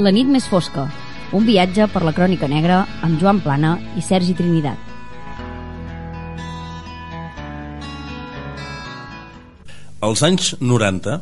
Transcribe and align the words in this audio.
La 0.00 0.08
nit 0.16 0.24
més 0.32 0.46
fosca, 0.48 0.86
un 1.36 1.44
viatge 1.44 1.84
per 1.92 2.00
la 2.06 2.14
crònica 2.16 2.48
negra 2.48 2.78
amb 3.04 3.20
Joan 3.20 3.42
Plana 3.44 3.74
i 4.00 4.04
Sergi 4.06 4.32
Trinitat. 4.38 4.80
Els 10.08 10.24
anys 10.24 10.54
90 10.64 11.18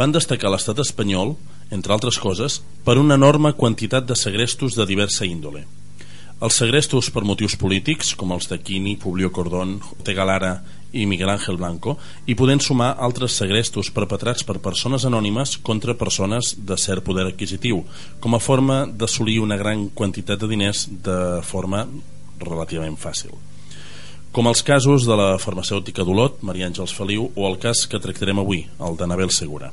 van 0.00 0.16
destacar 0.16 0.54
l'estat 0.54 0.80
espanyol, 0.80 1.34
entre 1.68 1.92
altres 1.92 2.16
coses, 2.16 2.62
per 2.86 2.96
una 2.96 3.20
enorme 3.20 3.52
quantitat 3.60 4.08
de 4.08 4.16
segrestos 4.16 4.72
de 4.80 4.88
diversa 4.88 5.28
índole. 5.28 5.66
Els 6.42 6.56
segrestos 6.58 7.12
per 7.14 7.22
motius 7.22 7.54
polítics, 7.54 8.10
com 8.18 8.32
els 8.34 8.48
de 8.50 8.58
Quini, 8.58 8.96
Publio 8.98 9.30
Cordón, 9.32 9.76
Ortega 9.94 10.26
Lara 10.26 10.56
i 10.92 11.06
Miguel 11.06 11.30
Ángel 11.30 11.56
Blanco, 11.60 11.94
i 12.26 12.34
podent 12.34 12.62
sumar 12.62 12.96
altres 12.98 13.36
segrestos 13.38 13.92
perpetrats 13.94 14.42
per 14.46 14.58
persones 14.62 15.06
anònimes 15.06 15.56
contra 15.62 15.94
persones 15.94 16.56
de 16.58 16.78
cert 16.78 17.06
poder 17.06 17.28
adquisitiu, 17.28 17.84
com 18.20 18.34
a 18.34 18.42
forma 18.42 18.84
d'assolir 18.86 19.38
una 19.42 19.58
gran 19.60 19.88
quantitat 19.94 20.42
de 20.42 20.50
diners 20.50 20.88
de 21.06 21.18
forma 21.46 21.86
relativament 22.42 22.98
fàcil 22.98 23.34
com 24.34 24.48
els 24.50 24.64
casos 24.66 25.04
de 25.06 25.14
la 25.14 25.36
farmacèutica 25.38 26.02
d'Olot, 26.02 26.40
Maria 26.42 26.66
Àngels 26.66 26.90
Feliu, 26.90 27.28
o 27.38 27.44
el 27.46 27.54
cas 27.62 27.84
que 27.86 28.00
tractarem 28.02 28.40
avui, 28.42 28.64
el 28.82 28.96
d'Anabel 28.98 29.30
Segura. 29.30 29.68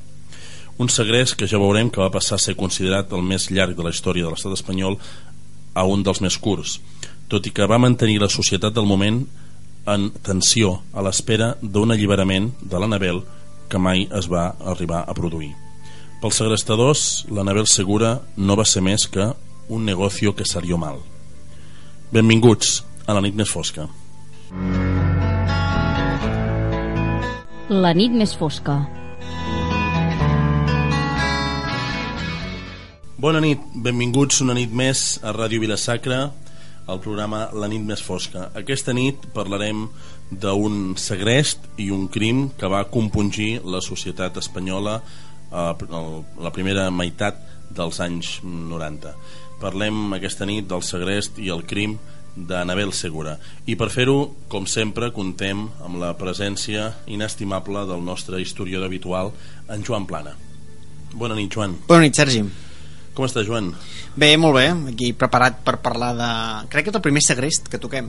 Un 0.78 0.90
segrest 0.94 1.34
que 1.38 1.48
ja 1.50 1.58
veurem 1.58 1.90
que 1.90 2.02
va 2.02 2.12
passar 2.14 2.38
a 2.38 2.44
ser 2.44 2.54
considerat 2.60 3.10
el 3.18 3.26
més 3.26 3.50
llarg 3.50 3.74
de 3.74 3.88
la 3.88 3.90
història 3.90 4.28
de 4.28 4.36
l'estat 4.36 4.54
espanyol 4.54 5.00
a 5.74 5.86
un 5.88 6.04
dels 6.04 6.22
més 6.22 6.38
curts, 6.38 6.80
tot 7.32 7.48
i 7.48 7.54
que 7.56 7.68
va 7.68 7.80
mantenir 7.80 8.20
la 8.22 8.30
societat 8.30 8.74
del 8.76 8.90
moment 8.90 9.24
en 9.90 10.10
tensió 10.24 10.82
a 10.94 11.02
l'espera 11.06 11.56
d'un 11.62 11.92
alliberament 11.92 12.52
de 12.62 12.80
l'Anabel 12.80 13.24
que 13.72 13.80
mai 13.80 14.06
es 14.20 14.28
va 14.30 14.52
arribar 14.74 15.06
a 15.08 15.16
produir. 15.18 15.54
Pels 16.22 16.38
segrestadors, 16.38 17.26
l'Anabel 17.34 17.66
Segura 17.66 18.20
no 18.38 18.58
va 18.60 18.68
ser 18.68 18.84
més 18.86 19.08
que 19.10 19.32
un 19.72 19.86
negocio 19.88 20.36
que 20.36 20.46
salió 20.46 20.78
mal. 20.78 21.00
Benvinguts 22.12 22.82
a 23.08 23.16
la 23.18 23.24
nit 23.26 23.34
més 23.34 23.50
fosca. 23.50 23.88
La 27.72 27.94
nit 27.96 28.12
més 28.12 28.36
fosca. 28.36 29.01
Bona 33.22 33.38
nit, 33.38 33.62
benvinguts 33.86 34.40
una 34.42 34.56
nit 34.58 34.72
més 34.74 35.20
a 35.22 35.30
Ràdio 35.36 35.62
Vilasacra, 35.62 36.32
al 36.90 37.00
programa 37.04 37.44
La 37.54 37.68
nit 37.70 37.84
més 37.86 38.02
fosca. 38.02 38.48
Aquesta 38.58 38.96
nit 38.98 39.28
parlarem 39.36 39.84
d'un 40.32 40.96
segrest 40.98 41.68
i 41.78 41.92
un 41.94 42.08
crim 42.10 42.48
que 42.58 42.72
va 42.74 42.80
compungir 42.90 43.60
la 43.62 43.78
societat 43.86 44.40
espanyola 44.42 44.96
a 45.52 45.66
la 46.42 46.54
primera 46.56 46.88
meitat 46.90 47.38
dels 47.78 48.02
anys 48.02 48.32
90. 48.42 49.14
Parlem 49.62 50.18
aquesta 50.18 50.50
nit 50.50 50.66
del 50.74 50.82
segrest 50.82 51.38
i 51.38 51.52
el 51.54 51.62
crim 51.70 52.00
d'Anabel 52.34 52.90
Segura 52.90 53.36
i 53.70 53.78
per 53.78 53.92
fer-ho, 53.94 54.18
com 54.50 54.66
sempre 54.66 55.12
contem 55.14 55.68
amb 55.86 56.02
la 56.02 56.16
presència 56.18 56.90
inestimable 57.06 57.86
del 57.86 58.02
nostre 58.02 58.42
historiador 58.42 58.90
habitual 58.90 59.30
en 59.70 59.86
Joan 59.86 60.10
Plana 60.10 60.34
Bona 61.14 61.38
nit 61.38 61.54
Joan 61.54 61.78
Bona 61.86 62.08
nit 62.08 62.18
Sergi 62.18 62.71
Com 63.16 63.28
està 63.28 63.44
Joan? 63.44 63.74
Bé, 64.16 64.36
molt 64.40 64.56
bé, 64.56 64.68
aquí 64.94 65.12
preparat 65.18 65.62
per 65.66 65.78
parlar 65.84 66.12
de... 66.16 66.34
Crec 66.72 66.88
que 66.88 66.94
és 66.94 67.00
el 67.00 67.04
primer 67.04 67.24
segrest 67.26 67.68
que 67.72 67.80
toquem. 67.82 68.08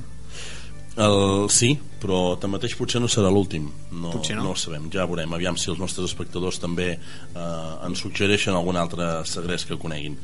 El, 0.92 1.48
sí, 1.48 1.72
però 2.02 2.36
tanmateix 2.40 2.74
potser 2.76 3.00
no 3.00 3.08
serà 3.10 3.30
l'últim. 3.32 3.70
No, 3.90 4.12
potser 4.12 4.36
no. 4.36 4.44
no 4.46 4.52
ho 4.52 4.58
sabem, 4.60 4.90
ja 4.92 5.06
veurem. 5.08 5.32
Aviam 5.32 5.56
si 5.58 5.70
els 5.72 5.80
nostres 5.80 6.10
espectadors 6.10 6.60
també 6.60 6.90
eh, 6.94 7.86
ens 7.86 8.02
suggereixen 8.04 8.54
algun 8.54 8.76
altre 8.76 9.14
segrest 9.28 9.70
que 9.70 9.80
coneguin. 9.80 10.18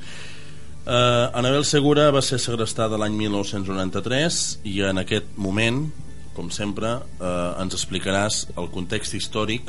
Uh, 0.89 1.29
Anabel 1.37 1.67
Segura 1.69 2.07
va 2.15 2.23
ser 2.25 2.39
segrestada 2.41 2.97
l'any 2.97 3.13
1993 3.19 4.39
i 4.71 4.79
en 4.89 5.03
aquest 5.03 5.35
moment, 5.37 5.83
com 6.33 6.49
sempre, 6.55 6.95
uh, 7.19 7.59
ens 7.61 7.77
explicaràs 7.77 8.47
el 8.55 8.71
context 8.73 9.19
històric 9.19 9.69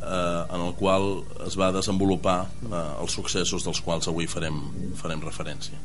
uh, 0.00 0.48
en 0.48 0.66
el 0.66 0.74
qual 0.80 1.22
es 1.46 1.56
va 1.60 1.70
desenvolupar 1.76 2.42
uh, 2.66 2.82
els 3.00 3.16
successos 3.16 3.64
dels 3.66 3.80
quals 3.84 4.10
avui 4.10 4.28
farem, 4.30 4.60
farem 5.00 5.24
referència. 5.24 5.78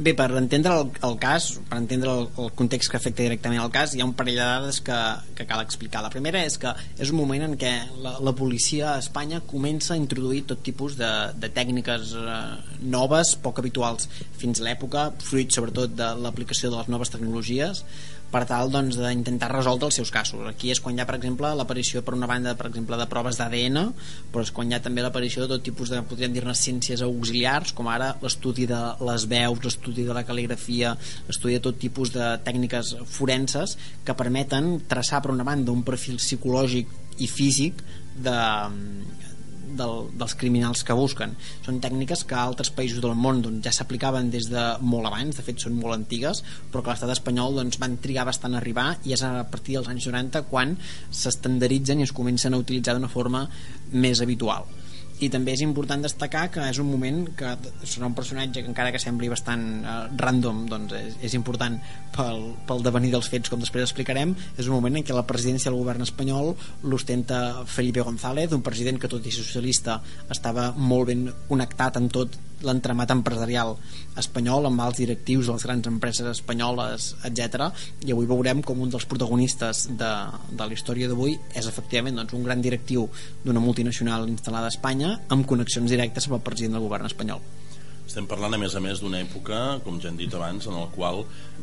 Bé, 0.00 0.14
per 0.16 0.30
entendre 0.32 0.72
el, 0.80 0.86
el 1.04 1.16
cas, 1.20 1.50
per 1.68 1.76
entendre 1.76 2.12
el, 2.16 2.22
el 2.40 2.46
context 2.56 2.88
que 2.88 2.96
afecta 2.96 3.20
directament 3.20 3.60
al 3.60 3.72
cas, 3.74 3.92
hi 3.92 4.00
ha 4.00 4.06
un 4.08 4.14
parell 4.16 4.38
de 4.38 4.46
dades 4.46 4.78
que, 4.86 4.96
que 5.36 5.44
cal 5.44 5.60
explicar. 5.60 6.00
La 6.00 6.12
primera 6.14 6.40
és 6.48 6.56
que 6.62 6.72
és 6.96 7.10
un 7.12 7.18
moment 7.18 7.44
en 7.44 7.56
què 7.60 7.72
la, 8.00 8.14
la 8.24 8.32
policia 8.38 8.94
a 8.94 9.02
Espanya 9.02 9.42
comença 9.50 9.92
a 9.92 9.98
introduir 10.00 10.46
tot 10.48 10.62
tipus 10.64 10.96
de, 10.96 11.10
de 11.42 11.50
tècniques 11.52 12.14
eh, 12.16 12.38
noves, 12.94 13.34
poc 13.44 13.60
habituals 13.60 14.08
fins 14.40 14.62
a 14.62 14.70
l'època, 14.70 15.10
fruit 15.20 15.52
sobretot 15.52 15.92
de 15.98 16.08
l'aplicació 16.24 16.72
de 16.72 16.80
les 16.80 16.88
noves 16.96 17.12
tecnologies, 17.12 17.84
per 18.30 18.44
tal 18.46 18.70
doncs, 18.70 18.98
d'intentar 19.00 19.50
resoldre 19.52 19.88
els 19.90 19.98
seus 20.00 20.12
casos. 20.14 20.42
Aquí 20.48 20.70
és 20.70 20.80
quan 20.82 20.96
hi 20.96 21.02
ha, 21.02 21.06
per 21.08 21.16
exemple, 21.18 21.50
l'aparició 21.58 22.02
per 22.06 22.14
una 22.16 22.28
banda 22.30 22.54
per 22.58 22.68
exemple 22.70 22.98
de 23.00 23.06
proves 23.10 23.40
d'ADN, 23.40 23.80
però 24.30 24.44
és 24.46 24.52
quan 24.54 24.70
hi 24.70 24.76
ha 24.76 24.82
també 24.84 25.04
l'aparició 25.04 25.44
de 25.44 25.50
tot 25.54 25.64
tipus 25.66 25.90
de, 25.90 26.02
podríem 26.06 26.34
dir-ne, 26.36 26.54
ciències 26.54 27.02
auxiliars, 27.06 27.74
com 27.76 27.90
ara 27.90 28.12
l'estudi 28.22 28.68
de 28.70 28.80
les 29.06 29.26
veus, 29.30 29.64
l'estudi 29.66 30.06
de 30.06 30.16
la 30.16 30.24
cal·ligrafia, 30.26 30.94
l'estudi 31.28 31.58
de 31.58 31.64
tot 31.66 31.80
tipus 31.82 32.14
de 32.14 32.32
tècniques 32.46 32.94
forenses 33.10 33.76
que 34.06 34.16
permeten 34.18 34.76
traçar, 34.90 35.22
per 35.24 35.34
una 35.34 35.46
banda, 35.46 35.74
un 35.74 35.84
perfil 35.86 36.20
psicològic 36.22 37.20
i 37.20 37.26
físic 37.28 37.82
de, 38.20 38.38
del, 39.78 40.08
dels 40.20 40.34
criminals 40.40 40.84
que 40.86 40.96
busquen. 40.96 41.36
Són 41.66 41.80
tècniques 41.82 42.24
que 42.28 42.36
a 42.38 42.44
altres 42.48 42.72
països 42.74 43.02
del 43.04 43.16
món 43.18 43.42
doncs, 43.44 43.62
ja 43.66 43.74
s'aplicaven 43.74 44.30
des 44.32 44.50
de 44.52 44.64
molt 44.80 45.10
abans, 45.10 45.36
de 45.36 45.46
fet 45.46 45.62
són 45.62 45.78
molt 45.78 45.96
antigues, 45.96 46.42
però 46.72 46.84
que 46.84 46.94
l'estat 46.94 47.14
espanyol 47.16 47.60
doncs, 47.60 47.80
van 47.82 47.98
trigar 48.02 48.26
bastant 48.28 48.56
a 48.56 48.60
arribar 48.62 48.90
i 49.04 49.16
és 49.16 49.24
a 49.26 49.32
partir 49.50 49.78
dels 49.78 49.90
anys 49.92 50.10
90 50.10 50.44
quan 50.50 50.76
s'estandarditzen 51.10 52.00
i 52.00 52.08
es 52.08 52.16
comencen 52.16 52.54
a 52.54 52.62
utilitzar 52.62 52.96
d'una 52.96 53.12
forma 53.12 53.46
més 53.92 54.22
habitual 54.24 54.68
i 55.20 55.28
també 55.32 55.54
és 55.56 55.62
important 55.64 56.02
destacar 56.02 56.46
que 56.52 56.64
és 56.70 56.80
un 56.82 56.88
moment 56.90 57.22
que 57.36 57.52
serà 57.84 58.08
un 58.08 58.16
personatge 58.16 58.62
que 58.62 58.70
encara 58.72 58.92
que 58.94 59.00
sembli 59.02 59.28
bastant 59.32 59.64
uh, 59.84 59.96
random 60.20 60.64
doncs 60.70 60.96
és, 60.96 61.16
és 61.30 61.36
important 61.38 61.76
pel, 62.16 62.44
pel 62.68 62.84
devenir 62.86 63.12
dels 63.14 63.28
fets 63.32 63.52
com 63.52 63.60
després 63.60 63.84
explicarem. 63.86 64.34
És 64.56 64.68
un 64.68 64.76
moment 64.78 65.00
en 65.00 65.06
què 65.06 65.16
la 65.16 65.26
presidència 65.28 65.70
del 65.70 65.80
govern 65.80 66.06
espanyol 66.06 66.54
l'ostenta 66.88 67.66
Felipe 67.68 68.04
González 68.06 68.56
un 68.56 68.64
president 68.64 69.00
que 69.00 69.10
tot 69.12 69.26
i 69.26 69.34
socialista 69.34 70.00
estava 70.32 70.70
molt 70.76 71.12
ben 71.12 71.28
connectat 71.48 72.00
amb 72.00 72.12
tot 72.12 72.38
l'entramat 72.66 73.12
empresarial 73.14 73.76
espanyol 74.20 74.68
amb 74.68 74.82
alts 74.84 75.00
directius 75.00 75.48
de 75.48 75.56
les 75.56 75.66
grans 75.68 75.88
empreses 75.90 76.28
espanyoles, 76.32 77.14
etc. 77.28 77.70
I 78.06 78.14
avui 78.14 78.28
veurem 78.30 78.62
com 78.66 78.82
un 78.82 78.92
dels 78.92 79.08
protagonistes 79.10 79.86
de, 80.00 80.12
de 80.50 80.66
la 80.66 80.76
història 80.76 81.08
d'avui 81.10 81.38
és 81.54 81.70
efectivament 81.70 82.20
doncs, 82.20 82.36
un 82.36 82.44
gran 82.46 82.62
directiu 82.64 83.08
d'una 83.44 83.62
multinacional 83.64 84.28
instal·lada 84.28 84.70
a 84.70 84.74
Espanya 84.74 85.16
amb 85.28 85.48
connexions 85.48 85.90
directes 85.90 86.28
amb 86.28 86.40
el 86.40 86.46
president 86.46 86.78
del 86.78 86.88
govern 86.88 87.08
espanyol. 87.10 87.42
Estem 88.10 88.26
parlant, 88.26 88.56
a 88.56 88.58
més 88.58 88.72
a 88.74 88.80
més, 88.82 88.98
d'una 88.98 89.20
època, 89.22 89.56
com 89.84 90.00
ja 90.02 90.08
hem 90.10 90.16
dit 90.18 90.32
abans, 90.34 90.64
en 90.66 90.74
el 90.74 90.88
qual 90.90 91.20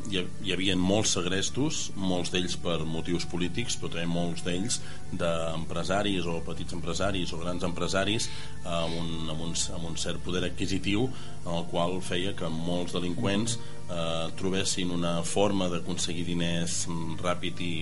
hi, 0.07 0.21
hi 0.47 0.53
havia 0.55 0.77
molts 0.79 1.11
segrestos, 1.17 1.79
molts 1.99 2.29
d'ells 2.31 2.53
per 2.63 2.77
motius 2.87 3.25
polítics, 3.27 3.75
però 3.75 3.89
també 3.91 4.05
molts 4.07 4.45
d'ells 4.45 4.77
d'empresaris 5.19 6.29
o 6.31 6.37
petits 6.45 6.77
empresaris 6.77 7.33
o 7.35 7.39
grans 7.41 7.65
empresaris 7.67 8.29
amb 8.63 8.95
un, 8.95 9.09
amb, 9.33 9.43
un, 9.49 9.57
amb 9.75 9.89
un 9.89 9.99
cert 9.99 10.23
poder 10.23 10.45
adquisitiu 10.47 11.09
en 11.09 11.51
el 11.57 11.67
qual 11.73 11.99
feia 11.99 12.31
que 12.39 12.47
molts 12.53 12.95
delinqüents 12.95 13.57
eh, 13.57 14.31
trobessin 14.39 14.95
una 14.95 15.17
forma 15.27 15.67
d'aconseguir 15.73 16.23
diners 16.31 16.85
ràpid 17.25 17.59
i 17.67 17.73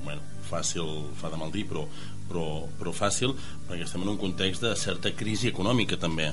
bueno, 0.00 0.24
fàcil, 0.48 0.96
fa 1.20 1.28
de 1.28 1.44
mal 1.44 1.52
dir, 1.52 1.68
però, 1.68 1.84
però, 2.32 2.48
però 2.80 2.96
fàcil, 3.04 3.36
perquè 3.68 3.84
estem 3.84 4.08
en 4.08 4.16
un 4.16 4.20
context 4.24 4.64
de 4.64 4.72
certa 4.80 5.12
crisi 5.12 5.52
econòmica 5.52 6.00
també 6.00 6.32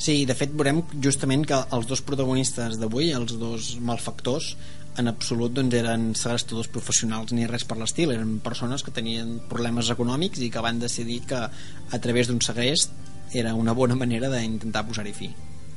Sí, 0.00 0.22
de 0.24 0.32
fet 0.32 0.54
veurem 0.56 0.80
justament 1.04 1.42
que 1.44 1.58
els 1.76 1.88
dos 1.88 2.00
protagonistes 2.00 2.78
d'avui, 2.80 3.10
els 3.12 3.34
dos 3.36 3.74
malfactors, 3.84 4.54
en 5.00 5.12
absolut 5.12 5.52
doncs, 5.52 5.76
eren 5.76 6.06
segrestadors 6.16 6.70
professionals 6.72 7.34
ni 7.36 7.44
res 7.50 7.66
per 7.68 7.76
l'estil, 7.76 8.14
eren 8.14 8.38
persones 8.40 8.82
que 8.86 8.94
tenien 8.96 9.36
problemes 9.52 9.92
econòmics 9.92 10.40
i 10.40 10.48
que 10.50 10.64
van 10.64 10.80
decidir 10.80 11.20
que 11.28 11.44
a 11.44 12.00
través 12.00 12.32
d'un 12.32 12.40
segrest 12.40 12.96
era 13.36 13.54
una 13.54 13.76
bona 13.76 13.94
manera 13.94 14.32
d'intentar 14.32 14.86
posar-hi 14.88 15.14
fi. 15.14 15.30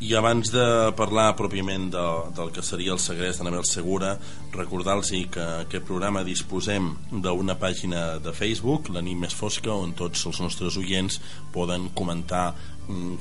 I 0.03 0.09
abans 0.19 0.49
de 0.51 0.63
parlar 0.97 1.29
pròpiament 1.39 1.85
de, 1.93 2.03
del 2.35 2.49
que 2.51 2.63
seria 2.65 2.91
el 2.91 2.99
segrest 2.99 3.39
d'Anabel 3.39 3.63
Segura, 3.67 4.17
recordar-los 4.51 5.11
que 5.31 5.45
aquest 5.61 5.85
programa 5.87 6.25
disposem 6.27 6.89
d'una 7.11 7.55
pàgina 7.59 8.17
de 8.19 8.33
Facebook, 8.35 8.89
la 8.91 9.03
nit 9.05 9.15
més 9.19 9.35
fosca, 9.35 9.71
on 9.71 9.93
tots 9.95 10.25
els 10.27 10.41
nostres 10.43 10.75
oients 10.81 11.21
poden 11.55 11.87
comentar 11.95 12.49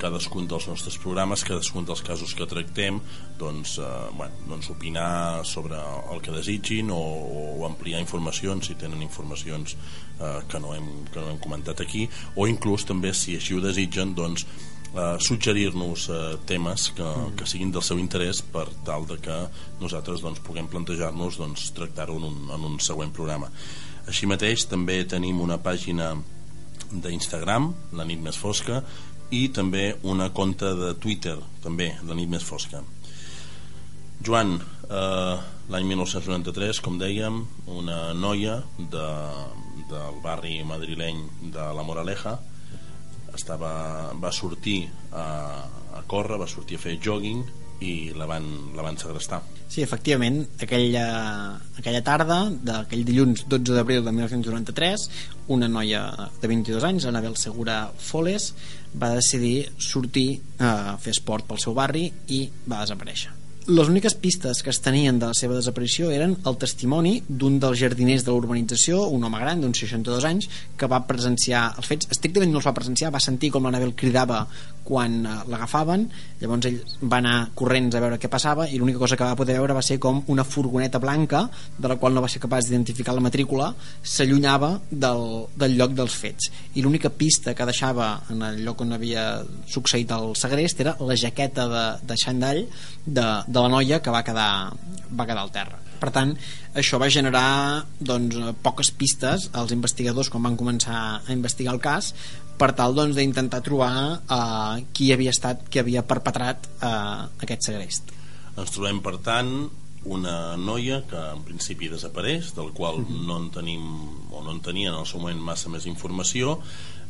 cadascun 0.01 0.47
dels 0.49 0.67
nostres 0.67 0.97
programes, 0.99 1.43
cadascun 1.47 1.85
dels 1.87 2.03
casos 2.03 2.33
que 2.35 2.47
tractem, 2.49 2.99
doncs, 3.39 3.77
eh, 3.79 3.91
bueno, 4.17 4.43
doncs 4.49 4.69
opinar 4.73 5.45
sobre 5.45 5.79
el 6.11 6.21
que 6.21 6.33
desitgin 6.35 6.91
o, 6.91 6.99
o 6.99 7.65
ampliar 7.67 8.01
informacions 8.03 8.67
si 8.67 8.75
tenen 8.75 9.01
informacions 9.05 9.77
eh, 10.19 10.41
que, 10.47 10.59
no 10.59 10.75
hem, 10.75 10.91
que 11.13 11.19
no 11.21 11.31
hem 11.31 11.39
comentat 11.43 11.81
aquí, 11.81 12.07
o 12.35 12.47
inclús 12.47 12.85
també 12.89 13.13
si 13.13 13.37
així 13.39 13.55
ho 13.55 13.63
desitgen, 13.63 14.13
doncs 14.17 14.45
eh, 14.47 15.15
suggerir-nos 15.19 16.09
eh, 16.09 16.21
temes 16.45 16.91
que, 16.97 17.03
Mm. 17.03 17.35
que 17.39 17.45
siguin 17.45 17.71
del 17.71 17.83
seu 17.83 17.99
interès 17.99 18.41
per 18.41 18.67
tal 18.85 19.07
de 19.07 19.17
que 19.21 19.39
nosaltres 19.79 20.21
doncs, 20.21 20.39
puguem 20.43 20.67
plantejar-nos 20.67 21.37
doncs, 21.37 21.71
tractar-ho 21.75 22.17
en, 22.19 22.29
un, 22.29 22.45
en 22.51 22.69
un 22.73 22.79
següent 22.79 23.11
programa 23.11 23.51
així 24.09 24.27
mateix 24.27 24.65
també 24.67 24.97
tenim 25.07 25.39
una 25.43 25.59
pàgina 25.63 26.11
d'Instagram, 26.93 27.71
la 27.97 28.05
nit 28.05 28.19
més 28.21 28.37
fosca 28.37 28.81
i 29.33 29.47
també 29.53 29.95
una 30.09 30.29
conta 30.35 30.73
de 30.77 30.93
Twitter 31.01 31.37
també, 31.63 31.93
la 32.07 32.17
nit 32.17 32.29
més 32.29 32.45
fosca. 32.45 32.83
Joan 34.23 34.55
eh, 34.59 35.35
l'any 35.73 35.89
1993 35.89 36.79
com 36.85 36.99
dèiem 37.01 37.41
una 37.73 38.13
noia 38.13 38.59
de, 38.77 39.07
del 39.89 40.19
barri 40.23 40.59
madrileny 40.67 41.23
de 41.55 41.65
la 41.75 41.85
Moraleja 41.87 42.37
estava, 43.33 43.73
va 44.21 44.31
sortir 44.31 44.85
a, 45.11 45.25
a 45.97 46.03
córrer, 46.07 46.37
va 46.39 46.47
sortir 46.47 46.77
a 46.77 46.83
fer 46.85 46.99
jogging 47.01 47.43
i 47.83 48.13
la 48.15 48.27
van, 48.29 48.47
la 48.77 48.85
van 48.85 48.97
segrestar 49.01 49.41
Sí, 49.73 49.81
efectivament, 49.81 50.43
aquella, 50.61 51.05
aquella 51.79 52.03
tarda 52.05 52.37
d'aquell 52.61 53.01
dilluns 53.07 53.47
12 53.49 53.73
d'abril 53.73 54.03
de 54.05 54.13
1993, 54.13 55.07
una 55.55 55.65
noia 55.65 56.03
de 56.43 56.51
22 56.51 56.85
anys, 56.91 57.07
Anabel 57.09 57.39
Segura 57.41 57.79
Foles, 57.97 58.51
va 58.93 59.15
decidir 59.15 59.71
sortir 59.81 60.27
a 60.61 60.93
fer 61.01 61.15
esport 61.17 61.49
pel 61.49 61.63
seu 61.63 61.73
barri 61.73 62.11
i 62.29 62.43
va 62.67 62.83
desaparèixer. 62.83 63.42
Les 63.63 63.87
úniques 63.87 64.11
pistes 64.19 64.59
que 64.59 64.67
es 64.73 64.81
tenien 64.83 65.21
de 65.21 65.29
la 65.29 65.35
seva 65.39 65.55
desaparició 65.55 66.09
eren 66.11 66.33
el 66.49 66.57
testimoni 66.59 67.13
d'un 67.29 67.61
dels 67.63 67.79
jardiners 67.79 68.25
de 68.27 68.33
l'urbanització, 68.33 69.05
un 69.07 69.23
home 69.23 69.39
gran 69.39 69.61
d'uns 69.63 69.79
62 69.85 70.27
anys, 70.27 70.49
que 70.75 70.89
va 70.91 70.99
presenciar 71.07 71.69
els 71.77 71.87
fets. 71.87 72.09
Estrictament 72.11 72.51
no 72.51 72.59
els 72.59 72.67
va 72.67 72.75
presenciar, 72.75 73.13
va 73.15 73.23
sentir 73.23 73.53
com 73.53 73.63
l'Anabel 73.63 73.95
cridava 73.95 74.41
quan 74.83 75.21
eh, 75.23 75.35
l'agafaven, 75.47 76.03
llavors 76.41 76.67
ell 76.67 76.81
va 77.07 77.21
anar 77.21 77.35
corrents 77.55 77.95
a 77.95 78.01
veure 78.03 78.19
què 78.19 78.29
passava 78.31 78.67
i 78.67 78.79
l'única 78.79 78.99
cosa 78.99 79.15
que 79.15 79.23
va 79.23 79.37
poder 79.39 79.55
veure 79.55 79.77
va 79.77 79.85
ser 79.85 79.95
com 80.03 80.19
una 80.33 80.43
furgoneta 80.43 80.99
blanca, 80.99 81.45
de 81.77 81.87
la 81.87 81.95
qual 82.01 82.13
no 82.13 82.23
va 82.25 82.31
ser 82.31 82.41
capaç 82.43 82.67
d'identificar 82.67 83.15
la 83.15 83.23
matrícula, 83.23 83.71
s'allunyava 84.03 84.73
del, 84.91 85.47
del 85.55 85.77
lloc 85.79 85.95
dels 85.95 86.17
fets. 86.19 86.51
I 86.75 86.83
l'única 86.83 87.13
pista 87.15 87.55
que 87.55 87.67
deixava 87.69 88.11
en 88.33 88.43
el 88.43 88.59
lloc 88.65 88.83
on 88.83 88.91
havia 88.97 89.25
succeït 89.71 90.11
el 90.11 90.33
segrest 90.35 90.83
era 90.83 90.97
la 90.99 91.15
jaqueta 91.15 91.69
de, 91.71 91.85
de 92.11 92.19
xandall 92.19 92.65
de, 93.05 93.27
de 93.53 93.61
la 93.63 93.69
noia 93.71 94.01
que 94.01 94.11
va 94.13 94.23
quedar, 94.25 94.73
va 95.13 95.25
quedar 95.29 95.43
al 95.45 95.51
terra. 95.53 95.79
Per 96.03 96.09
tant, 96.11 96.33
això 96.75 96.97
va 96.99 97.07
generar 97.13 97.85
doncs, 98.03 98.35
poques 98.65 98.89
pistes 98.91 99.45
als 99.55 99.71
investigadors 99.71 100.27
quan 100.33 100.43
van 100.43 100.57
començar 100.59 100.97
a 101.21 101.31
investigar 101.31 101.71
el 101.77 101.79
cas 101.79 102.09
per 102.59 102.73
tal 102.75 102.93
doncs, 102.97 103.15
d'intentar 103.15 103.61
trobar 103.63 103.93
uh, 104.19 104.81
qui 104.93 105.13
havia 105.15 105.31
estat, 105.31 105.63
qui 105.71 105.79
havia 105.79 106.03
perpetrat 106.03 106.67
uh, 106.81 107.29
aquest 107.45 107.69
segrest. 107.69 108.11
ens 108.57 108.69
trobem 108.69 108.99
per 109.01 109.15
tant 109.25 109.47
una 110.05 110.57
noia 110.59 110.99
que 111.09 111.17
en 111.31 111.41
principi 111.47 111.87
desapareix 111.89 112.51
del 112.57 112.73
qual 112.75 112.99
Mhm. 112.99 113.23
no 113.25 113.37
en 113.39 113.47
tenim 113.55 113.85
o 114.31 114.43
no 114.43 114.51
en 114.51 114.59
tenia 114.61 114.89
en 114.91 114.99
el 114.99 115.05
seu 115.07 115.19
moment 115.23 115.39
massa 115.39 115.69
més 115.69 115.87
informació 115.87 116.59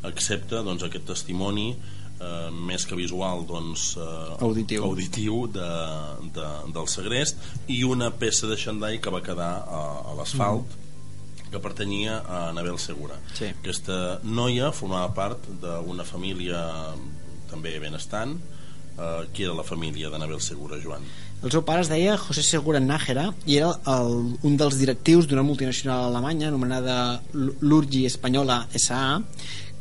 excepte 0.04 0.62
doncs, 0.64 0.84
aquest 0.84 1.06
testimoni 1.10 1.76
eh, 2.20 2.50
més 2.52 2.86
que 2.86 2.96
visual 2.96 3.46
doncs, 3.48 3.96
eh, 3.98 4.38
Auditiu. 4.46 4.84
auditiu 4.84 5.48
de, 5.48 5.70
de, 6.36 6.48
del 6.74 6.88
segrest 6.88 7.38
i 7.68 7.84
una 7.84 8.12
peça 8.12 8.48
de 8.48 8.58
xandall 8.58 9.00
que 9.02 9.10
va 9.14 9.22
quedar 9.22 9.52
a, 9.68 9.84
a 10.12 10.16
l'asfalt 10.20 10.80
que 11.54 11.60
pertanyia 11.62 12.20
a 12.26 12.50
Anabel 12.50 12.80
Segura 12.80 13.14
Mhm. 13.16 13.36
Sí. 13.38 13.46
aquesta 13.62 14.20
noia 14.24 14.72
formava 14.72 15.14
part 15.14 15.46
d'una 15.62 16.04
família 16.04 16.64
també 17.52 17.76
benestant 17.80 18.40
eh, 18.98 19.28
qui 19.34 19.44
era 19.44 19.54
la 19.54 19.64
família 19.64 20.10
d'Anabel 20.10 20.42
Segura, 20.42 20.78
Joan? 20.82 21.02
El 21.44 21.52
seu 21.52 21.62
pare 21.66 21.82
es 21.84 21.90
deia 21.92 22.16
José 22.18 22.42
Segura 22.42 22.80
Nájera 22.80 23.34
i 23.46 23.58
era 23.58 23.74
el, 23.92 24.38
un 24.48 24.54
dels 24.58 24.78
directius 24.80 25.28
d'una 25.28 25.44
multinacional 25.44 26.06
alemanya 26.08 26.48
anomenada 26.48 27.22
Lurgi 27.34 28.06
Espanyola 28.08 28.68
S.A 28.74 29.20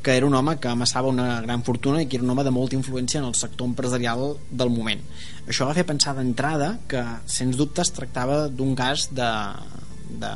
que 0.03 0.17
era 0.17 0.27
un 0.27 0.35
home 0.35 0.57
que 0.59 0.69
amassava 0.69 1.09
una 1.09 1.41
gran 1.41 1.63
fortuna 1.63 2.03
i 2.03 2.09
que 2.11 2.19
era 2.19 2.27
un 2.27 2.33
home 2.35 2.45
de 2.45 2.55
molta 2.55 2.77
influència 2.77 3.21
en 3.21 3.29
el 3.29 3.37
sector 3.39 3.69
empresarial 3.71 4.37
del 4.51 4.73
moment. 4.75 5.03
Això 5.47 5.69
va 5.69 5.77
fer 5.79 5.87
pensar 5.87 6.17
d'entrada 6.19 6.75
que, 6.91 7.03
sens 7.27 7.57
dubte, 7.61 7.85
es 7.87 7.95
tractava 7.95 8.49
d'un 8.49 8.75
cas 8.79 9.09
de, 9.15 9.31
de 10.19 10.33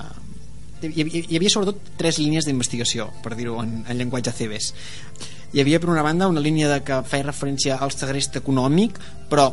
hi 0.83 1.03
havia, 1.03 1.23
hi 1.25 1.39
havia 1.39 1.53
sobretot 1.53 1.93
tres 1.97 2.19
línies 2.21 2.47
d'investigació 2.47 3.09
per 3.25 3.35
dir-ho 3.37 3.57
en, 3.63 3.79
en 3.89 3.99
llenguatge 3.99 4.35
CBS 4.37 4.75
hi 5.55 5.63
havia 5.63 5.81
per 5.81 5.89
una 5.89 6.05
banda 6.05 6.29
una 6.29 6.43
línia 6.45 6.69
de 6.69 6.83
que 6.85 7.01
feia 7.09 7.25
referència 7.31 7.79
al 7.81 7.95
segrest 7.95 8.37
econòmic 8.43 8.99
però 9.31 9.49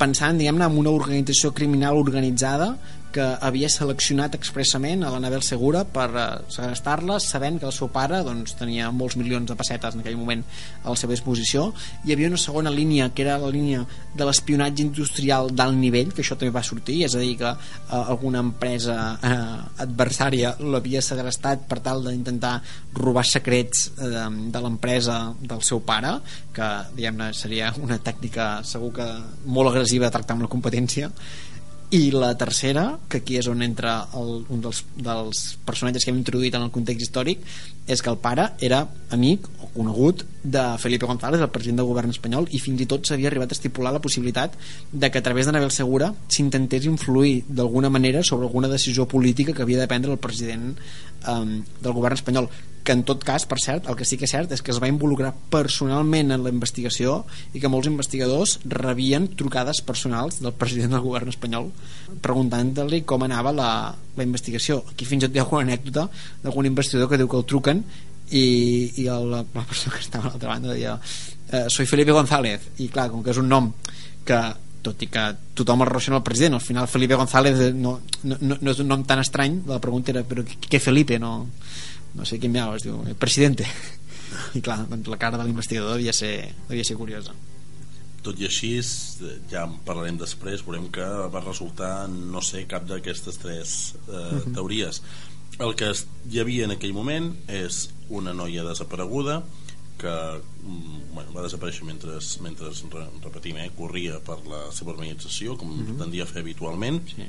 pensant 0.00 0.40
diguem-ne 0.40 0.68
en 0.68 0.76
una 0.82 0.92
organització 0.92 1.52
criminal 1.56 1.96
organitzada 1.96 2.74
que 3.12 3.24
havia 3.44 3.68
seleccionat 3.72 4.34
expressament 4.38 5.04
a 5.04 5.10
l'Anabel 5.12 5.42
Segura 5.44 5.82
per 5.84 6.08
uh, 6.10 6.24
segrestar-la 6.52 7.18
sabent 7.22 7.58
que 7.60 7.68
el 7.68 7.74
seu 7.76 7.90
pare 7.92 8.22
doncs, 8.26 8.56
tenia 8.58 8.90
molts 8.94 9.18
milions 9.20 9.50
de 9.50 9.56
pessetes 9.58 9.94
en 9.94 10.02
aquell 10.02 10.18
moment 10.18 10.44
a 10.82 10.90
la 10.90 10.98
seva 10.98 11.14
disposició. 11.14 11.68
Hi 12.06 12.14
havia 12.14 12.30
una 12.32 12.40
segona 12.40 12.72
línia 12.72 13.10
que 13.12 13.24
era 13.26 13.38
la 13.42 13.50
línia 13.52 13.84
de 14.16 14.28
l'espionatge 14.28 14.84
industrial 14.86 15.52
d'alt 15.52 15.78
nivell 15.78 16.12
que 16.12 16.24
això 16.24 16.38
també 16.38 16.54
va 16.54 16.64
sortir, 16.66 17.02
és 17.06 17.16
a 17.16 17.22
dir 17.22 17.36
que 17.40 17.52
uh, 17.52 18.00
alguna 18.00 18.42
empresa 18.44 18.96
uh, 19.14 19.60
adversària 19.84 20.56
l'havia 20.60 21.04
segrestat 21.04 21.68
per 21.68 21.82
tal 21.84 22.04
d'intentar 22.06 22.56
robar 22.98 23.26
secrets 23.28 23.90
uh, 23.98 24.28
de 24.32 24.64
l'empresa 24.64 25.20
del 25.40 25.62
seu 25.66 25.84
pare 25.84 26.16
que 26.56 26.68
diguem-ne 26.96 27.32
seria 27.36 27.72
una 27.82 27.98
tècnica 28.02 28.52
segur 28.66 28.92
que 28.96 29.08
molt 29.46 29.72
agressiva 29.72 30.08
de 30.08 30.14
tractar 30.16 30.36
amb 30.36 30.46
la 30.46 30.52
competència 30.52 31.10
i 31.92 32.08
la 32.14 32.32
tercera, 32.40 32.96
que 33.08 33.20
aquí 33.20 33.36
és 33.36 33.48
on 33.52 33.60
entra 33.64 33.98
el, 34.16 34.46
un 34.52 34.62
dels, 34.64 34.80
dels 34.96 35.42
personatges 35.66 36.06
que 36.06 36.12
hem 36.12 36.22
introduït 36.22 36.56
en 36.56 36.64
el 36.64 36.72
context 36.72 37.04
històric, 37.04 37.42
és 37.84 38.00
que 38.00 38.08
el 38.08 38.16
pare 38.22 38.48
era 38.64 38.86
amic 39.12 39.48
conegut 39.74 40.24
de 40.42 40.64
Felipe 40.78 41.06
González, 41.06 41.40
el 41.40 41.50
president 41.54 41.80
del 41.80 41.88
govern 41.88 42.12
espanyol, 42.12 42.48
i 42.50 42.60
fins 42.62 42.82
i 42.82 42.88
tot 42.90 43.06
s'havia 43.06 43.30
arribat 43.30 43.54
a 43.54 43.58
estipular 43.58 43.92
la 43.94 44.02
possibilitat 44.04 44.58
de 44.92 45.10
que 45.10 45.22
a 45.22 45.24
través 45.24 45.46
de 45.46 45.54
Nabel 45.56 45.72
Segura 45.74 46.12
s'intentés 46.28 46.86
influir 46.90 47.44
d'alguna 47.48 47.90
manera 47.90 48.22
sobre 48.22 48.46
alguna 48.46 48.68
decisió 48.68 49.08
política 49.08 49.52
que 49.52 49.62
havia 49.62 49.80
de 49.80 49.88
prendre 49.88 50.12
el 50.12 50.18
president 50.18 50.76
um, 51.28 51.62
del 51.80 51.92
govern 51.92 52.18
espanyol 52.18 52.50
que 52.82 52.92
en 52.92 53.04
tot 53.06 53.22
cas, 53.24 53.46
per 53.46 53.58
cert, 53.62 53.86
el 53.86 53.96
que 53.96 54.04
sí 54.04 54.18
que 54.18 54.26
és 54.26 54.32
cert 54.34 54.52
és 54.54 54.62
que 54.62 54.72
es 54.74 54.80
va 54.82 54.90
involucrar 54.90 55.32
personalment 55.52 56.34
en 56.34 56.42
la 56.42 56.50
investigació 56.50 57.20
i 57.54 57.62
que 57.62 57.70
molts 57.70 57.88
investigadors 57.90 58.58
rebien 58.66 59.28
trucades 59.38 59.80
personals 59.86 60.40
del 60.42 60.54
president 60.58 60.96
del 60.96 61.04
govern 61.04 61.30
espanyol 61.30 61.70
preguntant-li 62.22 63.04
com 63.06 63.22
anava 63.22 63.54
la, 63.54 63.70
la 64.16 64.26
investigació. 64.26 64.82
Aquí 64.90 65.06
fins 65.08 65.22
i 65.22 65.28
tot 65.28 65.36
hi 65.36 65.42
ha 65.42 65.46
alguna 65.46 65.66
anècdota 65.68 66.08
d'algun 66.42 66.72
investigador 66.72 67.10
que 67.10 67.20
diu 67.20 67.30
que 67.30 67.38
el 67.38 67.46
truquen 67.54 67.84
i, 68.32 68.44
i 69.02 69.06
el, 69.12 69.30
la 69.32 69.64
persona 69.68 69.94
que 69.96 70.02
estava 70.02 70.28
a 70.28 70.32
l'altra 70.32 70.50
banda 70.54 70.74
deia 70.74 70.96
eh, 71.52 71.66
soy 71.68 71.86
Felipe 71.86 72.16
González 72.16 72.68
i 72.80 72.88
clar, 72.92 73.10
com 73.12 73.22
que 73.24 73.32
és 73.34 73.40
un 73.40 73.48
nom 73.52 73.70
que 74.26 74.42
tot 74.82 75.02
i 75.04 75.08
que 75.12 75.22
tothom 75.54 75.84
el 75.84 75.90
relaciona 75.92 76.18
al 76.18 76.26
president 76.26 76.58
al 76.58 76.64
final 76.64 76.90
Felipe 76.90 77.18
González 77.18 77.60
no, 77.74 78.00
no, 78.24 78.38
no, 78.40 78.58
no 78.58 78.74
és 78.74 78.82
un 78.82 78.90
nom 78.90 79.04
tan 79.06 79.22
estrany 79.22 79.60
la 79.68 79.80
pregunta 79.82 80.10
era 80.14 80.24
però 80.26 80.42
què 80.42 80.80
Felipe? 80.82 81.20
no, 81.22 81.34
no 82.14 82.28
sé 82.28 82.38
quin 82.40 82.52
me 82.52 82.64
es 82.76 82.86
diu 82.86 83.02
el 83.06 83.16
presidente 83.16 83.66
i 84.58 84.62
clar, 84.64 84.82
doncs 84.90 85.08
la 85.12 85.20
cara 85.20 85.38
de 85.38 85.46
l'investigador 85.46 85.98
devia 85.98 86.12
ser, 86.16 86.52
devia 86.68 86.84
ser 86.84 86.96
curiosa. 86.96 87.34
Tot 88.22 88.38
i 88.38 88.46
així 88.46 88.76
ja 89.50 89.64
en 89.66 89.78
parlarem 89.86 90.18
després 90.20 90.62
veurem 90.62 90.86
que 90.94 91.06
va 91.32 91.42
resultar 91.42 92.06
no 92.08 92.42
sé 92.44 92.64
cap 92.70 92.86
d'aquestes 92.86 93.40
tres 93.42 93.72
eh, 94.06 94.42
teories. 94.54 95.02
El 95.60 95.74
que 95.76 95.90
hi 96.30 96.40
havia 96.40 96.68
en 96.68 96.76
aquell 96.76 96.94
moment 96.96 97.32
és 97.50 97.88
una 98.12 98.34
noia 98.36 98.64
desapareguda 98.66 99.40
que 99.98 100.12
mm, 100.62 101.14
bueno, 101.14 101.32
va 101.34 101.44
desaparèixer 101.44 101.86
mentre, 101.86 102.18
mentre 102.42 102.72
repetim, 103.22 103.58
eh, 103.60 103.70
corria 103.76 104.18
per 104.24 104.40
la 104.48 104.64
seva 104.74 104.92
organització 104.94 105.56
com 105.58 105.70
uh 105.70 105.84
-huh. 105.84 105.98
tendia 106.04 106.24
a 106.24 106.30
fer 106.30 106.42
habitualment 106.42 107.02
sí. 107.14 107.28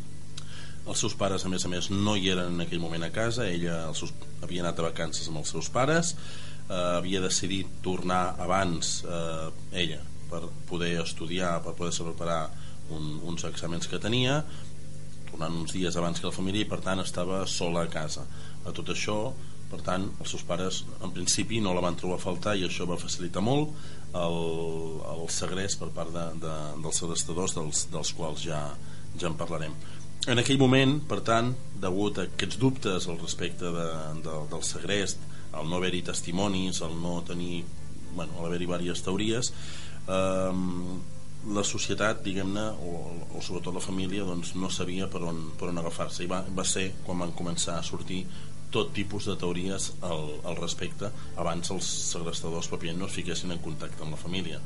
els 0.87 0.99
seus 0.99 1.15
pares 1.15 1.45
a 1.45 1.49
més 1.49 1.65
a 1.65 1.69
més 1.69 1.89
no 1.91 2.15
hi 2.15 2.29
eren 2.29 2.53
en 2.53 2.61
aquell 2.61 2.79
moment 2.79 3.03
a 3.03 3.11
casa 3.11 3.47
ella 3.47 3.87
els 3.87 3.97
seus, 3.99 4.13
havia 4.41 4.61
anat 4.61 4.79
a 4.79 4.89
vacances 4.89 5.27
amb 5.27 5.37
els 5.37 5.49
seus 5.49 5.69
pares 5.69 6.15
eh, 6.69 6.97
havia 6.97 7.21
decidit 7.21 7.67
tornar 7.81 8.35
abans 8.39 9.03
eh, 9.03 9.49
ella 9.71 10.01
per 10.29 10.41
poder 10.69 11.01
estudiar 11.01 11.61
per 11.63 11.73
poder 11.73 11.93
preparar 12.03 12.49
un, 12.89 13.19
uns 13.23 13.43
exàmens 13.43 13.87
que 13.87 13.99
tenia 13.99 14.43
tornant 15.29 15.53
uns 15.53 15.73
dies 15.73 15.95
abans 15.95 16.19
que 16.19 16.27
la 16.27 16.35
família 16.35 16.61
i 16.61 16.69
per 16.69 16.81
tant 16.81 16.99
estava 16.99 17.45
sola 17.47 17.83
a 17.83 17.87
casa 17.87 18.25
a 18.65 18.71
tot 18.71 18.89
això 18.89 19.33
per 19.73 19.81
tant 19.85 20.07
els 20.19 20.29
seus 20.35 20.45
pares 20.45 20.83
en 21.01 21.11
principi 21.15 21.59
no 21.63 21.73
la 21.73 21.83
van 21.83 21.97
trobar 21.99 22.19
a 22.19 22.23
faltar 22.23 22.55
i 22.59 22.67
això 22.67 22.85
va 22.89 22.99
facilitar 23.01 23.43
molt 23.43 23.73
el, 24.13 24.39
el 25.15 25.27
segrest 25.33 25.81
per 25.81 25.89
part 25.95 26.13
de, 26.13 26.29
de, 26.45 26.55
dels 26.85 27.01
segrestadors 27.01 27.57
dels, 27.57 27.87
dels 27.93 28.13
quals 28.13 28.45
ja, 28.45 28.61
ja 29.17 29.29
en 29.31 29.37
parlarem 29.39 29.73
en 30.23 30.39
aquell 30.39 30.59
moment, 30.59 31.01
per 31.03 31.17
tant, 31.27 31.49
degut 31.83 32.19
a 32.21 32.23
aquests 32.29 32.55
dubtes 32.55 33.09
al 33.11 33.17
respecte 33.19 33.67
de, 33.75 33.87
de, 34.23 34.35
del 34.53 34.61
segrest, 34.63 35.25
al 35.51 35.67
no 35.67 35.81
haver-hi 35.81 35.99
testimonis, 36.07 36.79
al 36.85 36.93
no 36.95 37.17
tenir, 37.27 37.65
bueno, 38.13 38.37
al 38.37 38.47
haver-hi 38.47 38.63
diverses 38.63 39.03
teories, 39.03 39.51
eh, 40.07 40.53
la 41.57 41.65
societat, 41.67 42.21
diguem-ne, 42.23 42.63
o, 42.87 42.93
o 43.35 43.43
sobretot 43.43 43.75
la 43.75 43.83
família, 43.83 44.23
doncs, 44.23 44.53
no 44.55 44.71
sabia 44.71 45.09
per 45.11 45.25
on, 45.27 45.43
per 45.59 45.73
on 45.73 45.83
agafar-se. 45.83 46.23
I 46.23 46.31
va, 46.31 46.39
va 46.55 46.63
ser 46.63 46.85
quan 47.03 47.19
van 47.19 47.35
començar 47.35 47.75
a 47.75 47.83
sortir 47.83 48.21
tot 48.73 48.91
tipus 48.95 49.27
de 49.29 49.37
teories 49.39 49.91
al, 50.01 50.27
al 50.49 50.57
respecte 50.59 51.11
abans 51.39 51.71
els 51.75 51.87
segrestadors 52.09 52.69
pròpiament 52.71 53.03
no 53.03 53.09
es 53.09 53.17
fiquessin 53.17 53.53
en 53.53 53.61
contacte 53.63 54.03
amb 54.03 54.15
la 54.15 54.21
família. 54.21 54.59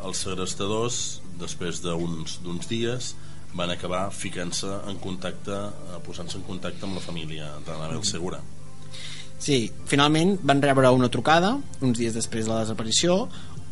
Els 0.00 0.22
segrestadors 0.26 1.00
després 1.40 1.80
d'uns 1.82 2.70
dies 2.70 3.14
van 3.56 3.70
acabar 3.70 4.04
ficant-se 4.14 4.70
en 4.90 4.98
contacte 5.02 5.56
eh, 5.56 5.98
posant-se 6.06 6.38
en 6.38 6.46
contacte 6.46 6.86
amb 6.86 6.98
la 6.98 7.04
família 7.04 7.50
d'Anabel 7.66 8.04
Segura. 8.06 8.40
Sí, 9.40 9.70
finalment 9.88 10.34
van 10.44 10.60
rebre 10.60 10.90
una 10.92 11.08
trucada 11.08 11.54
uns 11.80 11.96
dies 11.98 12.12
després 12.12 12.44
de 12.44 12.52
la 12.52 12.60
desaparició 12.60 13.22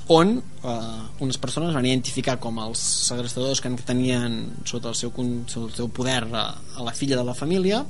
on 0.09 0.39
eh, 0.41 1.23
unes 1.25 1.39
persones 1.41 1.75
van 1.77 1.87
identificar 1.87 2.39
com 2.41 2.59
els 2.65 2.81
segrestadors 3.09 3.61
que 3.61 3.71
tenien 3.87 4.39
sota 4.69 4.89
el 4.91 4.97
seu, 4.97 5.13
sota 5.13 5.67
el 5.67 5.75
seu 5.77 5.91
poder 5.93 6.23
a, 6.33 6.47
a 6.57 6.87
la 6.87 6.95
filla 6.97 7.19
de 7.21 7.27
la 7.29 7.37
família 7.37 7.83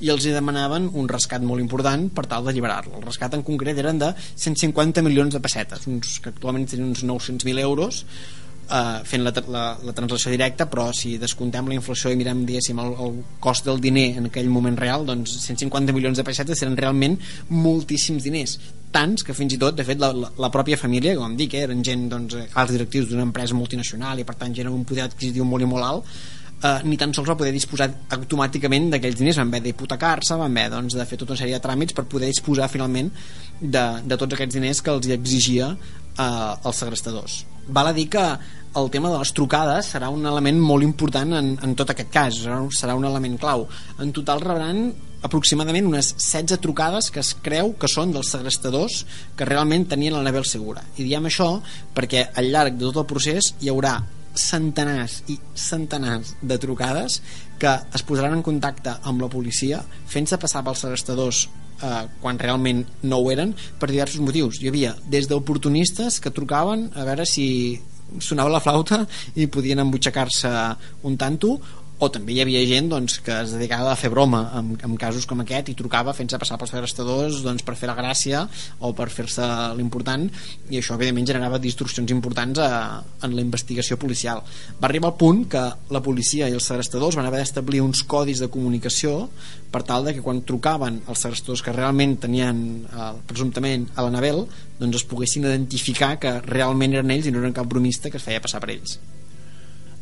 i 0.00 0.10
els 0.12 0.24
hi 0.24 0.32
demanaven 0.32 0.88
un 0.96 1.08
rescat 1.12 1.44
molt 1.44 1.60
important 1.60 2.08
per 2.16 2.26
tal 2.30 2.48
d'alliberar-lo. 2.48 2.96
El 2.96 3.06
rescat 3.06 3.36
en 3.36 3.44
concret 3.44 3.78
eren 3.82 4.00
de 4.00 4.12
150 4.16 5.04
milions 5.04 5.36
de 5.36 5.42
pessetes, 5.44 5.86
uns, 5.90 6.18
que 6.24 6.32
actualment 6.32 6.66
tenen 6.72 6.94
uns 6.94 7.04
900.000 7.04 7.60
euros, 7.60 8.04
eh, 8.70 9.02
fent 9.04 9.24
la, 9.24 9.32
la, 9.48 9.64
la 9.82 9.94
translació 9.96 10.32
directa 10.34 10.66
però 10.70 10.88
si 10.94 11.16
descontem 11.22 11.68
la 11.68 11.76
inflació 11.78 12.12
i 12.12 12.18
mirem 12.18 12.44
diguéssim 12.48 12.80
el, 12.82 12.94
el 13.06 13.20
cost 13.40 13.68
del 13.68 13.80
diner 13.82 14.08
en 14.20 14.30
aquell 14.30 14.50
moment 14.52 14.78
real 14.78 15.06
doncs 15.08 15.38
150 15.44 15.94
milions 15.96 16.18
de 16.18 16.26
pessetes 16.26 16.62
eren 16.66 16.78
realment 16.78 17.18
moltíssims 17.50 18.26
diners 18.26 18.58
tants 18.96 19.24
que 19.26 19.34
fins 19.36 19.52
i 19.52 19.58
tot, 19.60 19.76
de 19.76 19.84
fet, 19.84 20.00
la, 20.00 20.12
la, 20.16 20.30
la 20.40 20.48
pròpia 20.52 20.78
família, 20.80 21.16
com 21.18 21.34
dic, 21.36 21.56
eh, 21.56 21.66
eren 21.66 21.82
gent, 21.84 22.06
doncs, 22.12 22.38
alts 22.54 22.72
directius 22.72 23.10
d'una 23.10 23.26
empresa 23.26 23.56
multinacional 23.58 24.22
i 24.22 24.24
per 24.24 24.36
tant 24.40 24.54
gent 24.56 24.70
amb 24.70 24.78
un 24.78 24.86
poder 24.88 25.04
adquisitiu 25.04 25.44
molt 25.48 25.66
i 25.66 25.68
molt 25.68 25.84
alt, 25.84 26.14
eh, 26.62 26.78
ni 26.88 26.96
tan 27.00 27.12
sols 27.16 27.28
va 27.28 27.36
poder 27.38 27.52
disposar 27.54 27.90
automàticament 28.16 28.88
d'aquells 28.94 29.18
diners, 29.20 29.40
van 29.42 29.52
haver 29.52 29.62
d'hipotecar-se, 29.66 30.38
van 30.40 30.54
haver 30.54 30.70
doncs, 30.72 30.96
de 30.96 31.08
fer 31.08 31.18
tota 31.20 31.34
una 31.34 31.42
sèrie 31.42 31.58
de 31.58 31.64
tràmits 31.66 31.96
per 31.96 32.06
poder 32.14 32.30
disposar 32.32 32.70
finalment 32.72 33.12
de, 33.60 33.84
de 34.04 34.16
tots 34.16 34.38
aquests 34.38 34.56
diners 34.58 34.80
que 34.82 34.96
els 34.96 35.12
exigia 35.18 35.74
eh, 35.74 36.24
els 36.26 36.82
segrestadors. 36.84 37.44
Val 37.68 37.90
a 37.90 37.92
dir 37.92 38.08
que 38.08 38.24
el 38.76 38.90
tema 38.92 39.10
de 39.10 39.18
les 39.18 39.32
trucades 39.32 39.88
serà 39.94 40.10
un 40.12 40.26
element 40.28 40.58
molt 40.60 40.84
important 40.84 41.32
en, 41.38 41.54
en 41.64 41.74
tot 41.78 41.90
aquest 41.90 42.10
cas, 42.12 42.40
serà, 42.44 42.94
un 42.94 43.08
element 43.08 43.38
clau. 43.40 43.66
En 44.02 44.12
total 44.14 44.42
rebran 44.44 44.90
aproximadament 45.26 45.88
unes 45.88 46.12
16 46.18 46.60
trucades 46.62 47.08
que 47.10 47.22
es 47.24 47.32
creu 47.42 47.72
que 47.80 47.90
són 47.90 48.12
dels 48.14 48.30
segrestadors 48.34 49.00
que 49.36 49.48
realment 49.48 49.88
tenien 49.90 50.14
la 50.14 50.22
Nebel 50.26 50.44
segura. 50.46 50.84
I 51.00 51.08
diem 51.08 51.26
això 51.26 51.56
perquè 51.96 52.28
al 52.36 52.52
llarg 52.52 52.76
de 52.76 52.86
tot 52.86 53.02
el 53.02 53.10
procés 53.10 53.54
hi 53.64 53.72
haurà 53.72 53.96
centenars 54.36 55.22
i 55.32 55.38
centenars 55.56 56.36
de 56.42 56.58
trucades 56.60 57.22
que 57.58 57.72
es 57.96 58.04
posaran 58.04 58.36
en 58.36 58.44
contacte 58.44 58.92
amb 59.08 59.24
la 59.24 59.32
policia 59.32 59.80
fent-se 60.12 60.36
passar 60.36 60.62
pels 60.66 60.84
segrestadors 60.84 61.46
eh, 61.82 62.04
quan 62.22 62.38
realment 62.38 62.84
no 63.02 63.20
ho 63.20 63.30
eren 63.32 63.54
per 63.80 63.90
diversos 63.90 64.22
motius. 64.24 64.60
Hi 64.62 64.70
havia 64.72 64.94
des 65.10 65.28
d'oportunistes 65.30 66.20
que 66.20 66.34
trucaven 66.34 66.90
a 66.94 67.04
veure 67.08 67.26
si 67.28 67.46
sonava 68.22 68.52
la 68.52 68.62
flauta 68.62 69.02
i 69.34 69.48
podien 69.50 69.82
embutxacar-se 69.82 70.52
un 71.08 71.16
tanto 71.18 71.56
o 71.98 72.08
també 72.12 72.34
hi 72.34 72.42
havia 72.42 72.60
gent 72.68 72.90
doncs, 72.92 73.18
que 73.24 73.32
es 73.42 73.54
dedicava 73.54 73.92
a 73.92 73.96
fer 73.96 74.10
broma 74.12 74.42
en, 74.58 74.74
en 74.84 74.96
casos 75.00 75.24
com 75.28 75.40
aquest 75.40 75.70
i 75.72 75.76
trucava 75.78 76.12
fent-se 76.16 76.36
passar 76.40 76.58
pels 76.60 76.74
segrestadors 76.74 77.40
doncs, 77.44 77.64
per 77.64 77.76
fer 77.80 77.88
la 77.88 77.96
gràcia 77.96 78.42
o 78.84 78.92
per 78.96 79.08
fer-se 79.12 79.46
l'important. 79.78 80.26
I 80.68 80.80
això 80.80 80.98
evidentment 80.98 81.30
generava 81.32 81.62
distorsions 81.62 82.12
importants 82.12 82.60
a, 82.60 83.00
en 83.24 83.36
la 83.36 83.44
investigació 83.44 83.96
policial. 83.96 84.44
Va 84.76 84.90
arribar 84.90 85.14
al 85.14 85.18
punt 85.20 85.46
que 85.56 85.64
la 85.94 86.04
policia 86.04 86.50
i 86.50 86.56
els 86.58 86.68
segrestadors 86.68 87.16
van 87.16 87.30
haver 87.30 87.40
d'establir 87.40 87.80
uns 87.84 88.04
codis 88.04 88.44
de 88.44 88.52
comunicació 88.52 89.30
per 89.72 89.82
tal 89.88 90.04
de 90.04 90.16
que 90.16 90.24
quan 90.24 90.44
trucaven 90.46 91.02
els 91.08 91.24
segrestadors 91.24 91.64
que 91.64 91.74
realment 91.74 92.18
tenien 92.20 92.62
eh, 92.86 93.10
presumptament 93.28 93.88
a 93.96 94.04
l'Anabel 94.04 94.44
doncs 94.78 95.00
es 95.00 95.08
poguessin 95.08 95.48
identificar 95.48 96.16
que 96.20 96.38
realment 96.44 96.96
eren 96.96 97.12
ells 97.16 97.28
i 97.28 97.34
no 97.34 97.42
eren 97.42 97.56
cap 97.56 97.68
bromista 97.68 98.12
que 98.12 98.20
es 98.20 98.26
feia 98.26 98.44
passar 98.44 98.62
per 98.62 98.74
ells 98.76 98.98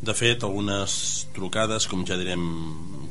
de 0.05 0.13
fet, 0.13 0.43
algunes 0.43 1.27
trucades, 1.35 1.89
com 1.91 2.05
ja 2.07 2.17
direm 2.19 2.45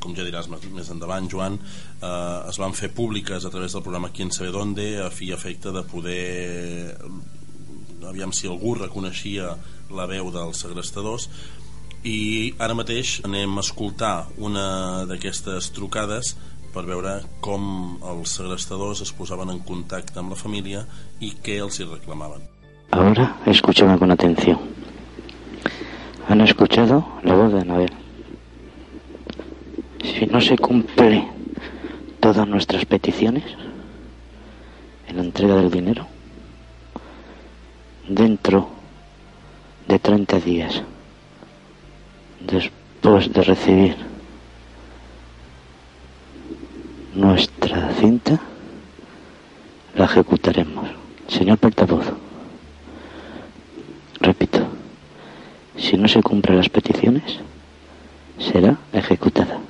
com 0.05 0.13
ja 0.13 0.25
diràs 0.27 0.51
més 0.53 0.91
endavant, 0.93 1.27
Joan, 1.33 1.57
eh, 1.57 2.49
es 2.51 2.59
van 2.61 2.75
fer 2.77 2.93
públiques 2.93 3.45
a 3.45 3.51
través 3.51 3.73
del 3.73 3.83
programa 3.83 4.13
Quién 4.13 4.31
sabe 4.33 4.53
dónde, 4.53 5.01
a 5.01 5.09
fi 5.11 5.33
efecte 5.33 5.73
de 5.73 5.83
poder 5.83 6.99
aviam 8.05 8.33
si 8.37 8.47
algú 8.47 8.75
reconeixia 8.77 9.55
la 9.97 10.07
veu 10.07 10.29
dels 10.35 10.61
segrestadors 10.61 11.31
i 12.05 12.53
ara 12.61 12.77
mateix 12.77 13.17
anem 13.25 13.57
a 13.57 13.65
escoltar 13.65 14.27
una 14.37 14.67
d'aquestes 15.09 15.71
trucades 15.73 16.35
per 16.75 16.85
veure 16.85 17.17
com 17.41 17.97
els 18.13 18.37
segrestadors 18.37 19.01
es 19.07 19.15
posaven 19.17 19.55
en 19.55 19.63
contacte 19.65 20.21
amb 20.21 20.35
la 20.35 20.39
família 20.39 20.85
i 21.25 21.33
què 21.41 21.61
els 21.65 21.81
hi 21.81 21.89
reclamaven. 21.89 22.45
Ahora 22.91 23.39
escúchame 23.47 23.99
con 23.99 24.11
atención. 24.11 24.84
Han 26.29 26.41
escuchado 26.41 27.07
la 27.23 27.35
voz 27.35 27.53
de 27.53 27.61
Anabel. 27.61 27.93
Si 30.03 30.27
no 30.27 30.41
se 30.41 30.57
cumple 30.57 31.27
todas 32.21 32.47
nuestras 32.47 32.85
peticiones 32.85 33.45
en 35.09 35.17
la 35.17 35.23
entrega 35.23 35.57
del 35.57 35.71
dinero, 35.71 36.07
dentro 38.09 38.69
de 39.89 39.99
30 39.99 40.41
días, 40.41 40.83
después 42.41 43.33
de 43.33 43.43
recibir 43.43 43.97
nuestra 47.15 47.93
cinta, 47.95 48.41
la 49.95 50.05
ejecutaremos. 50.07 50.89
Señor 51.29 51.59
portavoz, 51.59 52.07
repito, 54.21 54.67
si 55.95 56.01
no 56.01 56.09
se 56.09 56.21
cumplen 56.25 56.57
las 56.57 56.69
peticiones, 56.69 57.39
será 58.37 58.77
ejecutada. 58.93 59.61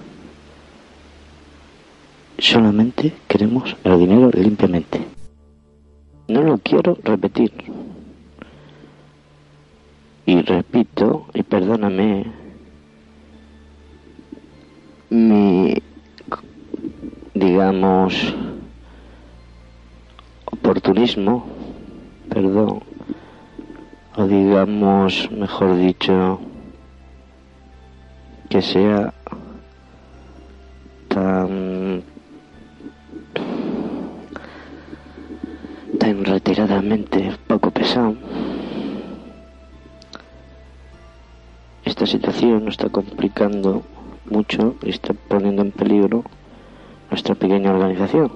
Solamente 2.38 3.12
queremos 3.28 3.76
el 3.84 3.98
dinero 3.98 4.30
limpiamente. 4.32 5.04
No 6.28 6.40
lo 6.40 6.56
quiero 6.56 6.96
repetir. 7.04 7.52
Y 10.24 10.40
repito, 10.40 11.26
y 11.34 11.42
perdóname, 11.42 12.24
mi, 15.10 15.74
digamos, 17.34 18.34
oportunismo, 20.46 21.44
perdón, 22.30 22.93
o 24.16 24.26
digamos, 24.26 25.28
mejor 25.32 25.76
dicho, 25.76 26.40
que 28.48 28.62
sea 28.62 29.12
tan 31.08 32.02
tan 35.98 36.24
retiradamente 36.24 37.36
poco 37.48 37.70
pesado. 37.70 38.14
Esta 41.84 42.06
situación 42.06 42.64
nos 42.64 42.74
está 42.74 42.88
complicando 42.88 43.82
mucho 44.26 44.76
y 44.82 44.90
está 44.90 45.12
poniendo 45.28 45.62
en 45.62 45.72
peligro 45.72 46.24
nuestra 47.10 47.34
pequeña 47.34 47.72
organización 47.72 48.30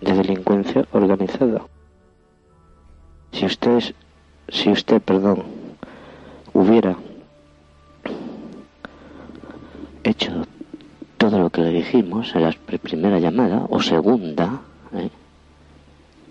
de 0.00 0.12
delincuencia 0.14 0.86
organizada. 0.92 1.62
Si 4.48 4.68
usted, 4.68 5.00
perdón, 5.00 5.44
hubiera 6.52 6.96
hecho 10.02 10.46
todo 11.18 11.38
lo 11.38 11.50
que 11.50 11.60
le 11.60 11.70
dijimos 11.70 12.34
en 12.34 12.42
la 12.42 12.52
primera 12.82 13.18
llamada 13.18 13.66
o 13.68 13.80
segunda, 13.80 14.60
¿eh? 14.94 15.10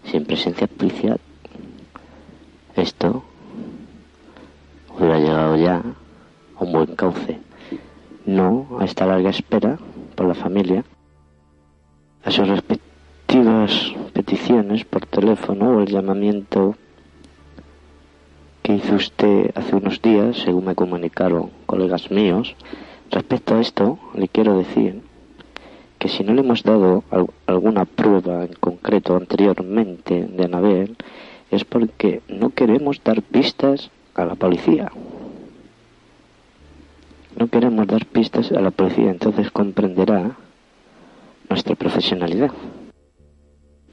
sin 0.03 0.25
presencia 0.25 0.67
policial, 0.67 1.19
esto 2.75 3.23
hubiera 4.97 5.19
llegado 5.19 5.55
ya 5.55 5.81
a 6.57 6.63
un 6.63 6.71
buen 6.71 6.95
cauce. 6.95 7.39
No 8.25 8.77
a 8.79 8.85
esta 8.85 9.05
larga 9.05 9.29
espera 9.29 9.77
por 10.15 10.27
la 10.27 10.35
familia, 10.35 10.83
a 12.25 12.31
sus 12.31 12.47
respectivas 12.47 13.93
peticiones 14.13 14.83
por 14.83 15.05
teléfono 15.05 15.69
o 15.69 15.79
el 15.81 15.87
llamamiento 15.87 16.75
que 18.69 18.75
hizo 18.75 18.97
usted 18.97 19.49
hace 19.55 19.75
unos 19.75 19.99
días, 19.99 20.37
según 20.45 20.65
me 20.65 20.75
comunicaron 20.75 21.49
colegas 21.65 22.11
míos. 22.11 22.55
Respecto 23.09 23.55
a 23.55 23.61
esto, 23.61 23.97
le 24.13 24.27
quiero 24.27 24.59
decir 24.59 25.01
que 25.97 26.07
si 26.07 26.23
no 26.23 26.35
le 26.35 26.41
hemos 26.41 26.61
dado 26.61 27.03
alguna 27.47 27.85
prueba 27.85 28.43
en 28.43 28.53
concreto 28.53 29.15
anteriormente 29.15 30.23
de 30.23 30.45
Anabel, 30.45 30.97
es 31.49 31.65
porque 31.65 32.21
no 32.27 32.51
queremos 32.51 33.03
dar 33.03 33.23
pistas 33.23 33.89
a 34.13 34.23
la 34.23 34.35
policía. 34.35 34.91
No 37.39 37.47
queremos 37.47 37.87
dar 37.87 38.05
pistas 38.05 38.51
a 38.51 38.61
la 38.61 38.69
policía, 38.69 39.09
entonces 39.09 39.49
comprenderá 39.49 40.37
nuestra 41.49 41.73
profesionalidad. 41.73 42.51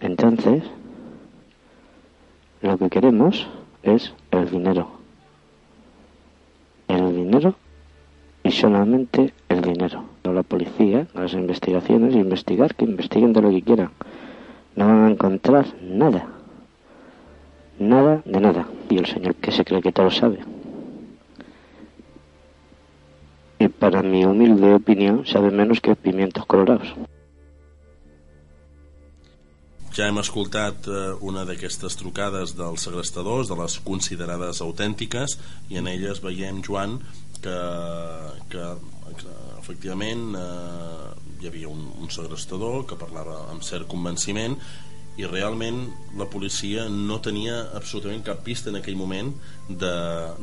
Entonces, 0.00 0.64
lo 2.60 2.76
que 2.76 2.90
queremos 2.90 3.48
es 3.94 4.12
el 4.30 4.50
dinero. 4.50 4.88
El 6.88 7.14
dinero 7.14 7.54
y 8.42 8.50
solamente 8.52 9.32
el 9.48 9.62
dinero. 9.62 10.04
La 10.24 10.42
policía, 10.42 11.06
las 11.14 11.32
investigaciones, 11.32 12.14
investigar, 12.14 12.74
que 12.74 12.84
investiguen 12.84 13.32
de 13.32 13.42
lo 13.42 13.50
que 13.50 13.62
quieran. 13.62 13.90
No 14.74 14.86
van 14.86 15.04
a 15.04 15.10
encontrar 15.10 15.66
nada. 15.82 16.26
Nada 17.78 18.22
de 18.24 18.40
nada. 18.40 18.66
Y 18.90 18.98
el 18.98 19.06
señor 19.06 19.34
que 19.36 19.52
se 19.52 19.64
cree 19.64 19.82
que 19.82 19.92
todo 19.92 20.10
sabe. 20.10 20.40
Y 23.58 23.68
para 23.68 24.02
mi 24.02 24.24
humilde 24.24 24.74
opinión, 24.74 25.24
sabe 25.26 25.50
menos 25.50 25.80
que 25.80 25.96
pimientos 25.96 26.44
colorados. 26.44 26.94
Ja 29.96 30.10
hem 30.10 30.18
escoltat 30.20 30.84
eh, 30.92 31.14
una 31.24 31.46
d'aquestes 31.48 31.94
trucades 31.96 32.50
dels 32.58 32.82
segrestadors, 32.84 33.48
de 33.48 33.56
les 33.56 33.78
considerades 33.80 34.58
autèntiques, 34.60 35.38
i 35.72 35.78
en 35.80 35.86
elles 35.88 36.18
veiem, 36.20 36.58
Joan, 36.66 36.98
que, 37.40 37.54
que, 38.52 38.64
que 39.22 39.36
efectivament 39.56 40.34
eh, 40.36 41.06
hi 41.40 41.48
havia 41.48 41.70
un, 41.72 41.86
un 41.96 42.12
segrestador 42.12 42.84
que 42.90 42.98
parlava 43.00 43.38
amb 43.54 43.64
cert 43.64 43.88
convenciment 43.88 44.58
i 45.16 45.24
realment 45.24 45.80
la 46.20 46.26
policia 46.28 46.84
no 46.92 47.16
tenia 47.24 47.56
absolutament 47.78 48.20
cap 48.26 48.44
pista 48.44 48.68
en 48.68 48.76
aquell 48.82 49.00
moment 49.00 49.32
de, 49.70 49.94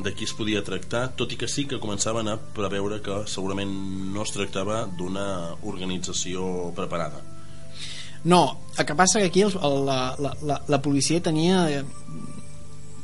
de 0.02 0.16
qui 0.18 0.26
es 0.26 0.34
podia 0.34 0.66
tractar, 0.66 1.12
tot 1.14 1.30
i 1.30 1.38
que 1.38 1.52
sí 1.52 1.68
que 1.70 1.82
començaven 1.84 2.32
a 2.34 2.40
preveure 2.58 3.04
que 3.06 3.22
segurament 3.30 3.78
no 4.18 4.26
es 4.26 4.34
tractava 4.34 4.88
d'una 4.98 5.28
organització 5.62 6.74
preparada. 6.74 7.22
No, 8.24 8.60
el 8.78 8.86
que 8.86 8.96
passa 8.96 9.20
que 9.20 9.28
aquí 9.28 9.42
el, 9.44 9.54
la, 9.86 10.16
la, 10.20 10.32
la, 10.48 10.62
la 10.68 10.82
policia 10.82 11.22
tenia 11.22 11.66
eh, 11.70 11.84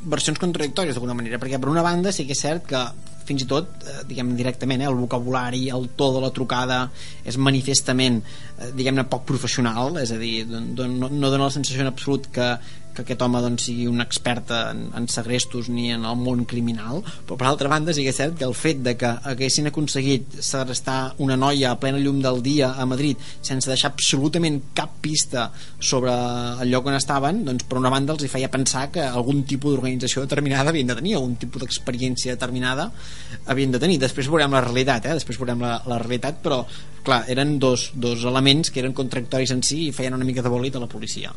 versions 0.07 0.39
contradictòries 0.39 0.95
d'alguna 0.95 1.17
manera, 1.17 1.39
perquè 1.41 1.59
per 1.59 1.71
una 1.71 1.83
banda 1.83 2.13
sí 2.15 2.25
que 2.25 2.37
és 2.37 2.43
cert 2.45 2.67
que 2.69 2.83
fins 3.29 3.43
i 3.43 3.47
tot, 3.49 3.83
eh, 3.85 3.99
diguem 4.09 4.31
directament, 4.37 4.81
eh, 4.81 4.89
el 4.89 4.97
vocabulari, 4.97 5.67
el 5.69 5.89
to 5.99 6.09
de 6.15 6.23
la 6.23 6.31
trucada 6.33 6.79
és 7.27 7.37
manifestament, 7.37 8.21
eh, 8.57 8.71
diguem-ne, 8.73 9.05
poc 9.11 9.27
professional, 9.29 9.99
és 10.01 10.13
a 10.15 10.17
dir, 10.17 10.47
no, 10.47 10.87
no 10.87 11.29
dona 11.29 11.45
la 11.45 11.53
sensació 11.53 11.85
en 11.85 11.91
absolut 11.91 12.31
que, 12.33 12.49
que 12.95 13.03
aquest 13.03 13.21
home 13.21 13.41
doncs, 13.43 13.67
sigui 13.69 13.87
un 13.89 14.01
expert 14.03 14.51
en, 14.55 14.85
en 14.97 15.07
segrestos 15.11 15.69
ni 15.69 15.89
en 15.93 16.05
el 16.07 16.17
món 16.19 16.45
criminal 16.49 17.03
però 17.27 17.37
per 17.39 17.47
altra 17.49 17.71
banda 17.71 17.93
sí 17.95 18.03
que 18.05 18.13
és 18.13 18.19
cert 18.19 18.37
que 18.39 18.47
el 18.47 18.55
fet 18.57 18.81
de 18.85 18.95
que 18.99 19.11
haguessin 19.31 19.69
aconseguit 19.69 20.39
segrestar 20.45 20.99
una 21.25 21.37
noia 21.39 21.71
a 21.71 21.79
plena 21.79 22.01
llum 22.01 22.21
del 22.23 22.41
dia 22.45 22.73
a 22.75 22.87
Madrid 22.89 23.17
sense 23.41 23.69
deixar 23.69 23.93
absolutament 23.93 24.61
cap 24.77 24.97
pista 25.03 25.49
sobre 25.79 26.13
el 26.63 26.73
lloc 26.73 26.89
on 26.89 26.97
estaven 26.97 27.43
doncs 27.47 27.67
per 27.69 27.79
una 27.79 27.93
banda 27.93 28.15
els 28.15 28.25
hi 28.25 28.31
feia 28.31 28.51
pensar 28.51 28.87
que 28.93 29.05
algun 29.05 29.43
tipus 29.47 29.75
d'organització 29.75 30.25
determinada 30.25 30.73
havien 30.73 30.91
de 30.91 30.99
tenir 30.99 31.15
algun 31.17 31.37
tipus 31.39 31.63
d'experiència 31.63 32.35
determinada 32.35 32.89
havien 33.47 33.71
de 33.71 33.81
tenir 33.81 33.99
després 34.01 34.29
veurem 34.29 34.55
la 34.57 34.65
realitat 34.65 35.09
eh? 35.09 35.17
després 35.19 35.39
veurem 35.39 35.63
la, 35.63 35.77
la 35.89 35.99
realitat 36.01 36.41
però 36.43 36.63
clar, 37.03 37.23
eren 37.31 37.57
dos, 37.59 37.91
dos 37.95 38.25
elements 38.27 38.71
que 38.71 38.83
eren 38.83 38.95
contractoris 38.97 39.53
en 39.55 39.63
si 39.65 39.85
i 39.87 39.93
feien 39.95 40.17
una 40.17 40.27
mica 40.27 40.43
de 40.45 40.51
bolit 40.51 40.75
a 40.75 40.83
la 40.83 40.91
policia 40.91 41.33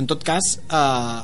en 0.00 0.08
tot 0.08 0.24
cas 0.24 0.56
eh, 0.64 1.20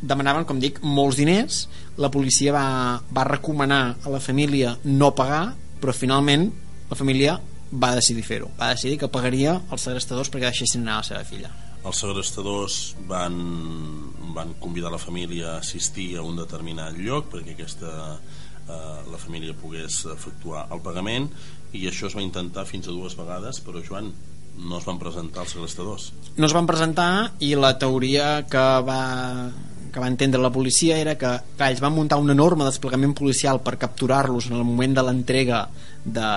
demanaven, 0.00 0.48
com 0.48 0.58
dic, 0.60 0.80
molts 0.82 1.20
diners. 1.20 1.66
La 2.00 2.10
policia 2.12 2.52
va, 2.56 2.66
va 3.12 3.28
recomanar 3.28 3.84
a 4.02 4.12
la 4.12 4.20
família 4.20 4.74
no 4.84 5.12
pagar 5.16 5.44
però 5.80 5.92
finalment 5.92 6.48
la 6.90 6.96
família 6.96 7.36
va 7.70 7.92
decidir 7.96 8.24
fer-ho. 8.24 8.50
Va 8.58 8.72
decidir 8.72 8.98
que 9.00 9.10
pagaria 9.12 9.56
els 9.74 9.86
segrestadors 9.88 10.30
perquè 10.32 10.48
deixessin 10.48 10.84
anar 10.84 11.00
la 11.02 11.08
seva 11.08 11.24
filla. 11.28 11.50
Els 11.86 12.00
segrestadors 12.02 12.78
van, 13.10 13.36
van 14.34 14.54
convidar 14.62 14.90
la 14.94 15.02
família 15.02 15.52
a 15.52 15.60
assistir 15.60 16.14
a 16.16 16.24
un 16.26 16.38
determinat 16.38 16.96
lloc 16.98 17.28
perquè 17.34 17.54
aquesta, 17.54 17.92
eh, 18.16 18.78
la 19.12 19.20
família 19.22 19.54
pogués 19.58 20.04
efectuar 20.14 20.66
el 20.74 20.82
pagament 20.82 21.28
i 21.76 21.84
això 21.90 22.08
es 22.08 22.16
va 22.16 22.24
intentar 22.24 22.66
fins 22.66 22.88
a 22.88 22.94
dues 22.94 23.14
vegades 23.18 23.60
però 23.62 23.82
Joan, 23.86 24.10
no 24.56 24.78
es 24.80 24.86
van 24.88 24.98
presentar 24.98 25.44
els 25.44 25.54
segrestadors. 25.54 26.10
No 26.36 26.48
es 26.48 26.54
van 26.56 26.68
presentar 26.68 27.08
i 27.44 27.54
la 27.58 27.76
teoria 27.78 28.44
que 28.50 28.66
va 28.86 29.02
que 29.96 30.02
va 30.02 30.10
entendre 30.12 30.42
la 30.44 30.52
policia 30.52 30.98
era 31.00 31.14
que 31.16 31.30
clar, 31.56 31.70
ells 31.70 31.80
van 31.80 31.94
muntar 31.96 32.18
un 32.20 32.28
enorme 32.28 32.66
desplegament 32.68 33.14
policial 33.16 33.62
per 33.64 33.78
capturar-los 33.80 34.50
en 34.50 34.58
el 34.58 34.64
moment 34.68 34.92
de 34.98 35.04
l'entrega 35.06 35.62
de, 36.04 36.32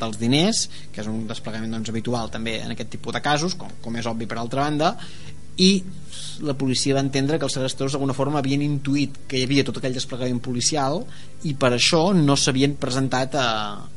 dels 0.00 0.16
diners 0.20 0.62
que 0.92 1.02
és 1.02 1.10
un 1.10 1.26
desplegament 1.28 1.76
doncs, 1.76 1.90
habitual 1.92 2.32
també 2.32 2.56
en 2.62 2.72
aquest 2.72 2.94
tipus 2.96 3.16
de 3.16 3.20
casos 3.24 3.56
com, 3.60 3.74
com 3.84 3.98
és 4.00 4.08
obvi 4.08 4.28
per 4.30 4.38
altra 4.40 4.64
banda 4.64 4.94
i 5.60 5.74
la 6.46 6.56
policia 6.58 6.96
va 6.96 7.04
entendre 7.04 7.38
que 7.38 7.46
els 7.48 7.56
segrestadors 7.56 7.96
d'alguna 7.96 8.16
forma 8.16 8.40
havien 8.40 8.62
intuït 8.64 9.22
que 9.28 9.38
hi 9.38 9.46
havia 9.46 9.66
tot 9.66 9.80
aquell 9.80 9.96
desplegament 9.96 10.40
policial 10.44 11.04
i 11.48 11.54
per 11.56 11.70
això 11.72 12.10
no 12.16 12.36
s'havien 12.36 12.74
presentat 12.80 13.36
a, 13.38 13.48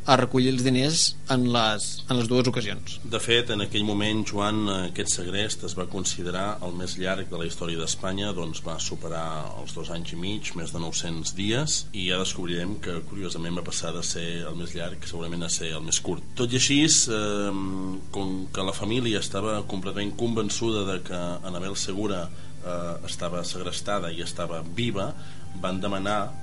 a 0.06 0.16
recollir 0.20 0.54
els 0.54 0.64
diners 0.64 1.02
en 1.34 1.46
les, 1.52 1.88
en 2.08 2.20
les 2.20 2.30
dues 2.32 2.48
ocasions. 2.48 2.98
De 3.04 3.20
fet, 3.24 3.52
en 3.56 3.64
aquell 3.66 3.84
moment, 3.88 4.24
Joan, 4.28 4.62
aquest 4.76 5.18
segrest 5.18 5.66
es 5.68 5.76
va 5.76 5.90
considerar 5.92 6.60
el 6.64 6.76
més 6.80 6.96
llarg 7.00 7.28
de 7.32 7.40
la 7.40 7.48
història 7.48 7.80
d'Espanya, 7.82 8.32
doncs 8.36 8.64
va 8.64 8.78
superar 8.80 9.26
els 9.60 9.76
dos 9.76 9.92
anys 9.96 10.14
i 10.16 10.20
mig, 10.20 10.54
més 10.60 10.72
de 10.76 10.80
900 10.84 11.34
dies, 11.36 11.78
i 11.92 12.08
ja 12.10 12.20
descobrirem 12.22 12.78
que, 12.84 13.00
curiosament, 13.10 13.60
va 13.60 13.66
passar 13.68 13.94
de 13.96 14.04
ser 14.08 14.28
el 14.48 14.56
més 14.60 14.76
llarg 14.78 15.04
segurament 15.10 15.44
a 15.44 15.52
ser 15.52 15.74
el 15.76 15.84
més 15.84 16.00
curt. 16.04 16.24
Tot 16.40 16.52
i 16.54 16.60
així, 16.62 16.80
eh, 16.84 17.52
com 18.16 18.34
que 18.54 18.68
la 18.68 18.76
família 18.76 19.20
estava 19.20 19.60
completament 19.68 20.16
convençuda 20.20 20.86
de 20.92 21.00
que 21.04 21.20
Anabel 21.48 21.76
Segura 22.04 22.28
eh, 22.28 23.06
estava 23.08 23.44
segrestada 23.48 24.10
i 24.12 24.20
estava 24.20 24.58
viva, 24.76 25.14
van 25.64 25.78
demanar 25.80 26.34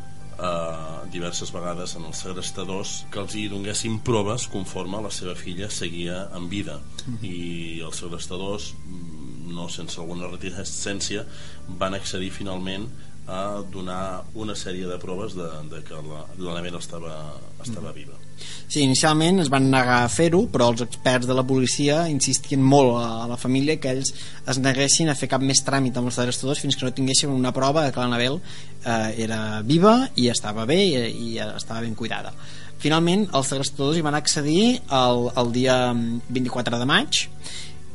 eh, 0.40 1.10
diverses 1.12 1.52
vegades 1.52 1.92
en 1.98 2.06
els 2.08 2.22
segrestadors 2.24 2.94
que 3.12 3.20
els 3.20 3.36
hi 3.36 3.44
donguessin 3.52 3.98
proves 4.00 4.46
conforme 4.48 5.02
la 5.04 5.10
seva 5.12 5.34
filla 5.36 5.68
seguia 5.68 6.30
en 6.32 6.48
vida 6.48 6.78
mm. 6.80 7.18
i 7.20 7.36
els 7.84 8.00
segrestadors 8.00 8.70
mm, 8.86 9.52
no 9.52 9.68
sense 9.68 10.00
alguna 10.00 10.32
reticència 10.32 11.26
van 11.68 11.98
accedir 11.98 12.32
finalment 12.32 12.88
a 13.28 13.60
donar 13.60 14.24
una 14.32 14.56
sèrie 14.56 14.88
de 14.88 14.96
proves 15.02 15.36
de, 15.36 15.52
de 15.68 15.84
que 15.84 16.00
la, 16.08 16.24
la 16.40 16.56
nevera 16.56 16.80
estava, 16.80 17.20
estava 17.60 17.90
mm. 17.90 17.96
viva 18.00 18.29
Sí, 18.70 18.84
inicialment 18.84 19.42
es 19.42 19.50
van 19.50 19.66
negar 19.72 20.00
a 20.04 20.10
fer-ho, 20.12 20.44
però 20.52 20.70
els 20.70 20.84
experts 20.84 21.26
de 21.26 21.34
la 21.34 21.44
policia 21.46 22.04
insistien 22.10 22.62
molt 22.62 22.96
a 23.00 23.26
la 23.30 23.38
família 23.40 23.78
que 23.82 23.90
ells 23.96 24.12
es 24.50 24.60
neguessin 24.62 25.10
a 25.10 25.16
fer 25.18 25.30
cap 25.32 25.42
més 25.42 25.64
tràmit 25.66 25.96
amb 25.98 26.10
els 26.10 26.20
segrestadors 26.20 26.62
fins 26.62 26.78
que 26.78 26.86
no 26.86 26.94
tinguessin 26.94 27.34
una 27.34 27.54
prova 27.56 27.88
que 27.90 28.00
l'Anabel 28.00 28.38
eh, 28.38 29.24
era 29.26 29.40
viva 29.66 29.96
i 30.16 30.28
estava 30.30 30.68
bé 30.70 30.78
i, 30.86 31.00
i 31.32 31.38
estava 31.42 31.82
ben 31.82 31.98
cuidada. 31.98 32.32
Finalment, 32.80 33.26
els 33.36 33.50
segrestadors 33.52 33.98
hi 33.98 34.04
van 34.06 34.16
accedir 34.16 34.62
el, 34.96 35.26
el 35.36 35.50
dia 35.52 35.80
24 35.92 36.78
de 36.80 36.88
maig 36.88 37.26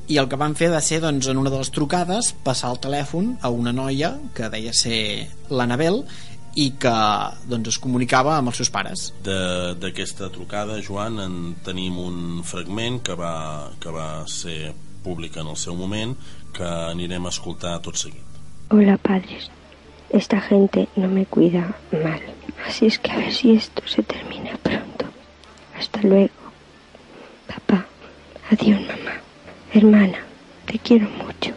i 0.05 0.19
el 0.21 0.27
que 0.29 0.37
van 0.37 0.53
fer 0.53 0.69
va 0.69 0.81
ser 0.85 0.99
doncs, 1.01 1.31
en 1.31 1.39
una 1.41 1.49
de 1.49 1.57
les 1.57 1.71
trucades 1.73 2.33
passar 2.45 2.69
el 2.73 2.81
telèfon 2.83 3.31
a 3.41 3.49
una 3.49 3.73
noia 3.73 4.11
que 4.37 4.51
deia 4.53 4.73
ser 4.77 4.99
l'Anabel 5.49 6.03
i 6.55 6.69
que 6.79 6.95
doncs, 7.51 7.73
es 7.73 7.79
comunicava 7.83 8.37
amb 8.37 8.51
els 8.51 8.61
seus 8.61 8.71
pares. 8.71 9.09
D'aquesta 9.25 10.31
trucada, 10.33 10.79
Joan, 10.83 11.19
en 11.19 11.37
tenim 11.65 11.99
un 11.99 12.43
fragment 12.47 13.01
que 13.03 13.17
va, 13.19 13.35
que 13.79 13.91
va 13.91 14.09
ser 14.31 14.73
públic 15.03 15.37
en 15.37 15.51
el 15.51 15.59
seu 15.59 15.75
moment 15.77 16.15
que 16.55 16.65
anirem 16.95 17.27
a 17.27 17.33
escoltar 17.35 17.75
tot 17.85 17.99
seguit. 17.99 18.23
Hola 18.73 18.95
padres, 18.97 19.49
esta 20.09 20.39
gente 20.41 20.87
no 20.95 21.09
me 21.11 21.25
cuida 21.25 21.75
mal, 21.91 22.21
así 22.65 22.87
es 22.87 22.97
que 22.97 23.11
a 23.11 23.17
ver 23.17 23.33
si 23.33 23.51
esto 23.51 23.83
se 23.85 24.01
termina 24.01 24.57
pronto. 24.63 25.05
Hasta 25.77 26.01
luego. 26.01 26.33
Papá, 27.47 27.85
adiós 28.49 28.79
mamá. 28.87 29.19
Hermana, 29.73 30.19
te 30.65 30.79
quiero 30.79 31.09
mucho. 31.09 31.53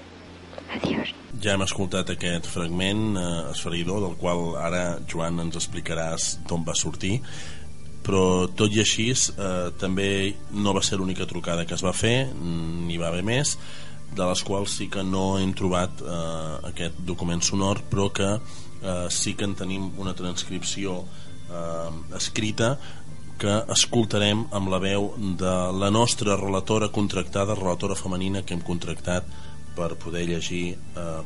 Adiós. 0.75 1.18
Ja 1.42 1.55
hem 1.55 1.62
escoltat 1.62 2.11
aquest 2.14 2.48
fragment 2.51 3.16
eh, 3.18 3.27
esferidor 3.53 4.03
del 4.05 4.16
qual 4.20 4.57
ara, 4.59 4.98
Joan, 5.11 5.38
ens 5.44 5.59
explicaràs 5.61 6.38
d'on 6.48 6.64
va 6.66 6.74
sortir. 6.79 7.18
Però 8.07 8.48
tot 8.57 8.72
i 8.74 8.81
així 8.83 9.11
eh, 9.12 9.68
també 9.79 10.09
no 10.57 10.72
va 10.74 10.83
ser 10.83 10.98
l'única 10.98 11.29
trucada 11.31 11.66
que 11.68 11.77
es 11.77 11.85
va 11.85 11.92
fer 11.92 12.31
n'hi 12.35 12.96
va 12.98 13.12
haver 13.12 13.27
més 13.27 13.59
de 14.14 14.24
les 14.24 14.42
quals 14.42 14.79
sí 14.79 14.88
que 14.92 15.05
no 15.05 15.38
hem 15.38 15.53
trobat 15.57 16.01
eh, 16.03 16.55
aquest 16.70 17.03
document 17.07 17.42
sonor 17.44 17.83
però 17.90 18.09
que 18.14 18.31
eh, 18.35 19.09
sí 19.12 19.35
que 19.35 19.44
en 19.44 19.55
tenim 19.59 19.90
una 20.01 20.14
transcripció 20.16 21.03
eh, 21.03 21.90
escrita 22.16 22.77
que 23.38 23.61
escoltarem 23.70 24.46
amb 24.59 24.72
la 24.72 24.81
veu 24.83 25.12
de 25.38 25.55
la 25.79 25.92
nostra 25.94 26.35
relatora 26.40 26.88
contractada, 26.90 27.55
relatora 27.55 27.94
femenina 27.94 28.42
que 28.42 28.57
hem 28.57 28.64
contractat 28.66 29.29
per 29.79 29.97
poder 29.97 30.27
llegir 30.27 30.77
eh, 30.97 31.23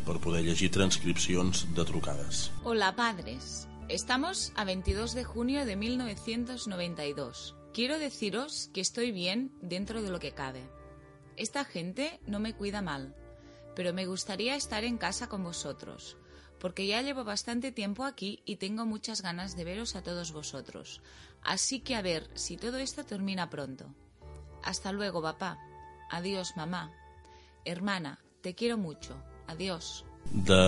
de 1.74 1.84
trucades. 1.84 2.52
Hola 2.64 2.94
padres, 2.94 3.66
estamos 3.88 4.52
a 4.56 4.64
22 4.64 5.14
de 5.14 5.24
junio 5.24 5.64
de 5.64 5.76
1992. 5.76 7.56
Quiero 7.72 7.98
deciros 7.98 8.68
que 8.74 8.82
estoy 8.82 9.10
bien 9.10 9.52
dentro 9.62 10.02
de 10.02 10.10
lo 10.10 10.20
que 10.20 10.32
cabe. 10.32 10.68
Esta 11.36 11.64
gente 11.64 12.20
no 12.26 12.40
me 12.40 12.54
cuida 12.54 12.82
mal, 12.82 13.16
pero 13.74 13.94
me 13.94 14.04
gustaría 14.04 14.54
estar 14.54 14.84
en 14.84 14.98
casa 14.98 15.30
con 15.30 15.42
vosotros, 15.42 16.18
porque 16.60 16.86
ya 16.86 17.00
llevo 17.00 17.24
bastante 17.24 17.72
tiempo 17.72 18.04
aquí 18.04 18.42
y 18.44 18.56
tengo 18.56 18.84
muchas 18.84 19.22
ganas 19.22 19.56
de 19.56 19.64
veros 19.64 19.96
a 19.96 20.02
todos 20.02 20.32
vosotros. 20.32 21.00
Así 21.42 21.80
que 21.80 21.96
a 21.96 22.02
ver 22.02 22.28
si 22.34 22.58
todo 22.58 22.76
esto 22.76 23.02
termina 23.04 23.48
pronto. 23.48 23.94
Hasta 24.62 24.92
luego, 24.92 25.22
papá. 25.22 25.58
Adiós, 26.10 26.52
mamá. 26.54 26.92
Hermana, 27.64 28.18
te 28.42 28.54
quiero 28.54 28.76
mucho. 28.76 29.14
Adiós. 29.46 30.04
De, 30.30 30.58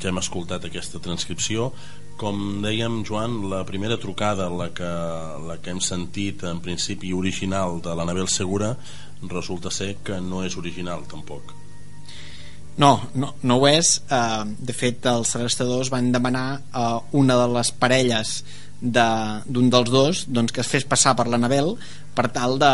ja 0.00 0.10
hem 0.10 0.20
escoltat 0.20 0.66
aquesta 0.68 1.00
transcripció 1.02 1.70
com 2.20 2.60
dèiem 2.62 3.00
Joan 3.08 3.38
la 3.50 3.62
primera 3.68 3.96
trucada 3.98 4.48
la 4.52 4.68
que, 4.76 4.90
la 5.48 5.56
que 5.62 5.72
hem 5.72 5.80
sentit 5.80 6.44
en 6.46 6.60
principi 6.64 7.12
original 7.16 7.80
de 7.82 7.94
l'Anabel 7.96 8.28
Segura 8.28 8.74
resulta 9.30 9.72
ser 9.72 9.96
que 10.04 10.20
no 10.20 10.42
és 10.44 10.58
original 10.60 11.06
tampoc 11.08 11.54
no, 12.76 12.92
no, 13.14 13.32
no 13.42 13.56
ho 13.58 13.66
és 13.68 13.94
uh, 14.04 14.44
de 14.44 14.76
fet 14.76 15.08
els 15.08 15.32
segrestadors 15.34 15.90
van 15.92 16.12
demanar 16.12 16.46
a 16.70 16.86
uh, 16.98 17.02
una 17.16 17.38
de 17.40 17.48
les 17.56 17.72
parelles 17.80 18.36
d'un 18.82 19.68
de, 19.70 19.72
dels 19.72 19.90
dos 19.90 20.24
doncs, 20.28 20.52
que 20.52 20.62
es 20.62 20.68
fes 20.68 20.86
passar 20.88 21.16
per 21.16 21.28
l'Anabel 21.30 21.74
per 22.16 22.28
tal 22.34 22.58
de, 22.60 22.72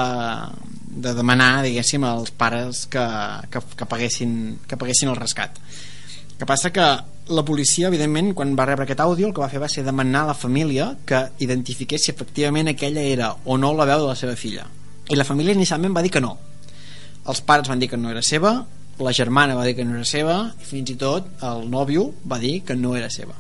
de 0.99 1.15
demanar 1.15 1.63
diguéssim 1.67 2.05
als 2.05 2.33
pares 2.35 2.87
que, 2.91 3.05
que, 3.53 3.63
que, 3.77 3.87
paguessin, 3.87 4.59
que 4.67 4.79
paguessin 4.81 5.13
el 5.13 5.19
rescat 5.19 5.59
que 6.39 6.47
passa 6.47 6.71
que 6.71 6.87
la 7.29 7.45
policia, 7.45 7.89
evidentment, 7.89 8.31
quan 8.33 8.55
va 8.57 8.65
rebre 8.69 8.87
aquest 8.87 9.03
àudio, 9.03 9.27
el 9.29 9.35
que 9.35 9.43
va 9.43 9.51
fer 9.51 9.61
va 9.61 9.69
ser 9.69 9.83
demanar 9.85 10.23
a 10.23 10.31
la 10.31 10.39
família 10.39 10.93
que 11.05 11.19
identifiqués 11.45 12.07
si 12.07 12.13
efectivament 12.15 12.71
aquella 12.71 13.03
era 13.03 13.33
o 13.45 13.59
no 13.59 13.75
la 13.75 13.85
veu 13.91 14.05
de 14.07 14.13
la 14.13 14.17
seva 14.17 14.37
filla. 14.39 14.65
I 15.11 15.19
la 15.19 15.27
família 15.27 15.57
inicialment 15.57 15.97
va 15.97 16.05
dir 16.07 16.13
que 16.15 16.23
no. 16.23 16.37
Els 17.29 17.43
pares 17.43 17.69
van 17.69 17.83
dir 17.83 17.91
que 17.91 17.99
no 17.99 18.13
era 18.15 18.23
seva, 18.23 18.55
la 19.03 19.13
germana 19.13 19.59
va 19.59 19.67
dir 19.67 19.75
que 19.77 19.85
no 19.85 19.99
era 19.99 20.07
seva, 20.09 20.39
i 20.63 20.65
fins 20.65 20.95
i 20.95 20.97
tot 20.99 21.27
el 21.45 21.67
nòvio 21.71 22.07
va 22.31 22.39
dir 22.39 22.63
que 22.65 22.79
no 22.79 22.95
era 22.97 23.11
seva. 23.11 23.35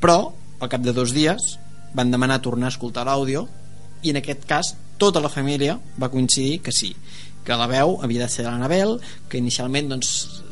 Però, 0.00 0.18
al 0.60 0.70
cap 0.70 0.86
de 0.86 0.94
dos 0.94 1.12
dies, 1.12 1.56
van 1.92 2.14
demanar 2.14 2.38
tornar 2.44 2.70
a 2.70 2.74
escoltar 2.74 3.04
l'àudio 3.08 3.48
i 4.02 4.14
en 4.14 4.22
aquest 4.22 4.46
cas 4.46 4.76
tota 4.98 5.22
la 5.22 5.32
família 5.32 5.78
va 6.00 6.10
coincidir 6.12 6.60
que 6.62 6.72
sí 6.72 6.94
que 7.46 7.54
la 7.54 7.68
veu 7.70 7.94
havia 8.02 8.24
de 8.24 8.28
ser 8.28 8.42
de 8.42 8.50
l'Anabel 8.50 8.96
que 9.30 9.38
inicialment 9.38 9.92
doncs, 9.92 10.42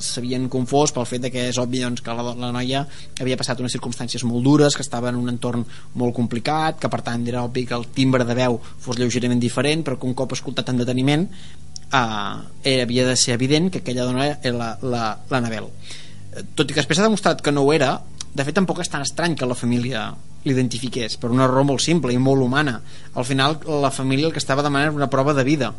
confós 0.53 0.95
pel 0.95 1.09
fet 1.11 1.25
de 1.27 1.31
que 1.35 1.49
és 1.51 1.59
obvi 1.59 1.83
doncs, 1.83 2.05
que 2.05 2.15
la, 2.15 2.35
la 2.39 2.53
noia 2.55 2.85
havia 3.21 3.37
passat 3.37 3.59
unes 3.61 3.75
circumstàncies 3.75 4.23
molt 4.25 4.47
dures 4.47 4.77
que 4.77 4.87
estava 4.87 5.11
en 5.11 5.19
un 5.19 5.29
entorn 5.33 5.67
molt 5.99 6.15
complicat 6.15 6.79
que 6.79 6.89
per 6.89 7.03
tant 7.03 7.27
era 7.27 7.43
obvi 7.43 7.67
que 7.67 7.75
el 7.75 7.89
timbre 7.97 8.25
de 8.25 8.39
veu 8.39 8.61
fos 8.63 9.01
lleugerament 9.01 9.43
diferent 9.43 9.83
però 9.85 9.99
que 9.99 10.07
un 10.07 10.15
cop 10.15 10.33
escoltat 10.39 10.71
amb 10.71 10.85
deteniment 10.85 11.27
eh, 11.27 12.81
havia 12.81 13.09
de 13.11 13.17
ser 13.17 13.35
evident 13.35 13.73
que 13.73 13.83
aquella 13.83 14.07
dona 14.07 14.31
era 14.41 14.77
l'Anabel 14.81 15.67
la, 15.67 16.45
tot 16.55 16.71
i 16.71 16.73
que 16.73 16.81
després 16.81 17.01
s'ha 17.01 17.11
demostrat 17.11 17.43
que 17.43 17.53
no 17.53 17.67
ho 17.67 17.75
era 17.75 17.97
de 18.35 18.47
fet 18.47 18.55
tampoc 18.55 18.81
és 18.83 18.91
tan 18.91 19.03
estrany 19.03 19.35
que 19.35 19.51
la 19.51 19.59
família 19.59 20.13
l'identifiqués 20.45 21.17
per 21.21 21.31
una 21.33 21.49
raó 21.51 21.65
molt 21.65 21.83
simple 21.83 22.13
i 22.13 22.21
molt 22.21 22.45
humana. 22.45 22.79
Al 23.15 23.25
final 23.25 23.59
la 23.67 23.91
família 23.91 24.29
el 24.29 24.33
que 24.33 24.43
estava 24.43 24.63
demanant 24.63 24.93
era 24.93 25.01
una 25.03 25.11
prova 25.11 25.35
de 25.35 25.45
vida. 25.45 25.73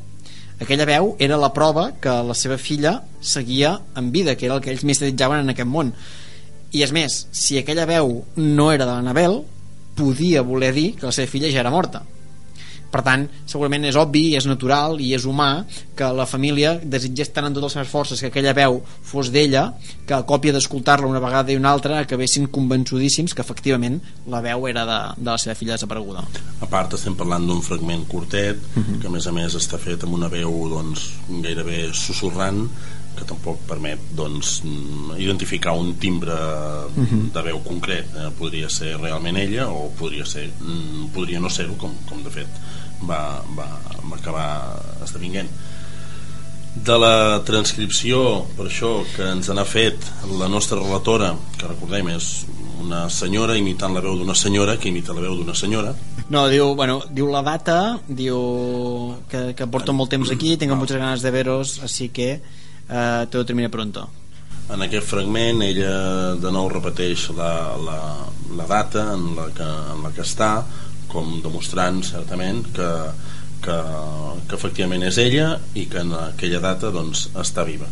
Aquella 0.60 0.88
veu 0.88 1.16
era 1.20 1.38
la 1.38 1.52
prova 1.54 1.90
que 2.02 2.14
la 2.24 2.36
seva 2.38 2.58
filla 2.58 3.02
seguia 3.20 3.76
en 3.96 4.12
vida, 4.12 4.36
que 4.36 4.48
era 4.48 4.56
el 4.56 4.64
que 4.64 4.72
ells 4.72 4.86
més 4.88 5.02
desitjaven 5.04 5.44
en 5.44 5.52
aquest 5.54 5.70
món. 5.70 5.92
I 6.72 6.84
és 6.84 6.96
més, 6.96 7.26
si 7.32 7.60
aquella 7.60 7.88
veu 7.90 8.22
no 8.40 8.72
era 8.72 8.88
de 8.88 8.92
l'Anabel, 8.94 9.42
podia 9.96 10.44
voler 10.44 10.74
dir 10.76 10.90
que 10.96 11.08
la 11.08 11.16
seva 11.16 11.32
filla 11.32 11.52
ja 11.52 11.62
era 11.64 11.72
morta 11.72 12.04
per 12.96 13.04
tant 13.04 13.28
segurament 13.44 13.90
és 13.90 14.00
obvi 14.00 14.30
i 14.32 14.38
és 14.40 14.48
natural 14.48 15.02
i 15.04 15.12
és 15.18 15.28
humà 15.28 15.50
que 15.98 16.08
la 16.16 16.28
família 16.30 16.76
desitgés 16.80 17.34
tant 17.36 17.50
amb 17.50 17.58
totes 17.58 17.74
les 17.74 17.78
seves 17.80 17.92
forces 17.92 18.24
que 18.24 18.32
aquella 18.32 18.56
veu 18.56 18.80
fos 19.04 19.32
d'ella 19.36 19.66
que 20.08 20.16
a 20.16 20.24
còpia 20.28 20.56
d'escoltar-la 20.56 21.10
una 21.12 21.24
vegada 21.24 21.52
i 21.52 21.60
una 21.60 21.74
altra 21.76 22.00
acabessin 22.00 22.48
convençudíssims 22.58 23.36
que 23.36 23.44
efectivament 23.44 24.00
la 24.32 24.42
veu 24.46 24.68
era 24.72 24.86
de, 24.88 25.00
de 25.20 25.30
la 25.32 25.40
seva 25.42 25.58
filla 25.60 25.76
desapareguda 25.76 26.24
a 26.64 26.70
part 26.72 26.96
estem 26.96 27.18
parlant 27.20 27.48
d'un 27.48 27.64
fragment 27.66 28.08
curtet 28.08 28.56
uh 28.56 28.80
mhm. 28.80 28.86
-huh. 28.86 29.00
que 29.02 29.08
a 29.08 29.16
més 29.16 29.28
a 29.28 29.32
més 29.32 29.56
està 29.56 29.78
fet 29.78 30.04
amb 30.04 30.14
una 30.14 30.30
veu 30.30 30.70
doncs, 30.70 31.10
gairebé 31.30 31.90
susurrant 31.94 32.70
que 33.16 33.26
tampoc 33.28 33.62
permet 33.70 34.00
doncs, 34.16 34.62
identificar 35.18 35.76
un 35.80 35.96
timbre 35.96 36.34
uh 36.34 36.92
mhm. 36.96 37.06
-huh. 37.06 37.32
de 37.34 37.42
veu 37.42 37.60
concret 37.64 38.06
eh, 38.16 38.32
podria 38.38 38.70
ser 38.70 38.98
realment 38.98 39.38
ella 39.38 39.70
o 39.70 39.92
podria, 39.92 40.26
ser, 40.26 40.52
mm, 40.60 41.14
podria 41.14 41.40
no 41.40 41.50
ser-ho 41.50 41.76
com, 41.78 41.92
com 42.10 42.24
de 42.24 42.30
fet 42.30 42.48
va, 43.10 43.22
va, 43.58 43.68
va 44.10 44.18
acabar 44.18 44.48
esdevinguent. 45.06 45.50
De 46.76 46.98
la 47.00 47.40
transcripció 47.48 48.44
per 48.58 48.68
això 48.68 48.98
que 49.14 49.30
ens 49.32 49.48
n'ha 49.48 49.64
fet 49.64 50.10
la 50.40 50.50
nostra 50.52 50.82
relatora 50.82 51.32
que 51.56 51.70
recordem 51.70 52.12
és 52.18 52.28
una 52.84 53.06
senyora 53.10 53.56
imitant 53.58 53.96
la 53.96 54.04
veu 54.04 54.18
d'una 54.20 54.36
senyora 54.36 54.76
que 54.78 54.90
imita 54.92 55.16
la 55.16 55.24
veu 55.24 55.38
d'una 55.40 55.56
senyora. 55.56 55.94
No, 56.30 56.48
diu, 56.52 56.74
bueno, 56.76 57.00
diu 57.14 57.30
la 57.32 57.42
data 57.46 58.00
diu 58.08 59.16
que, 59.32 59.54
que 59.56 59.70
porto 59.72 59.94
molt 59.94 60.12
temps 60.12 60.32
aquí 60.34 60.58
tengo 60.58 60.76
muchas 60.76 60.98
ganas 60.98 61.22
de 61.22 61.32
veros 61.32 61.80
así 61.84 62.10
que 62.10 62.42
eh, 62.90 63.28
todo 63.30 63.46
termina 63.46 63.70
pronto. 63.70 64.10
En 64.74 64.82
aquest 64.82 65.06
fragment 65.06 65.62
ella 65.62 66.36
de 66.42 66.52
nou 66.52 66.68
repeteix 66.72 67.30
la, 67.38 67.52
la, 67.78 68.00
la 68.58 68.66
data 68.66 69.12
en 69.14 69.36
la, 69.38 69.52
que, 69.54 69.68
en 69.94 70.02
la 70.02 70.12
que 70.16 70.26
està 70.26 70.50
com 71.12 71.40
demostrant 71.44 72.02
certament 72.04 72.64
que, 72.76 72.92
que, 73.66 73.78
que 74.50 74.56
efectivament 74.56 75.04
és 75.08 75.20
ella 75.22 75.56
i 75.74 75.86
que 75.92 76.04
en 76.04 76.14
aquella 76.20 76.62
data 76.64 76.92
doncs, 76.96 77.30
està 77.42 77.66
viva 77.68 77.90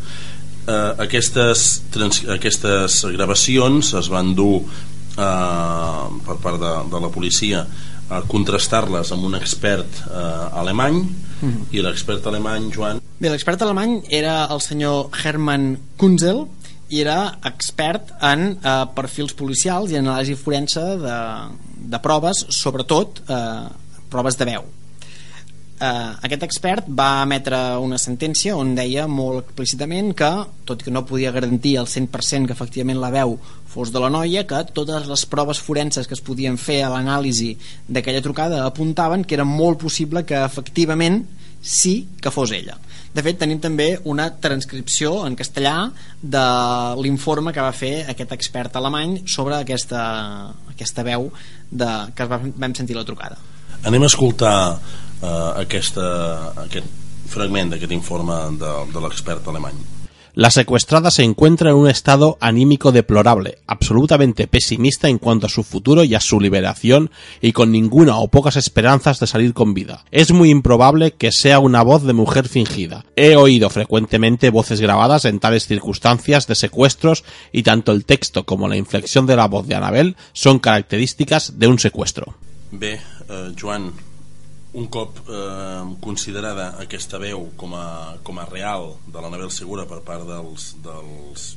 eh, 0.68 0.92
aquestes, 1.06 1.84
trans, 1.94 2.24
aquestes 2.38 3.04
gravacions 3.16 3.94
es 4.00 4.10
van 4.12 4.34
dur 4.38 4.64
eh, 4.64 6.06
per 6.28 6.38
part 6.44 6.62
de, 6.62 6.74
de 6.92 7.04
la 7.04 7.12
policia 7.14 7.66
a 8.14 8.22
contrastar-les 8.30 9.14
amb 9.16 9.30
un 9.30 9.38
expert 9.40 10.04
eh, 10.06 10.60
alemany 10.60 11.00
mm 11.04 11.50
-hmm. 11.50 11.72
i 11.72 11.82
l'expert 11.82 12.28
alemany, 12.28 12.70
Joan... 12.72 13.02
Bé, 13.20 13.30
l'expert 13.30 13.62
alemany 13.62 14.04
era 14.10 14.46
el 14.52 14.62
senyor 14.62 15.10
Hermann 15.24 15.78
Kunzel 15.98 16.46
era 17.02 17.40
expert 17.50 18.14
en 18.22 18.54
eh, 18.54 18.78
perfils 18.96 19.34
policials 19.38 19.92
i 19.92 20.00
anàlisi 20.00 20.38
forense 20.40 20.84
de, 21.02 21.18
de 21.94 22.00
proves, 22.04 22.46
sobretot 22.54 23.24
eh, 23.28 23.68
proves 24.14 24.38
de 24.38 24.50
veu. 24.52 24.72
Eh, 25.84 26.12
aquest 26.28 26.44
expert 26.46 26.86
va 26.88 27.24
emetre 27.26 27.58
una 27.82 27.98
sentència 28.00 28.56
on 28.56 28.76
deia 28.78 29.08
molt 29.10 29.42
explícitament 29.42 30.14
que, 30.16 30.30
tot 30.70 30.80
i 30.80 30.88
que 30.88 30.94
no 30.94 31.02
podia 31.10 31.34
garantir 31.36 31.74
al 31.80 31.90
100% 31.92 32.48
que 32.48 32.56
efectivament 32.56 33.02
la 33.02 33.10
veu 33.12 33.36
fos 33.74 33.92
de 33.92 34.00
la 34.00 34.12
noia, 34.14 34.46
que 34.48 34.62
totes 34.72 35.10
les 35.10 35.26
proves 35.28 35.60
forenses 35.60 36.08
que 36.08 36.16
es 36.16 36.24
podien 36.24 36.60
fer 36.62 36.84
a 36.86 36.92
l'anàlisi 36.94 37.56
d'aquella 37.90 38.22
trucada 38.24 38.62
apuntaven 38.68 39.26
que 39.26 39.36
era 39.36 39.48
molt 39.50 39.82
possible 39.82 40.24
que 40.30 40.40
efectivament 40.46 41.24
sí 41.64 42.10
que 42.22 42.32
fos 42.32 42.52
ella. 42.52 42.76
De 43.14 43.22
fet, 43.22 43.38
tenim 43.40 43.60
també 43.62 43.88
una 44.10 44.28
transcripció 44.42 45.14
en 45.28 45.38
castellà 45.38 45.92
de 46.22 46.44
l'informe 47.02 47.54
que 47.54 47.64
va 47.64 47.74
fer 47.74 48.08
aquest 48.10 48.34
expert 48.36 48.76
alemany 48.76 49.20
sobre 49.30 49.60
aquesta, 49.62 50.04
aquesta 50.74 51.06
veu 51.08 51.30
de, 51.70 51.92
que 52.18 52.28
vam 52.28 52.76
sentir 52.76 52.98
la 52.98 53.06
trucada. 53.08 53.38
Anem 53.84 54.04
a 54.04 54.10
escoltar 54.10 54.56
eh, 54.74 55.52
aquesta, 55.64 56.08
aquest 56.66 57.02
fragment 57.30 57.74
d'aquest 57.74 57.94
informe 57.96 58.40
de, 58.60 58.74
de 58.94 59.04
l'expert 59.06 59.48
alemany. 59.52 59.78
La 60.36 60.50
secuestrada 60.50 61.12
se 61.12 61.22
encuentra 61.22 61.70
en 61.70 61.76
un 61.76 61.88
estado 61.88 62.40
anímico 62.42 62.92
deplorable, 62.92 63.60
absolutamente 63.68 64.48
pesimista 64.48 65.08
en 65.08 65.20
cuanto 65.20 65.46
a 65.46 65.50
su 65.50 65.62
futuro 65.62 66.04
y 66.04 66.16
a 66.16 66.20
su 66.20 66.40
liberación 66.40 67.12
y 67.40 67.52
con 67.52 67.72
ninguna 67.72 68.18
o 68.18 68.30
pocas 68.30 68.56
esperanzas 68.56 69.20
de 69.20 69.28
salir 69.28 69.54
con 69.54 69.76
vida. 69.76 70.06
Es 70.10 70.32
muy 70.32 70.50
improbable 70.50 71.12
que 71.12 71.32
sea 71.32 71.60
una 71.60 71.84
voz 71.84 72.02
de 72.02 72.14
mujer 72.14 72.48
fingida. 72.48 73.06
He 73.16 73.36
oído 73.36 73.70
frecuentemente 73.70 74.50
voces 74.50 74.82
grabadas 74.82 75.26
en 75.26 75.40
tales 75.40 75.68
circunstancias 75.68 76.48
de 76.48 76.56
secuestros 76.56 77.24
y 77.52 77.62
tanto 77.62 77.92
el 77.92 78.04
texto 78.04 78.44
como 78.44 78.68
la 78.68 78.78
inflexión 78.78 79.28
de 79.28 79.36
la 79.36 79.48
voz 79.48 79.68
de 79.68 79.76
Anabel 79.76 80.16
son 80.34 80.58
características 80.58 81.60
de 81.60 81.68
un 81.68 81.78
secuestro. 81.78 82.34
Joan, 83.60 83.94
un 84.74 84.88
cop 84.90 85.20
eh, 85.30 85.84
considerada 86.02 86.74
aquesta 86.82 87.20
veu 87.22 87.52
com 87.58 87.76
a, 87.78 88.18
com 88.26 88.40
a 88.42 88.48
real 88.50 88.96
de 89.06 89.22
l'Anabel 89.22 89.52
Segura 89.54 89.86
per 89.90 90.02
part 90.06 90.26
dels, 90.28 90.74
dels 90.84 91.52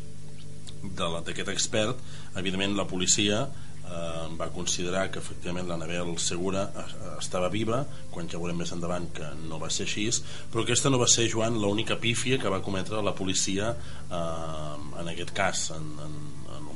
d'aquest 0.96 1.48
expert 1.50 2.02
evidentment 2.36 2.76
la 2.76 2.84
policia 2.86 3.46
eh, 3.86 4.36
va 4.36 4.50
considerar 4.52 5.08
que 5.10 5.18
efectivament 5.22 5.68
l'Anabel 5.68 6.12
Segura 6.20 6.66
eh, 6.68 6.86
estava 7.18 7.48
viva, 7.52 7.84
quan 8.12 8.28
ja 8.28 8.40
veurem 8.40 8.60
més 8.60 8.72
endavant 8.76 9.08
que 9.16 9.30
no 9.46 9.60
va 9.62 9.70
ser 9.72 9.86
així, 9.88 10.08
però 10.52 10.64
aquesta 10.64 10.92
no 10.92 11.00
va 11.00 11.08
ser, 11.10 11.28
Joan, 11.32 11.58
l'única 11.62 11.98
pífia 12.00 12.38
que 12.42 12.52
va 12.52 12.62
cometre 12.62 13.02
la 13.02 13.14
policia 13.16 13.72
eh, 13.72 14.74
en 15.00 15.12
aquest 15.14 15.32
cas, 15.36 15.70
en, 15.76 15.92
en 16.04 16.18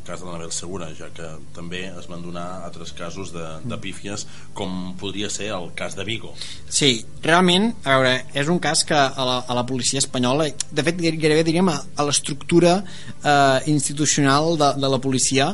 el 0.00 0.06
cas 0.06 0.20
de 0.20 0.26
l'Anabel 0.26 0.52
Segura, 0.52 0.88
ja 0.96 1.10
que 1.14 1.28
també 1.54 1.84
es 1.90 2.08
van 2.10 2.22
donar 2.24 2.46
altres 2.64 2.92
casos 2.96 3.32
de, 3.34 3.44
de 3.68 3.78
pífies, 3.80 4.26
com 4.56 4.94
podria 5.00 5.30
ser 5.32 5.50
el 5.54 5.70
cas 5.76 5.96
de 5.98 6.06
Vigo. 6.08 6.32
Sí, 6.68 7.04
realment, 7.22 7.70
a 7.84 7.98
veure, 7.98 8.14
és 8.40 8.48
un 8.52 8.60
cas 8.62 8.82
que 8.88 8.96
a 8.96 9.26
la, 9.26 9.40
a 9.44 9.56
la 9.56 9.64
policia 9.68 10.00
espanyola, 10.00 10.48
de 10.48 10.86
fet, 10.86 11.00
gairebé 11.00 11.44
diríem 11.46 11.68
a, 11.70 11.76
a 11.96 12.06
l'estructura 12.08 12.78
eh, 12.80 13.58
institucional 13.70 14.56
de, 14.60 14.70
de 14.80 14.90
la 14.90 15.00
policia 15.02 15.50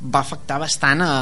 va 0.00 0.22
afectar 0.22 0.60
bastant 0.62 1.04
a, 1.04 1.12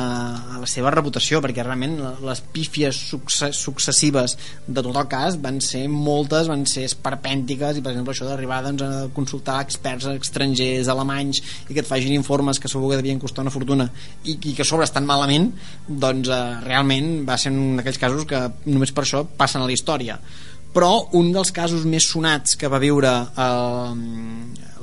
a 0.54 0.62
la 0.62 0.70
seva 0.70 0.92
reputació, 0.94 1.42
perquè 1.44 1.66
realment 1.66 1.98
les 2.24 2.42
pífies 2.54 3.00
successives 3.08 4.36
de 4.66 4.80
tot 4.80 4.94
el 4.94 5.10
cas 5.10 5.38
van 5.42 5.60
ser 5.64 5.86
moltes, 5.90 6.50
van 6.50 6.64
ser 6.68 6.86
esperpèntiques, 6.88 7.78
i 7.78 7.84
per 7.84 7.94
exemple 7.94 8.14
això 8.14 8.28
d'arribar 8.28 8.62
doncs, 8.68 8.84
a 8.84 9.08
consultar 9.16 9.58
experts 9.64 10.08
estrangers, 10.14 10.90
alemanys, 10.92 11.42
i 11.68 11.74
que 11.74 11.82
et 11.82 11.88
facin 11.88 12.14
informes 12.14 12.60
que 12.60 12.67
segur 12.70 12.92
que 12.92 13.00
devien 13.00 13.20
costar 13.22 13.44
una 13.44 13.54
fortuna, 13.54 13.88
i, 14.24 14.36
i 14.36 14.54
que 14.54 14.64
a 14.64 14.68
sobre 14.68 14.86
estan 14.88 15.08
malament, 15.08 15.50
doncs 15.88 16.30
eh, 16.30 16.38
realment 16.66 17.24
va 17.28 17.38
ser 17.40 17.52
un 17.54 17.80
d'aquells 17.80 18.00
casos 18.00 18.28
que 18.28 18.44
només 18.68 18.94
per 18.94 19.04
això 19.06 19.24
passen 19.38 19.64
a 19.64 19.68
la 19.68 19.74
història. 19.74 20.18
Però 20.68 21.08
un 21.16 21.30
dels 21.32 21.50
casos 21.54 21.86
més 21.88 22.04
sonats 22.04 22.58
que 22.60 22.68
va 22.68 22.80
viure 22.82 23.08
eh, 23.08 23.92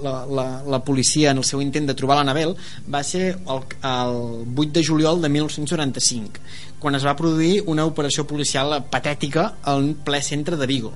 la, 0.03 0.15
la, 0.25 0.45
la 0.67 0.79
policia 0.83 1.31
en 1.31 1.41
el 1.41 1.47
seu 1.47 1.61
intent 1.63 1.87
de 1.87 1.95
trobar 1.97 2.17
l'Anabel 2.19 2.55
va 2.91 3.03
ser 3.05 3.35
el, 3.35 3.61
el 3.85 4.17
8 4.55 4.71
de 4.75 4.83
juliol 4.83 5.21
de 5.21 5.29
1995 5.29 6.41
quan 6.85 6.97
es 6.97 7.05
va 7.07 7.15
produir 7.17 7.63
una 7.71 7.85
operació 7.87 8.27
policial 8.29 8.75
patètica 8.91 9.47
al 9.71 9.93
ple 10.05 10.19
centre 10.21 10.59
de 10.59 10.67
Vigo. 10.69 10.91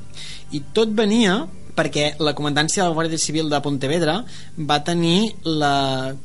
I 0.54 0.62
tot 0.76 0.92
venia 0.94 1.40
perquè 1.80 2.10
la 2.20 2.36
comandància 2.36 2.84
de 2.84 2.90
la 2.90 2.96
Guàrdia 2.98 3.22
Civil 3.22 3.48
de 3.52 3.62
Pontevedra 3.64 4.18
va 4.68 4.82
tenir 4.84 5.32
el 5.48 5.64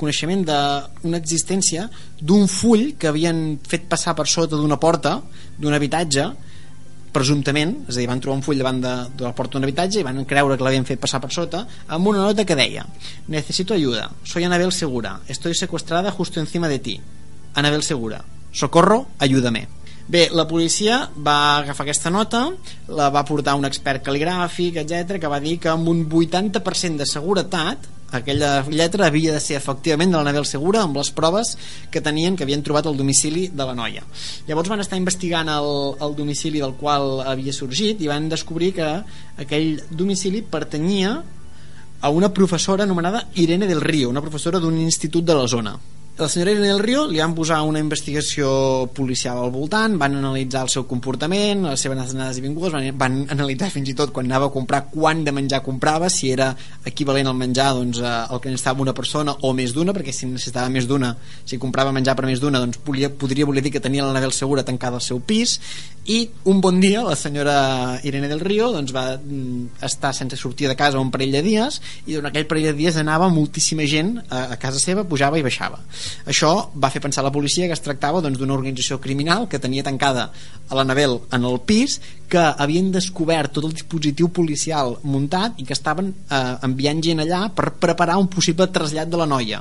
coneixement 0.00 0.42
d'una 0.48 1.20
existència 1.20 1.86
d'un 2.18 2.48
full 2.50 2.96
que 2.98 3.12
havien 3.12 3.60
fet 3.62 3.86
passar 3.90 4.16
per 4.18 4.26
sota 4.26 4.58
d'una 4.58 4.80
porta 4.82 5.20
d'un 5.58 5.76
habitatge 5.76 6.26
presumptament, 7.14 7.76
és 7.86 7.94
a 7.94 8.00
dir, 8.00 8.08
van 8.10 8.18
trobar 8.18 8.40
un 8.40 8.42
full 8.42 8.58
davant 8.58 8.80
de, 8.82 8.94
de 9.14 9.22
la 9.22 9.30
porta 9.38 9.54
d'un 9.54 9.68
habitatge 9.68 10.00
i 10.00 10.06
van 10.06 10.18
creure 10.26 10.56
que 10.58 10.66
l'havien 10.66 10.88
fet 10.88 10.98
passar 10.98 11.20
per 11.22 11.30
sota 11.30 11.62
amb 11.86 12.10
una 12.10 12.24
nota 12.24 12.42
que 12.42 12.58
deia 12.58 12.82
Necesito 13.30 13.76
ayuda, 13.78 14.08
soy 14.26 14.42
Anabel 14.44 14.74
Segura. 14.74 15.20
Estoy 15.28 15.54
secuestrada 15.54 16.10
justo 16.10 16.40
encima 16.40 16.68
de 16.68 16.80
ti. 16.80 16.98
Anabel 17.54 17.86
Segura, 17.86 18.24
socorro, 18.50 19.06
ayúdame 19.22 19.68
Bé, 20.06 20.28
la 20.36 20.44
policia 20.44 20.98
va 21.16 21.58
agafar 21.62 21.86
aquesta 21.86 22.10
nota, 22.12 22.50
la 22.92 23.08
va 23.08 23.22
portar 23.24 23.54
un 23.56 23.64
expert 23.64 24.04
cal·ligràfic, 24.04 24.76
etc 24.82 25.16
que 25.20 25.30
va 25.32 25.40
dir 25.40 25.56
que 25.62 25.70
amb 25.72 25.88
un 25.88 26.02
80% 26.04 27.00
de 27.00 27.06
seguretat 27.08 27.88
aquella 28.14 28.50
lletra 28.68 29.06
havia 29.08 29.32
de 29.32 29.40
ser 29.40 29.56
efectivament 29.56 30.12
de 30.12 30.18
la 30.18 30.26
Nabel 30.28 30.44
Segura 30.46 30.82
amb 30.84 31.00
les 31.00 31.08
proves 31.10 31.54
que 31.90 32.04
tenien 32.04 32.36
que 32.36 32.44
havien 32.44 32.62
trobat 32.62 32.86
el 32.86 33.00
domicili 33.00 33.48
de 33.48 33.64
la 33.64 33.74
noia. 33.74 34.04
Llavors 34.46 34.68
van 34.70 34.84
estar 34.84 35.00
investigant 35.00 35.48
el, 35.48 35.70
el 36.04 36.14
domicili 36.20 36.60
del 36.60 36.76
qual 36.76 37.24
havia 37.24 37.56
sorgit 37.56 38.04
i 38.04 38.12
van 38.12 38.28
descobrir 38.28 38.74
que 38.76 38.90
aquell 39.40 39.80
domicili 39.90 40.44
pertanyia 40.44 41.16
a 42.04 42.12
una 42.12 42.28
professora 42.36 42.84
anomenada 42.84 43.24
Irene 43.40 43.66
del 43.66 43.80
Río 43.80 44.12
una 44.12 44.20
professora 44.20 44.60
d'un 44.60 44.76
institut 44.78 45.24
de 45.24 45.40
la 45.40 45.48
zona 45.48 45.78
la 46.16 46.28
senyora 46.28 46.52
Irene 46.52 46.68
del 46.68 46.78
Río 46.78 47.08
li 47.10 47.18
van 47.18 47.32
posar 47.34 47.56
una 47.66 47.80
investigació 47.82 48.86
policial 48.94 49.40
al 49.42 49.50
voltant, 49.50 49.96
van 49.98 50.14
analitzar 50.14 50.60
el 50.62 50.70
seu 50.70 50.84
comportament, 50.86 51.64
les 51.66 51.82
seves 51.82 52.12
anades 52.14 52.38
i 52.38 52.44
vingudes, 52.44 52.70
van, 52.70 52.86
van 53.00 53.16
analitzar 53.34 53.72
fins 53.74 53.90
i 53.90 53.96
tot 53.98 54.12
quan 54.14 54.28
anava 54.30 54.46
a 54.46 54.54
comprar 54.54 54.84
quant 54.92 55.24
de 55.26 55.34
menjar 55.34 55.64
comprava, 55.66 56.06
si 56.06 56.30
era 56.30 56.52
equivalent 56.86 57.32
al 57.32 57.34
menjar 57.40 57.72
doncs, 57.74 57.98
el 57.98 58.38
que 58.38 58.52
necessitava 58.52 58.86
una 58.86 58.94
persona 58.94 59.34
o 59.42 59.50
més 59.58 59.74
d'una, 59.74 59.90
perquè 59.96 60.14
si 60.14 60.30
necessitava 60.30 60.70
més 60.70 60.86
d'una, 60.86 61.16
si 61.42 61.58
comprava 61.58 61.90
menjar 61.90 62.14
per 62.14 62.28
més 62.30 62.38
d'una, 62.38 62.62
doncs 62.62 62.78
podria, 62.86 63.10
podria 63.10 63.50
voler 63.50 63.66
dir 63.66 63.74
que 63.74 63.82
tenia 63.82 64.06
la 64.06 64.14
Navel 64.14 64.36
Segura 64.38 64.62
tancada 64.62 65.02
al 65.02 65.06
seu 65.08 65.18
pis, 65.18 65.58
i 66.06 66.28
un 66.44 66.60
bon 66.60 66.78
dia 66.78 67.02
la 67.02 67.16
senyora 67.16 67.98
Irene 68.04 68.28
del 68.28 68.42
Río 68.44 68.70
doncs, 68.70 68.92
va 68.94 69.16
mm, 69.16 69.80
estar 69.82 70.12
sense 70.14 70.36
sortir 70.36 70.68
de 70.68 70.76
casa 70.76 71.00
un 71.00 71.10
parell 71.10 71.32
de 71.32 71.40
dies 71.42 71.80
i 72.04 72.12
durant 72.12 72.28
aquell 72.28 72.46
parell 72.46 72.68
de 72.68 72.74
dies 72.76 72.98
anava 73.00 73.30
moltíssima 73.32 73.86
gent 73.88 74.18
a, 74.28 74.50
a 74.52 74.58
casa 74.60 74.78
seva, 74.78 75.06
pujava 75.08 75.40
i 75.40 75.46
baixava 75.46 75.80
això 76.26 76.52
va 76.74 76.90
fer 76.90 77.02
pensar 77.04 77.24
la 77.24 77.32
policia 77.34 77.68
que 77.68 77.76
es 77.76 77.84
tractava 77.84 78.22
doncs, 78.24 78.38
d'una 78.38 78.52
doncs, 78.52 78.60
organització 78.60 79.00
criminal 79.00 79.48
que 79.48 79.60
tenia 79.62 79.84
tancada 79.86 80.30
a 80.68 80.76
l'Anabel 80.78 81.18
en 81.32 81.44
el 81.44 81.60
pis 81.66 81.98
que 82.28 82.40
havien 82.40 82.90
descobert 82.92 83.52
tot 83.54 83.66
el 83.68 83.74
dispositiu 83.76 84.30
policial 84.34 84.96
muntat 85.06 85.58
i 85.60 85.66
que 85.68 85.74
estaven 85.76 86.08
eh, 86.10 86.66
enviant 86.66 87.02
gent 87.04 87.22
allà 87.22 87.42
per 87.54 87.74
preparar 87.82 88.16
un 88.18 88.30
possible 88.32 88.66
trasllat 88.72 89.10
de 89.10 89.20
la 89.20 89.28
noia. 89.28 89.60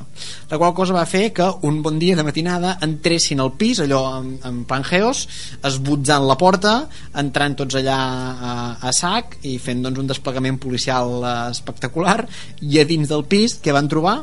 La 0.49 0.57
qual 0.57 0.73
cosa 0.77 0.95
va 0.95 1.05
fer 1.09 1.27
que 1.35 1.49
un 1.67 1.81
bon 1.85 1.99
dia 2.01 2.15
de 2.17 2.25
matinada 2.25 2.77
entressin 2.85 3.43
al 3.43 3.53
pis 3.59 3.83
allò 3.83 4.01
en, 4.21 4.37
en 4.47 4.63
plan 4.69 4.85
geos 4.87 5.25
esbutzant 5.63 6.25
la 6.27 6.37
porta 6.39 6.75
entrant 7.19 7.59
tots 7.59 7.77
allà 7.81 7.97
a, 7.99 8.53
a 8.81 8.93
sac 8.95 9.37
i 9.43 9.57
fent 9.61 9.83
doncs, 9.83 9.99
un 9.99 10.09
desplegament 10.09 10.59
policial 10.61 11.19
eh, 11.19 11.35
espectacular 11.51 12.21
i 12.61 12.79
a 12.79 12.87
dins 12.87 13.11
del 13.11 13.27
pis 13.27 13.59
que 13.61 13.75
van 13.75 13.91
trobar 13.91 14.21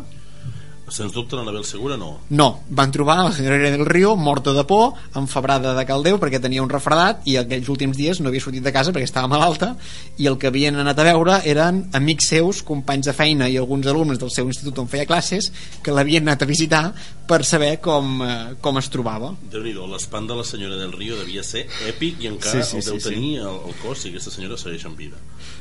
Sens 0.91 1.15
dubte 1.15 1.39
l'Anabel 1.39 1.65
Segura 1.65 1.97
no. 1.97 2.11
No, 2.35 2.49
van 2.69 2.93
trobar 2.95 3.19
la 3.23 3.33
senyora 3.33 3.59
del 3.71 3.87
Río 3.87 4.17
morta 4.17 4.53
de 4.53 4.65
por, 4.67 4.95
enfebrada 5.17 5.75
de 5.77 5.85
caldeu 5.87 6.19
perquè 6.23 6.41
tenia 6.43 6.63
un 6.65 6.71
refredat 6.73 7.23
i 7.31 7.37
aquells 7.41 7.71
últims 7.73 7.99
dies 7.99 8.21
no 8.21 8.31
havia 8.31 8.43
sortit 8.43 8.65
de 8.67 8.73
casa 8.75 8.93
perquè 8.95 9.09
estava 9.09 9.31
malalta 9.31 9.75
i 10.19 10.27
el 10.31 10.39
que 10.39 10.51
havien 10.51 10.79
anat 10.83 10.99
a 10.99 11.07
veure 11.07 11.41
eren 11.49 11.85
amics 11.97 12.31
seus, 12.35 12.63
companys 12.67 13.11
de 13.11 13.17
feina 13.17 13.49
i 13.49 13.59
alguns 13.61 13.87
alumnes 13.91 14.21
del 14.21 14.33
seu 14.35 14.51
institut 14.51 14.79
on 14.83 14.91
feia 14.91 15.07
classes 15.07 15.51
que 15.83 15.95
l'havien 15.95 16.27
anat 16.27 16.43
a 16.43 16.51
visitar 16.51 16.85
per 17.31 17.45
saber 17.47 17.77
com, 17.81 18.23
eh, 18.27 18.55
com 18.61 18.79
es 18.79 18.91
trobava. 18.91 19.35
déu 19.51 19.63
nhi 19.63 19.75
l'espant 19.75 20.27
de 20.27 20.37
la 20.37 20.45
senyora 20.45 20.77
del 20.77 20.93
Río 20.93 21.17
devia 21.17 21.43
ser 21.43 21.67
èpic 21.89 22.25
i 22.25 22.31
encara 22.31 22.65
sí, 22.65 22.71
sí, 22.71 22.77
el 22.79 22.85
deu 22.85 23.01
sí, 23.01 23.09
tenir 23.09 23.35
sí. 23.37 23.45
El, 23.47 23.61
el 23.71 23.77
cos 23.83 24.03
si 24.03 24.11
aquesta 24.11 24.31
senyora 24.31 24.59
segueix 24.59 24.85
en 24.85 24.97
vida. 24.97 25.17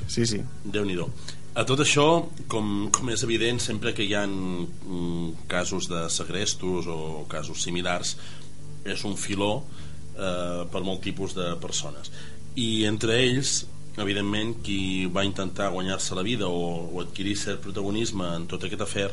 Sí, 0.07 0.25
sí. 0.25 0.41
déu 0.65 0.85
nhi 0.85 0.97
a 1.59 1.65
tot 1.67 1.81
això, 1.83 2.05
com, 2.47 2.87
com 2.95 3.09
és 3.11 3.23
evident, 3.25 3.59
sempre 3.59 3.91
que 3.95 4.05
hi 4.07 4.13
ha 4.15 4.23
mm, 4.23 5.47
casos 5.51 5.89
de 5.91 6.05
segrestos 6.13 6.87
o 6.87 7.25
casos 7.31 7.65
similars, 7.65 8.13
és 8.87 9.03
un 9.03 9.17
filó 9.19 9.65
eh, 10.15 10.63
per 10.71 10.81
molt 10.85 11.03
tipus 11.03 11.35
de 11.35 11.49
persones. 11.59 12.13
I 12.55 12.85
entre 12.87 13.17
ells, 13.25 13.65
evidentment, 13.99 14.53
qui 14.63 15.09
va 15.11 15.25
intentar 15.27 15.71
guanyar-se 15.73 16.15
la 16.15 16.23
vida 16.23 16.47
o, 16.47 16.87
o 16.93 17.03
adquirir 17.03 17.35
cert 17.41 17.59
protagonisme 17.65 18.29
en 18.37 18.47
tot 18.47 18.63
aquest 18.63 18.85
afer 18.85 19.09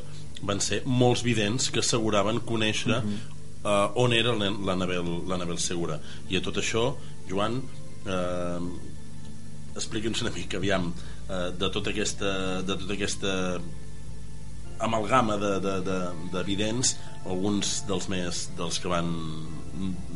van 0.47 0.63
ser 0.63 0.83
molts 0.87 1.25
vidents 1.27 1.67
que 1.73 1.83
asseguraven 1.83 2.39
conèixer 2.47 3.01
uh 3.01 3.03
-huh. 3.03 3.19
eh, 3.65 4.03
on 4.05 4.13
era 4.13 4.37
l'Anabel 4.37 5.59
Segura. 5.59 5.99
I 6.31 6.37
a 6.37 6.43
tot 6.43 6.63
això, 6.63 6.95
Joan, 7.29 7.63
eh, 8.07 8.61
explica'ns 9.75 10.23
una 10.23 10.31
mica, 10.31 10.57
aviam, 10.57 10.93
eh, 11.29 11.51
de 11.59 11.71
tota 11.75 11.93
aquesta 11.95 12.33
de 12.67 12.79
tota 12.83 12.97
aquesta 12.97 13.35
amalgama 14.87 15.39
d'evidents 15.41 16.93
de, 16.93 17.01
de, 17.07 17.23
de 17.25 17.31
alguns 17.31 17.79
dels 17.89 18.11
més 18.13 18.43
dels 18.59 18.79
que 18.83 18.93
van 18.93 19.09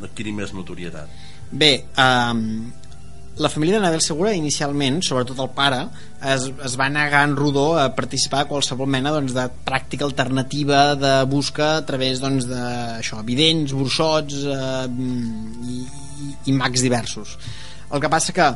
adquirir 0.03 0.35
més 0.37 0.53
notorietat. 0.53 1.09
Bé 1.51 1.73
um, 1.99 2.69
la 3.37 3.49
família 3.49 3.77
de 3.77 3.81
Nabel 3.81 4.01
Segura 4.03 4.33
inicialment, 4.35 4.99
sobretot 5.05 5.39
el 5.39 5.49
pare 5.55 5.79
es, 6.33 6.49
es 6.67 6.75
va 6.79 6.89
negar 6.91 7.23
en 7.27 7.35
rodó 7.39 7.77
a 7.79 7.87
participar 7.95 8.43
a 8.43 8.49
qualsevol 8.49 8.89
mena 8.91 9.13
doncs, 9.15 9.33
de 9.35 9.45
pràctica 9.65 10.05
alternativa 10.07 10.81
de 10.99 11.13
busca 11.31 11.77
a 11.77 11.85
través 11.87 12.19
doncs, 12.21 12.47
de 12.49 12.61
això, 12.99 13.21
burxots 13.77 14.43
eh, 14.51 14.87
i, 14.91 15.79
i, 15.79 16.33
i 16.51 16.57
mags 16.57 16.83
diversos. 16.83 17.37
El 17.91 18.03
que 18.03 18.11
passa 18.11 18.35
que 18.35 18.51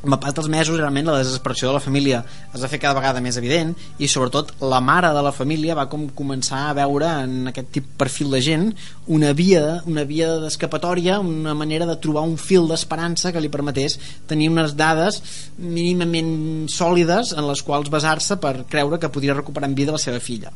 pas 0.00 0.32
dels 0.32 0.48
mesos 0.48 0.78
realment 0.78 1.10
la 1.10 1.18
desesperació 1.20 1.68
de 1.68 1.74
la 1.76 1.82
família 1.84 2.22
es 2.54 2.62
va 2.62 2.68
fer 2.72 2.78
cada 2.80 2.96
vegada 2.96 3.20
més 3.20 3.36
evident 3.36 3.74
i 4.00 4.08
sobretot 4.08 4.54
la 4.64 4.80
mare 4.80 5.10
de 5.12 5.22
la 5.24 5.32
família 5.32 5.76
va 5.76 5.88
com 5.92 6.06
començar 6.16 6.62
a 6.70 6.76
veure 6.78 7.10
en 7.24 7.50
aquest 7.50 7.68
tip 7.74 7.90
perfil 8.00 8.32
de 8.32 8.40
gent 8.40 8.70
una 9.12 9.34
via, 9.36 9.82
una 9.86 10.04
via 10.08 10.30
d'escapatòria 10.40 11.18
una 11.20 11.52
manera 11.54 11.86
de 11.86 11.98
trobar 12.00 12.24
un 12.24 12.38
fil 12.40 12.68
d'esperança 12.70 13.32
que 13.32 13.42
li 13.44 13.52
permetés 13.52 13.98
tenir 14.30 14.48
unes 14.48 14.72
dades 14.78 15.20
mínimament 15.58 16.70
sòlides 16.72 17.34
en 17.36 17.44
les 17.50 17.62
quals 17.66 17.92
basar-se 17.92 18.38
per 18.40 18.54
creure 18.70 18.98
que 18.98 19.12
podria 19.12 19.36
recuperar 19.36 19.68
en 19.68 19.76
vida 19.76 19.92
la 19.92 20.00
seva 20.00 20.20
filla. 20.20 20.52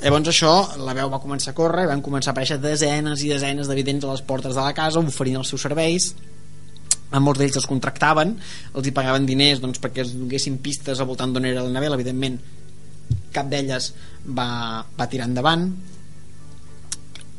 Llavors 0.00 0.32
això, 0.32 0.52
la 0.82 0.96
veu 0.96 1.10
va 1.12 1.22
començar 1.22 1.52
a 1.52 1.58
córrer 1.58 1.86
i 1.86 1.92
van 1.92 2.02
començar 2.02 2.32
a 2.32 2.34
aparèixer 2.34 2.58
desenes 2.58 3.22
i 3.22 3.30
desenes 3.30 3.70
d'evidents 3.70 4.04
a 4.04 4.12
les 4.14 4.26
portes 4.26 4.56
de 4.56 4.60
la 4.60 4.74
casa 4.74 4.98
oferint 5.00 5.40
els 5.40 5.54
seus 5.54 5.62
serveis 5.68 6.14
a 7.10 7.20
molts 7.22 7.40
d'ells 7.40 7.58
els 7.60 7.68
contractaven 7.70 8.34
els 8.74 8.86
hi 8.86 8.94
pagaven 8.96 9.26
diners 9.28 9.62
doncs, 9.62 9.80
perquè 9.82 10.04
es 10.04 10.14
donessin 10.14 10.58
pistes 10.62 11.00
al 11.00 11.08
voltant 11.10 11.34
d'on 11.34 11.48
era 11.48 11.64
la 11.66 11.74
Nabel 11.74 11.96
evidentment 11.98 12.38
cap 13.34 13.48
d'elles 13.50 13.92
va, 14.26 14.84
va 14.98 15.08
tirar 15.10 15.26
endavant 15.30 15.66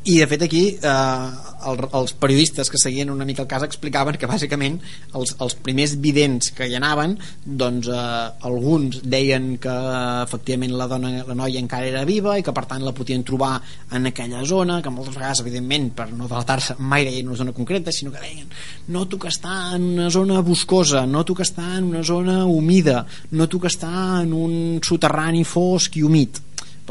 i 0.04 0.18
de 0.18 0.26
fet 0.26 0.42
aquí 0.42 0.62
eh, 0.82 1.26
el, 1.70 1.80
els 1.94 2.12
periodistes 2.18 2.70
que 2.70 2.78
seguien 2.80 3.10
una 3.12 3.24
mica 3.24 3.44
el 3.44 3.48
cas 3.50 3.62
explicaven 3.62 4.16
que 4.18 4.26
bàsicament 4.26 4.80
els, 5.14 5.36
els 5.38 5.54
primers 5.62 5.94
vidents 6.02 6.50
que 6.56 6.66
hi 6.66 6.74
anaven 6.74 7.14
doncs 7.44 7.86
eh, 7.86 8.00
alguns 8.48 8.98
deien 9.06 9.52
que 9.62 9.70
eh, 9.70 10.24
efectivament 10.24 10.74
la 10.74 10.88
dona 10.90 11.12
la 11.28 11.38
noia 11.38 11.62
encara 11.62 11.86
era 11.86 12.04
viva 12.08 12.34
i 12.38 12.42
que 12.42 12.54
per 12.56 12.66
tant 12.66 12.82
la 12.82 12.94
podien 12.96 13.22
trobar 13.22 13.54
en 13.94 14.10
aquella 14.10 14.42
zona 14.48 14.80
que 14.82 14.90
moltes 14.90 15.14
vegades 15.14 15.44
evidentment 15.46 15.92
per 15.94 16.08
no 16.10 16.26
delatar-se 16.26 16.80
mai 16.82 17.06
deien 17.06 17.30
una 17.30 17.38
zona 17.38 17.54
concreta 17.54 17.94
sinó 17.94 18.10
que 18.10 18.26
deien 18.26 18.50
noto 18.90 19.22
que 19.22 19.30
està 19.30 19.76
en 19.76 19.86
una 19.92 20.10
zona 20.10 20.42
boscosa 20.42 21.06
noto 21.06 21.38
que 21.38 21.46
està 21.46 21.76
en 21.78 21.92
una 21.94 22.02
zona 22.02 22.42
humida 22.46 23.04
noto 23.30 23.62
que 23.62 23.70
està 23.70 24.22
en 24.24 24.34
un 24.34 24.56
soterrani 24.82 25.46
fosc 25.46 25.94
i 26.00 26.02
humit 26.02 26.42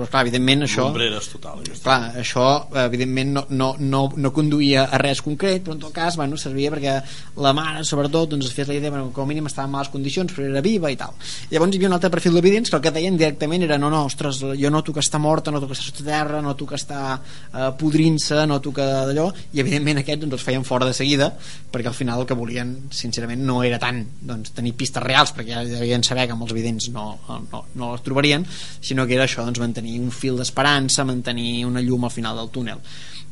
però 0.02 0.10
clar, 0.10 0.26
evidentment 0.26 0.66
això 0.66 0.88
total 1.32 1.62
clar, 1.84 2.00
això 2.18 2.46
evidentment 2.86 3.34
no, 3.38 3.46
no, 3.50 3.70
no, 3.80 4.02
no 4.18 4.32
conduïa 4.34 4.88
a 4.90 5.00
res 5.02 5.22
concret 5.22 5.64
però 5.66 5.76
en 5.78 5.84
tot 5.84 5.94
cas 5.96 6.18
bueno, 6.18 6.38
servia 6.42 6.72
perquè 6.74 6.96
la 7.44 7.54
mare 7.58 7.84
sobretot 7.88 8.34
doncs, 8.34 8.50
es 8.50 8.56
fes 8.58 8.70
la 8.70 8.78
idea 8.78 8.90
bueno, 8.90 9.12
com 9.14 9.26
a 9.26 9.30
mínim 9.30 9.48
estava 9.50 9.68
en 9.70 9.76
males 9.76 9.92
condicions 9.94 10.34
però 10.34 10.48
era 10.48 10.64
viva 10.66 10.92
i 10.92 10.98
tal. 11.00 11.14
Llavors 11.52 11.76
hi 11.76 11.80
havia 11.80 11.92
un 11.92 11.98
altre 11.98 12.12
perfil 12.14 12.38
d'evidents 12.38 12.72
que 12.72 12.80
el 12.80 12.84
que 12.86 12.94
deien 12.96 13.18
directament 13.20 13.66
era 13.68 13.78
no, 13.82 13.92
no, 13.94 14.04
ostres, 14.10 14.42
jo 14.58 14.74
noto 14.74 14.94
que 14.96 15.04
està 15.04 15.20
morta 15.22 15.54
noto 15.54 15.70
que 15.70 15.78
està 15.78 15.90
sota 15.90 16.08
terra, 16.08 16.42
noto 16.44 16.68
que 16.70 16.80
està 16.80 17.02
eh, 17.18 17.70
podrint-se, 17.80 18.46
noto 18.50 18.74
que 18.76 18.86
d'allò 18.86 19.30
i 19.54 19.62
evidentment 19.64 20.02
aquests 20.02 20.26
doncs, 20.26 20.40
els 20.40 20.48
feien 20.48 20.66
fora 20.68 20.88
de 20.90 20.96
seguida 20.98 21.32
perquè 21.72 21.92
al 21.92 21.98
final 21.98 22.24
el 22.24 22.30
que 22.30 22.38
volien 22.38 22.74
sincerament 22.96 23.44
no 23.46 23.62
era 23.68 23.80
tant 23.82 24.04
doncs, 24.22 24.56
tenir 24.58 24.74
pistes 24.80 25.04
reals 25.04 25.36
perquè 25.36 25.56
ja 25.56 25.64
devien 25.68 26.04
saber 26.08 26.28
que 26.28 26.38
amb 26.38 26.46
els 26.48 26.56
evidents 26.56 26.90
no, 26.96 27.08
no, 27.52 27.66
no 27.76 27.92
les 27.94 28.06
trobarien 28.06 28.46
sinó 28.82 29.06
que 29.08 29.18
era 29.18 29.28
això, 29.28 29.46
doncs, 29.46 29.62
mantenir 29.62 29.91
un 30.00 30.12
fil 30.16 30.40
d'esperança, 30.40 31.06
mantenir 31.08 31.66
una 31.66 31.82
llum 31.82 32.06
al 32.06 32.14
final 32.14 32.38
del 32.38 32.50
túnel. 32.50 32.82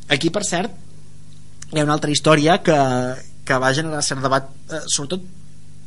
Aquí, 0.09 0.31
per 0.33 0.43
cert, 0.43 0.71
hi 1.71 1.79
ha 1.79 1.85
una 1.85 1.95
altra 1.95 2.11
història 2.11 2.59
que, 2.65 2.77
que 3.45 3.59
va 3.61 3.73
generar 3.77 4.01
cert 4.05 4.25
debat, 4.25 4.49
eh, 4.71 4.81
sobretot 4.87 5.27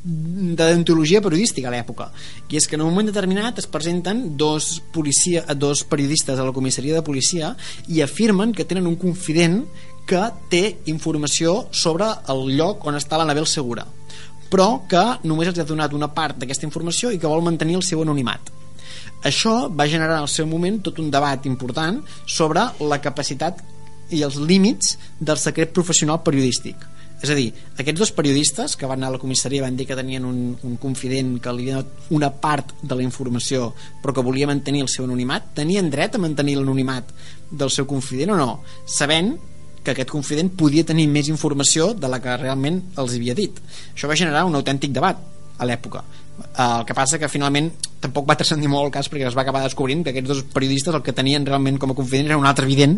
de 0.04 0.64
deontologia 0.66 1.20
periodística 1.22 1.68
a 1.70 1.72
l'època 1.72 2.08
i 2.50 2.58
és 2.58 2.66
que 2.66 2.74
en 2.74 2.82
un 2.82 2.90
moment 2.90 3.06
determinat 3.06 3.60
es 3.62 3.68
presenten 3.70 4.32
dos, 4.36 4.80
policia, 4.90 5.44
dos 5.54 5.84
periodistes 5.86 6.38
a 6.38 6.46
la 6.48 6.54
comissaria 6.54 6.96
de 6.96 7.04
policia 7.06 7.52
i 7.86 8.02
afirmen 8.02 8.50
que 8.52 8.66
tenen 8.66 8.88
un 8.90 8.96
confident 8.98 9.60
que 10.10 10.24
té 10.50 10.64
informació 10.90 11.68
sobre 11.70 12.08
el 12.34 12.48
lloc 12.56 12.82
on 12.90 12.98
està 12.98 13.20
l'Anabel 13.20 13.46
Segura 13.46 13.86
però 14.50 14.82
que 14.90 15.04
només 15.22 15.52
els 15.52 15.62
ha 15.62 15.68
donat 15.68 15.94
una 15.94 16.10
part 16.10 16.42
d'aquesta 16.42 16.66
informació 16.66 17.14
i 17.14 17.22
que 17.22 17.30
vol 17.30 17.46
mantenir 17.46 17.78
el 17.78 17.86
seu 17.86 18.02
anonimat 18.02 18.50
això 19.22 19.68
va 19.70 19.88
generar 19.90 20.18
al 20.20 20.30
seu 20.30 20.46
moment 20.50 20.80
tot 20.82 20.98
un 20.98 21.10
debat 21.10 21.46
important 21.46 22.00
sobre 22.26 22.64
la 22.80 23.00
capacitat 23.02 23.62
i 24.12 24.22
els 24.26 24.36
límits 24.36 24.96
del 25.20 25.38
secret 25.40 25.72
professional 25.72 26.20
periodístic. 26.26 26.88
És 27.22 27.30
a 27.30 27.36
dir, 27.38 27.52
aquests 27.78 28.00
dos 28.00 28.10
periodistes 28.10 28.74
que 28.74 28.88
van 28.90 28.98
anar 28.98 29.12
a 29.12 29.14
la 29.14 29.20
comissaria 29.22 29.62
van 29.62 29.76
dir 29.78 29.86
que 29.86 29.94
tenien 29.94 30.24
un, 30.26 30.56
un 30.66 30.74
confident 30.82 31.36
que 31.42 31.52
li 31.54 31.68
havia 31.70 31.84
donat 31.84 32.10
una 32.18 32.32
part 32.34 32.72
de 32.82 32.98
la 32.98 33.04
informació 33.06 33.68
però 34.02 34.16
que 34.16 34.24
volia 34.26 34.48
mantenir 34.50 34.82
el 34.82 34.90
seu 34.90 35.06
anonimat, 35.06 35.52
tenien 35.54 35.90
dret 35.90 36.18
a 36.18 36.22
mantenir 36.22 36.56
l'anonimat 36.58 37.14
del 37.50 37.70
seu 37.70 37.86
confident 37.86 38.34
o 38.34 38.40
no? 38.40 38.50
Sabent 38.90 39.36
que 39.84 39.94
aquest 39.94 40.10
confident 40.10 40.50
podia 40.58 40.86
tenir 40.86 41.06
més 41.10 41.30
informació 41.30 41.92
de 41.94 42.10
la 42.10 42.18
que 42.22 42.34
realment 42.42 42.82
els 42.98 43.14
havia 43.14 43.38
dit. 43.38 43.54
Això 43.94 44.10
va 44.10 44.18
generar 44.18 44.42
un 44.50 44.58
autèntic 44.58 44.90
debat 44.94 45.22
a 45.58 45.68
l'època 45.68 46.02
el 46.32 46.84
que 46.88 46.94
passa 46.96 47.18
que 47.20 47.28
finalment 47.30 47.68
tampoc 48.02 48.26
va 48.28 48.34
transcendir 48.38 48.68
molt 48.70 48.88
el 48.88 48.92
cas 48.94 49.08
perquè 49.12 49.28
es 49.28 49.36
va 49.36 49.44
acabar 49.44 49.62
descobrint 49.62 50.02
que 50.02 50.10
aquests 50.10 50.30
dos 50.30 50.40
periodistes 50.54 50.94
el 50.96 51.04
que 51.04 51.14
tenien 51.14 51.44
realment 51.46 51.78
com 51.80 51.92
a 51.92 51.96
confident 51.96 52.30
era 52.30 52.38
un 52.40 52.48
altre 52.48 52.66
evident 52.66 52.96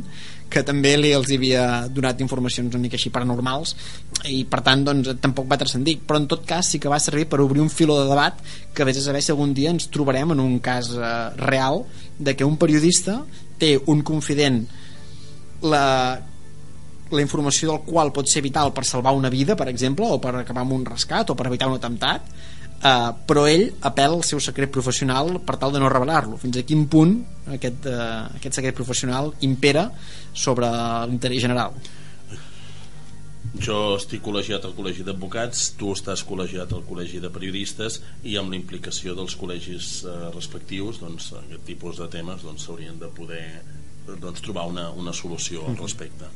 que 0.51 0.63
també 0.67 0.95
li 0.97 1.11
els 1.17 1.31
havia 1.35 1.65
donat 1.93 2.23
informacions 2.25 2.75
una 2.75 2.83
mica 2.85 2.97
així 2.99 3.11
paranormals 3.15 3.75
i 4.31 4.45
per 4.49 4.63
tant 4.65 4.85
doncs, 4.87 5.11
tampoc 5.21 5.49
va 5.51 5.59
transcendir. 5.61 5.99
Però 6.07 6.21
en 6.21 6.29
tot 6.31 6.45
cas 6.47 6.71
sí 6.71 6.81
que 6.81 6.93
va 6.93 7.01
servir 7.03 7.27
per 7.29 7.41
obrir 7.43 7.63
un 7.63 7.73
filo 7.73 7.99
de 8.01 8.09
debat 8.09 8.39
que 8.75 8.87
vés 8.87 8.99
a 9.01 9.05
saber 9.05 9.23
si 9.23 9.35
algun 9.35 9.55
dia 9.57 9.75
ens 9.75 9.91
trobarem 9.93 10.33
en 10.33 10.41
un 10.41 10.59
cas 10.65 10.93
uh, 10.95 11.35
real 11.41 11.83
de 12.19 12.37
que 12.37 12.47
un 12.47 12.57
periodista 12.61 13.21
té 13.59 13.75
un 13.91 14.03
confident 14.07 14.63
la, 15.65 15.85
la 17.11 17.23
informació 17.23 17.73
del 17.73 17.85
qual 17.87 18.13
pot 18.15 18.31
ser 18.31 18.45
vital 18.45 18.73
per 18.73 18.87
salvar 18.87 19.15
una 19.17 19.33
vida, 19.33 19.57
per 19.57 19.69
exemple, 19.73 20.07
o 20.07 20.21
per 20.23 20.37
acabar 20.41 20.65
amb 20.65 20.77
un 20.77 20.85
rescat 20.87 21.31
o 21.31 21.37
per 21.39 21.49
evitar 21.51 21.69
un 21.71 21.81
atemptat 21.81 22.31
eh, 22.85 23.11
però 23.27 23.47
ell 23.49 23.67
apel 23.89 24.19
al 24.19 24.25
seu 24.27 24.41
secret 24.45 24.73
professional 24.75 25.39
per 25.41 25.57
tal 25.61 25.75
de 25.75 25.83
no 25.83 25.91
revelar-lo. 25.93 26.39
Fins 26.41 26.61
a 26.61 26.65
quin 26.69 26.87
punt 26.91 27.17
aquest, 27.57 27.89
uh, 27.91 28.31
aquest 28.39 28.61
secret 28.61 28.77
professional 28.77 29.33
impera 29.45 29.89
sobre 30.33 30.71
l'interès 31.11 31.45
general? 31.45 31.77
Jo 33.55 33.95
estic 33.99 34.23
col·legiat 34.25 34.65
al 34.67 34.73
col·legi 34.75 35.05
d'advocats 35.07 35.67
tu 35.79 35.93
estàs 35.95 36.25
col·legiat 36.27 36.73
al 36.75 36.83
col·legi 36.89 37.21
de 37.23 37.31
periodistes 37.31 38.01
i 38.27 38.39
amb 38.41 38.51
la 38.51 38.59
implicació 38.59 39.15
dels 39.15 39.37
col·legis 39.39 39.91
eh, 40.09 40.17
respectius 40.35 40.99
doncs, 41.05 41.31
aquest 41.39 41.63
tipus 41.69 42.01
de 42.03 42.09
temes 42.11 42.43
doncs, 42.43 42.65
s'haurien 42.67 42.99
doncs, 42.99 43.05
de 43.05 43.13
poder 43.21 44.19
doncs, 44.25 44.43
trobar 44.43 44.67
una, 44.73 44.89
una 44.91 45.15
solució 45.15 45.69
al 45.69 45.79
respecte 45.79 46.33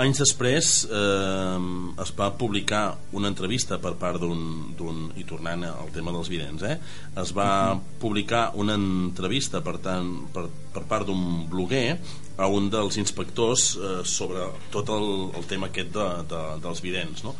anys 0.00 0.22
després 0.22 0.68
eh, 0.88 1.58
es 2.02 2.12
va 2.16 2.30
publicar 2.40 2.82
una 3.12 3.28
entrevista 3.28 3.78
per 3.82 3.92
part 4.00 4.22
d'un 4.22 5.00
i 5.20 5.24
tornant 5.28 5.66
al 5.68 5.90
tema 5.92 6.14
dels 6.14 6.30
vidents 6.32 6.64
eh, 6.64 6.78
es 7.20 7.32
va 7.36 7.76
publicar 8.00 8.50
una 8.56 8.78
entrevista 8.78 9.60
per, 9.60 9.76
tant, 9.84 10.14
per, 10.32 10.46
per 10.72 10.84
part 10.88 11.08
d'un 11.08 11.44
bloguer 11.50 11.98
a 12.40 12.48
un 12.48 12.70
dels 12.72 12.96
inspectors 12.96 13.72
eh, 13.76 13.98
sobre 14.08 14.48
tot 14.72 14.88
el, 14.88 15.10
el 15.36 15.44
tema 15.50 15.68
aquest 15.68 15.92
de, 15.92 16.08
de, 16.30 16.46
dels 16.64 16.80
vidents 16.84 17.26
no? 17.26 17.36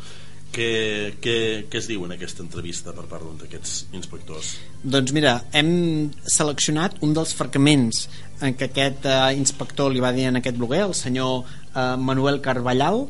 Què, 0.53 1.15
què, 1.17 1.65
què 1.65 1.79
es 1.79 1.87
diu 1.89 2.03
en 2.05 2.11
aquesta 2.13 2.43
entrevista 2.45 2.91
per 2.93 3.07
part 3.09 3.25
d'un 3.25 3.39
d'aquests 3.41 3.87
inspectors? 3.97 4.51
Doncs 4.85 5.13
mira, 5.15 5.39
hem 5.57 6.11
seleccionat 6.29 6.99
un 7.01 7.15
dels 7.17 7.33
fragments 7.33 8.03
en 8.43 8.57
què 8.59 8.69
aquest 8.69 9.05
eh, 9.09 9.19
inspector 9.39 9.93
li 9.93 10.03
va 10.03 10.13
dir 10.15 10.27
en 10.29 10.39
aquest 10.41 10.59
bloguer, 10.59 10.83
el 10.87 10.97
senyor 10.97 11.43
eh, 11.43 11.93
Manuel 11.99 12.41
Carballal 12.43 13.07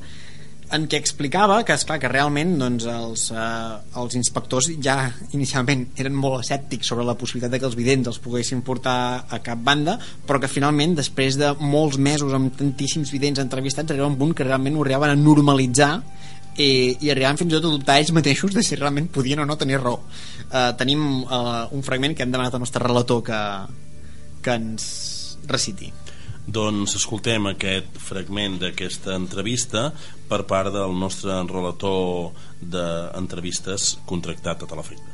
en 0.74 0.88
què 0.90 0.98
explicava 0.98 1.60
que, 1.66 1.76
esclar, 1.76 2.00
que 2.02 2.10
realment 2.10 2.56
doncs, 2.58 2.86
els, 2.90 3.28
eh, 3.36 3.98
els 4.02 4.18
inspectors 4.18 4.72
ja 4.82 4.98
inicialment 5.38 5.86
eren 6.02 6.16
molt 6.18 6.42
escèptics 6.42 6.90
sobre 6.90 7.06
la 7.06 7.16
possibilitat 7.20 7.54
de 7.54 7.60
que 7.62 7.70
els 7.70 7.78
vidents 7.78 8.10
els 8.10 8.20
poguessin 8.24 8.64
portar 8.66 8.98
a 9.30 9.40
cap 9.46 9.62
banda, 9.62 10.00
però 10.28 10.42
que 10.42 10.50
finalment, 10.50 10.96
després 10.98 11.38
de 11.38 11.54
molts 11.62 12.00
mesos 12.02 12.34
amb 12.34 12.56
tantíssims 12.58 13.14
vidents 13.14 13.42
entrevistats, 13.44 13.94
arriba 13.94 14.10
un 14.10 14.18
punt 14.18 14.34
que 14.34 14.48
realment 14.48 14.80
ho 14.80 14.86
arribaven 14.86 15.14
a 15.14 15.20
normalitzar 15.20 15.94
i, 16.58 16.98
i 17.02 17.10
arribaven 17.14 17.42
fins 17.44 17.54
i 17.54 17.58
tot 17.58 17.70
a 17.70 17.76
dubtar 17.78 18.00
ells 18.02 18.14
mateixos 18.16 18.54
de 18.58 18.66
si 18.66 18.78
realment 18.80 19.10
podien 19.14 19.42
o 19.42 19.50
no 19.50 19.58
tenir 19.62 19.82
raó. 19.82 20.00
Eh, 20.50 20.70
tenim 20.80 21.06
eh, 21.22 21.64
un 21.74 21.86
fragment 21.86 22.18
que 22.18 22.26
hem 22.26 22.34
demanat 22.34 22.58
al 22.58 22.66
nostre 22.66 22.82
relator 22.82 23.22
que, 23.26 23.42
que 24.42 24.58
ens 24.58 25.13
reciti. 25.48 25.92
Doncs 26.44 26.98
escoltem 27.00 27.48
aquest 27.48 27.96
fragment 28.04 28.58
d'aquesta 28.60 29.16
entrevista 29.16 29.92
per 30.28 30.44
part 30.50 30.74
del 30.76 30.92
nostre 31.00 31.38
relator 31.48 32.34
d'entrevistes 32.60 33.98
contractat 34.06 34.64
a 34.64 34.68
Telefecta. 34.68 35.14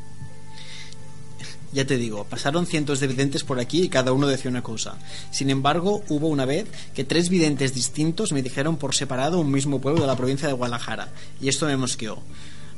Ya 1.72 1.86
te 1.86 1.98
digo, 1.98 2.24
pasaron 2.24 2.66
cientos 2.66 3.00
de 3.00 3.06
videntes 3.06 3.44
por 3.44 3.60
aquí 3.60 3.84
y 3.84 3.90
cada 3.90 4.12
uno 4.12 4.26
decía 4.26 4.50
una 4.50 4.64
cosa. 4.64 4.98
Sin 5.30 5.52
embargo, 5.52 6.04
hubo 6.10 6.28
una 6.28 6.46
vez 6.46 6.68
que 6.96 7.04
tres 7.04 7.30
videntes 7.30 7.76
distintos 7.76 8.32
me 8.32 8.42
dijeron 8.42 8.78
por 8.78 8.96
separado 8.96 9.40
un 9.40 9.52
mismo 9.52 9.80
pueblo 9.80 10.02
de 10.02 10.08
la 10.08 10.16
provincia 10.16 10.48
de 10.48 10.56
Guadalajara, 10.56 11.10
y 11.40 11.48
esto 11.48 11.68
me 11.68 11.78
mosqueó. 11.78 12.24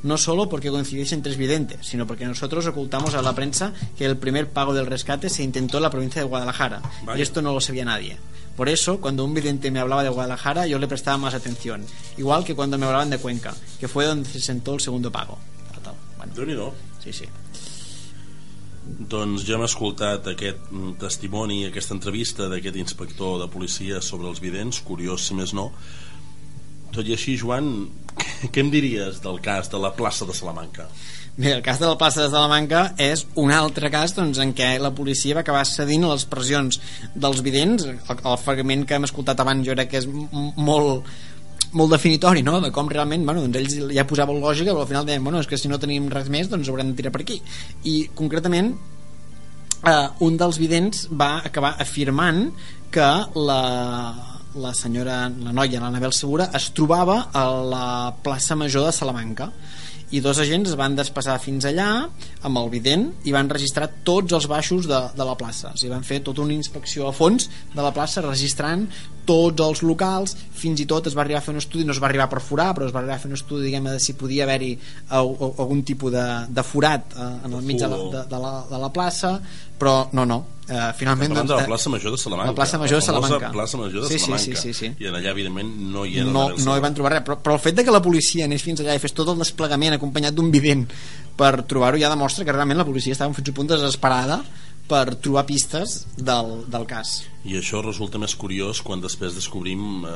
No 0.03 0.17
solo 0.17 0.49
porque 0.49 0.69
coincidiesen 0.69 1.21
tres 1.21 1.37
videntes, 1.37 1.85
sino 1.85 2.07
porque 2.07 2.25
nosotros 2.25 2.65
ocultamos 2.65 3.13
a 3.13 3.21
la 3.21 3.35
prensa 3.35 3.73
que 3.97 4.05
el 4.05 4.17
primer 4.17 4.49
pago 4.49 4.73
del 4.73 4.87
rescate 4.87 5.29
se 5.29 5.43
intentó 5.43 5.77
en 5.77 5.83
la 5.83 5.89
provincia 5.91 6.21
de 6.21 6.27
Guadalajara, 6.27 6.81
Vaya. 7.03 7.19
y 7.19 7.21
esto 7.21 7.41
no 7.41 7.53
lo 7.53 7.61
sabía 7.61 7.85
nadie. 7.85 8.17
Por 8.55 8.67
eso, 8.67 8.99
cuando 8.99 9.23
un 9.23 9.33
vidente 9.33 9.71
me 9.71 9.79
hablaba 9.79 10.03
de 10.03 10.09
Guadalajara, 10.09 10.67
yo 10.67 10.79
le 10.79 10.87
prestaba 10.87 11.17
más 11.17 11.33
atención, 11.33 11.85
igual 12.17 12.43
que 12.43 12.55
cuando 12.55 12.77
me 12.77 12.85
hablaban 12.85 13.09
de 13.09 13.19
Cuenca, 13.19 13.53
que 13.79 13.87
fue 13.87 14.05
donde 14.05 14.29
se 14.29 14.41
sentó 14.41 14.73
el 14.73 14.81
segundo 14.81 15.11
pago. 15.11 15.37
Bueno, 16.17 16.73
sí, 17.03 17.13
sí. 17.13 17.25
Doncs 18.91 19.45
ja 19.47 19.55
hem 19.55 19.63
escoltat 19.65 20.25
aquest 20.31 20.69
mm, 20.71 20.95
testimoni, 21.01 21.61
aquesta 21.67 21.93
entrevista 21.95 22.47
d'aquest 22.51 22.77
inspector 22.81 23.37
de 23.41 23.47
policia 23.53 24.01
sobre 24.01 24.29
els 24.31 24.41
vidents, 24.43 24.81
curiós 24.85 25.27
si 25.27 25.37
més 25.37 25.53
no. 25.57 25.69
Tot 26.91 27.07
i 27.07 27.15
així, 27.15 27.37
Joan, 27.39 27.71
què 28.51 28.63
em 28.63 28.69
diries 28.73 29.21
del 29.23 29.39
cas 29.43 29.71
de 29.71 29.79
la 29.81 29.93
plaça 29.95 30.27
de 30.27 30.35
Salamanca? 30.35 30.89
Bé, 31.37 31.53
el 31.55 31.61
cas 31.63 31.79
de 31.79 31.87
la 31.87 31.95
plaça 31.97 32.25
de 32.25 32.29
Salamanca 32.33 32.89
és 32.99 33.23
un 33.39 33.53
altre 33.55 33.89
cas 33.93 34.11
doncs, 34.17 34.41
en 34.43 34.51
què 34.53 34.73
la 34.83 34.91
policia 34.95 35.37
va 35.37 35.45
acabar 35.45 35.63
cedint 35.65 36.03
a 36.03 36.11
les 36.11 36.25
pressions 36.27 36.81
dels 37.15 37.39
vidents. 37.45 37.87
El, 37.87 38.01
el 38.19 38.39
fragment 38.41 38.83
que 38.87 38.97
hem 38.97 39.07
escoltat 39.07 39.39
abans 39.39 39.63
jo 39.67 39.77
crec 39.77 39.93
que 39.93 40.01
és 40.03 40.09
molt, 40.11 41.07
molt 41.71 41.95
definitori 41.95 42.43
no? 42.43 42.59
de 42.63 42.71
com 42.75 42.89
realment 42.91 43.23
bueno, 43.25 43.45
doncs 43.45 43.61
ells 43.61 43.95
ja 43.95 44.07
posaven 44.07 44.41
lògica 44.43 44.73
però 44.73 44.83
al 44.83 44.91
final 44.91 45.07
deien 45.07 45.23
bueno, 45.23 45.39
és 45.39 45.47
que 45.47 45.59
si 45.59 45.71
no 45.71 45.79
tenim 45.79 46.09
res 46.11 46.27
més 46.33 46.51
doncs 46.51 46.69
haurem 46.69 46.91
de 46.91 46.99
tirar 46.99 47.13
per 47.15 47.23
aquí 47.23 47.39
i 47.87 47.95
concretament 48.17 48.73
eh, 49.87 50.07
un 50.27 50.37
dels 50.41 50.59
vidents 50.59 51.07
va 51.07 51.37
acabar 51.47 51.77
afirmant 51.79 52.49
que 52.91 53.09
la, 53.39 53.61
la 54.55 54.73
senyora, 54.75 55.23
la 55.29 55.53
noia, 55.55 55.79
l'Anabel 55.79 56.13
Segura, 56.15 56.49
es 56.57 56.71
trobava 56.75 57.27
a 57.31 57.45
la 57.63 57.85
plaça 58.23 58.57
Major 58.59 58.87
de 58.87 58.95
Salamanca 58.95 59.51
i 60.11 60.19
dos 60.19 60.41
agents 60.43 60.73
es 60.73 60.75
van 60.75 60.95
despassar 60.97 61.37
fins 61.39 61.63
allà 61.67 61.87
amb 62.43 62.59
el 62.59 62.67
vident 62.73 63.05
i 63.23 63.31
van 63.31 63.47
registrar 63.49 63.87
tots 64.07 64.35
els 64.35 64.47
baixos 64.51 64.87
de, 64.89 64.99
de 65.15 65.27
la 65.27 65.37
plaça. 65.39 65.71
O 65.71 65.79
sigui, 65.79 65.93
van 65.93 66.03
fer 66.03 66.19
tota 66.25 66.43
una 66.43 66.51
inspecció 66.51 67.07
a 67.07 67.13
fons 67.15 67.47
de 67.71 67.79
la 67.79 67.93
plaça 67.95 68.23
registrant 68.25 68.83
tots 69.27 69.63
els 69.63 69.83
locals. 69.87 70.35
Fins 70.35 70.83
i 70.83 70.87
tot 70.89 71.07
es 71.07 71.15
va 71.15 71.23
arribar 71.23 71.39
a 71.39 71.45
fer 71.45 71.55
un 71.55 71.61
estudi 71.63 71.87
no 71.87 71.95
es 71.95 72.01
va 72.03 72.09
arribar 72.09 72.27
a 72.27 72.33
perforar 72.33 72.73
però 72.75 72.89
es 72.89 72.95
va 72.95 72.99
arribar 72.99 73.15
a 73.15 73.23
fer 73.23 73.31
un 73.31 73.39
estudi 73.39 73.69
diguem 73.69 73.87
de 73.87 73.97
si 74.03 74.17
podia 74.19 74.43
haver-hi 74.43 74.73
algun 75.15 75.85
tipus 75.87 76.11
de, 76.11 76.27
de 76.51 76.65
forat 76.67 77.15
eh, 77.15 77.31
en 77.47 77.55
el 77.55 77.63
mig 77.63 77.79
de 77.79 77.87
la, 77.87 78.01
de, 78.17 78.25
de, 78.33 78.41
la, 78.43 78.55
de 78.67 78.81
la 78.83 78.91
plaça 78.91 79.37
però 79.79 80.01
no, 80.11 80.27
no 80.27 80.43
eh, 80.71 80.93
finalment 80.97 81.33
Parlant 81.33 81.49
de 81.51 81.57
la 81.59 81.65
plaça 81.67 81.91
Major 81.91 82.11
de 82.15 82.17
Salamanca. 82.21 82.51
la 82.51 82.55
plaça 82.55 82.79
Major 82.79 82.99
de 83.01 83.05
Salamanca. 83.05 83.51
plaça 83.51 83.77
Major 83.77 84.01
de 84.05 84.07
sí, 84.07 84.19
Salamanca. 84.19 84.55
sí, 84.55 84.55
sí, 84.55 84.73
sí, 84.73 84.87
sí. 84.87 85.03
i 85.03 85.09
en 85.11 85.17
allà 85.19 85.33
evidentment 85.35 85.73
no 85.91 86.05
hi 86.07 86.17
era 86.23 86.31
no, 86.31 86.47
no 86.55 86.77
hi 86.77 86.83
van 86.83 86.95
trobar 86.97 87.13
res. 87.17 87.25
Però, 87.27 87.37
però 87.43 87.57
el 87.59 87.63
fet 87.63 87.75
de 87.77 87.83
que 87.85 87.91
la 87.93 88.01
policia 88.01 88.47
anés 88.47 88.63
fins 88.63 88.81
allà 88.81 88.95
i 88.95 89.03
fes 89.03 89.13
tot 89.17 89.29
el 89.33 89.37
desplegament 89.43 89.97
acompanyat 89.99 90.33
d'un 90.37 90.49
vident 90.53 90.87
per 91.37 91.53
trobar-ho 91.67 91.99
ja 92.01 92.09
demostra 92.11 92.45
que 92.47 92.55
realment 92.55 92.79
la 92.81 92.87
policia 92.87 93.13
estava 93.13 93.33
fins 93.33 93.49
a 93.51 93.55
punt 93.59 93.67
desesperada 93.75 94.41
per 94.89 95.15
trobar 95.23 95.45
pistes 95.47 96.01
del, 96.17 96.61
del 96.71 96.85
cas 96.89 97.21
i 97.47 97.55
això 97.57 97.81
resulta 97.81 98.19
més 98.21 98.35
curiós 98.37 98.81
quan 98.85 99.01
després 99.01 99.33
descobrim 99.37 100.05
eh, 100.05 100.13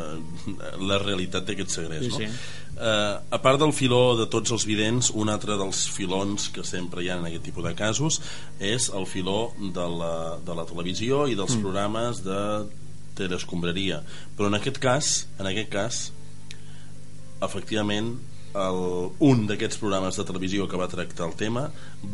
la 0.89 0.99
realitat 1.01 1.47
d'aquest 1.47 1.77
segrest 1.77 2.05
sí, 2.05 2.11
no? 2.11 2.19
sí. 2.19 2.29
Eh, 2.75 3.13
a 3.37 3.39
part 3.41 3.61
del 3.61 3.73
filó 3.73 4.17
de 4.19 4.27
tots 4.31 4.51
els 4.55 4.65
vidents 4.67 5.11
un 5.15 5.31
altre 5.31 5.57
dels 5.59 5.85
filons 5.95 6.49
que 6.53 6.65
sempre 6.67 7.03
hi 7.03 7.09
ha 7.09 7.19
en 7.21 7.29
aquest 7.29 7.47
tipus 7.47 7.65
de 7.65 7.73
casos 7.77 8.19
és 8.59 8.89
el 8.91 9.07
filó 9.09 9.53
de 9.59 9.87
la, 10.01 10.13
de 10.45 10.57
la 10.59 10.67
televisió 10.69 11.25
i 11.31 11.39
dels 11.39 11.55
mm. 11.55 11.65
programes 11.65 12.21
de 12.25 12.41
telescombraria 13.15 14.03
però 14.35 14.51
en 14.51 14.59
aquest 14.59 14.81
cas 14.83 15.15
en 15.39 15.49
aquest 15.49 15.71
cas 15.73 16.05
efectivament 17.45 18.15
el, 18.55 18.79
un 19.19 19.43
d'aquests 19.49 19.79
programes 19.81 20.19
de 20.19 20.23
televisió 20.27 20.67
que 20.71 20.79
va 20.79 20.91
tractar 20.91 21.27
el 21.27 21.35
tema 21.39 21.67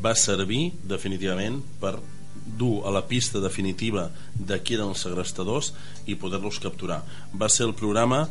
va 0.03 0.15
servir 0.17 0.71
definitivament 0.87 1.61
per 1.81 1.97
dur 2.45 2.85
a 2.87 2.91
la 2.91 3.03
pista 3.07 3.39
definitiva 3.39 4.09
de 4.35 4.59
qui 4.61 4.77
eren 4.77 4.93
els 4.93 5.03
segrestadors 5.05 5.73
i 6.07 6.17
poder-los 6.19 6.59
capturar. 6.63 7.01
Va 7.33 7.49
ser 7.49 7.67
el 7.69 7.77
programa 7.77 8.27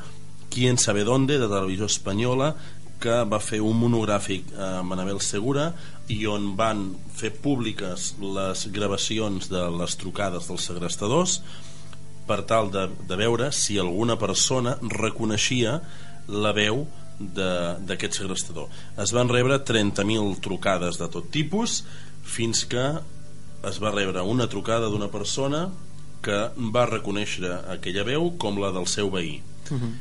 Quién 0.50 0.78
sabe 0.78 1.04
dónde 1.04 1.38
de 1.38 1.46
televisió 1.46 1.86
espanyola 1.86 2.56
que 3.00 3.22
va 3.24 3.38
fer 3.40 3.60
un 3.64 3.78
monogràfic 3.80 4.50
amb 4.60 4.92
Anabel 4.92 5.20
Segura 5.24 5.70
i 6.10 6.24
on 6.26 6.50
van 6.58 6.88
fer 7.16 7.30
públiques 7.38 8.16
les 8.20 8.66
gravacions 8.74 9.46
de 9.48 9.62
les 9.78 9.94
trucades 10.00 10.50
dels 10.50 10.66
segrestadors 10.68 11.38
per 12.26 12.42
tal 12.50 12.72
de, 12.74 12.88
de 13.08 13.16
veure 13.18 13.52
si 13.54 13.78
alguna 13.78 14.18
persona 14.18 14.76
reconeixia 14.82 15.78
la 16.28 16.52
veu 16.56 16.84
d'aquest 17.20 18.20
segrestador. 18.20 18.68
Es 19.00 19.14
van 19.14 19.30
rebre 19.30 19.60
30.000 19.60 20.38
trucades 20.44 20.98
de 21.00 21.08
tot 21.12 21.30
tipus 21.32 21.82
fins 22.24 22.64
que 22.68 22.84
es 23.68 23.80
va 23.82 23.92
rebre 23.92 24.22
una 24.22 24.48
trucada 24.48 24.88
d'una 24.88 25.10
persona 25.12 25.68
que 26.24 26.38
va 26.74 26.86
reconèixer 26.88 27.50
aquella 27.74 28.04
veu 28.04 28.32
com 28.40 28.60
la 28.60 28.72
del 28.72 28.86
seu 28.86 29.10
veí. 29.10 29.40
Uh 29.70 29.76
-huh. 29.76 29.92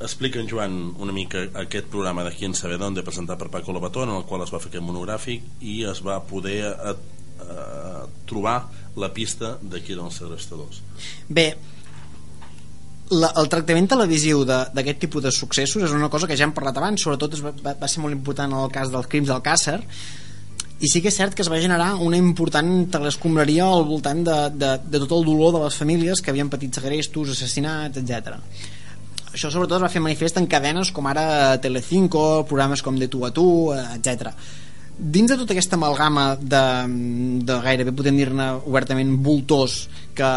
Explica 0.00 0.40
en 0.40 0.48
Joan 0.48 0.94
una 0.98 1.12
mica 1.12 1.48
aquest 1.54 1.86
programa 1.86 2.24
de 2.24 2.32
Quién 2.32 2.54
sabe 2.54 2.78
dónde 2.78 3.02
presentat 3.02 3.38
per 3.38 3.50
Paco 3.50 3.72
Lobatón 3.72 4.08
en 4.08 4.16
el 4.16 4.24
qual 4.24 4.42
es 4.42 4.52
va 4.52 4.58
fer 4.58 4.68
aquest 4.68 4.84
monogràfic 4.84 5.42
i 5.60 5.84
es 5.84 6.00
va 6.00 6.22
poder 6.24 6.64
a, 6.64 6.90
a, 6.90 8.06
trobar 8.24 8.68
la 8.96 9.12
pista 9.12 9.58
de 9.60 9.82
qui 9.82 9.92
eren 9.92 10.06
els 10.06 10.16
segrestadors. 10.16 10.80
Bé, 11.28 11.56
la, 13.10 13.32
el 13.36 13.48
tractament 13.48 13.88
televisiu 13.88 14.44
d'aquest 14.44 14.98
tipus 14.98 15.22
de 15.22 15.30
successos 15.30 15.82
és 15.82 15.90
una 15.90 16.08
cosa 16.08 16.26
que 16.26 16.36
ja 16.36 16.44
hem 16.44 16.52
parlat 16.52 16.76
abans, 16.76 17.02
sobretot 17.02 17.34
es 17.34 17.42
va, 17.42 17.52
va 17.74 17.88
ser 17.88 18.00
molt 18.00 18.14
important 18.14 18.52
en 18.52 18.58
el 18.58 18.70
cas 18.70 18.90
dels 18.90 19.06
crims 19.06 19.28
del 19.28 19.42
Càcer, 19.42 19.80
i 20.80 20.88
sí 20.88 21.02
que 21.04 21.10
és 21.12 21.16
cert 21.16 21.34
que 21.36 21.44
es 21.44 21.50
va 21.52 21.60
generar 21.60 21.90
una 22.00 22.16
important 22.16 22.86
telescombraria 22.92 23.66
al 23.68 23.84
voltant 23.84 24.22
de, 24.24 24.36
de, 24.56 24.70
de 24.80 25.00
tot 25.02 25.12
el 25.18 25.26
dolor 25.28 25.52
de 25.52 25.64
les 25.66 25.76
famílies 25.76 26.22
que 26.24 26.32
havien 26.32 26.48
patit 26.48 26.78
segrestos, 26.80 27.34
assassinats, 27.34 28.00
etc. 28.00 28.40
Això 29.30 29.50
sobretot 29.52 29.76
es 29.76 29.84
va 29.84 29.92
fer 29.92 30.00
manifest 30.02 30.40
en 30.40 30.48
cadenes 30.50 30.90
com 30.96 31.06
ara 31.06 31.58
Telecinco, 31.60 32.46
programes 32.48 32.80
com 32.82 32.96
De 32.98 33.10
tu 33.12 33.26
a 33.28 33.30
tu, 33.30 33.46
etc. 33.76 34.32
Dins 35.00 35.30
de 35.30 35.36
tota 35.40 35.52
aquesta 35.52 35.76
amalgama 35.76 36.24
de, 36.40 36.64
de 37.44 37.60
gairebé 37.64 37.92
podem 37.96 38.16
dir-ne 38.16 38.48
obertament 38.64 39.14
voltors 39.24 39.82
que 40.16 40.32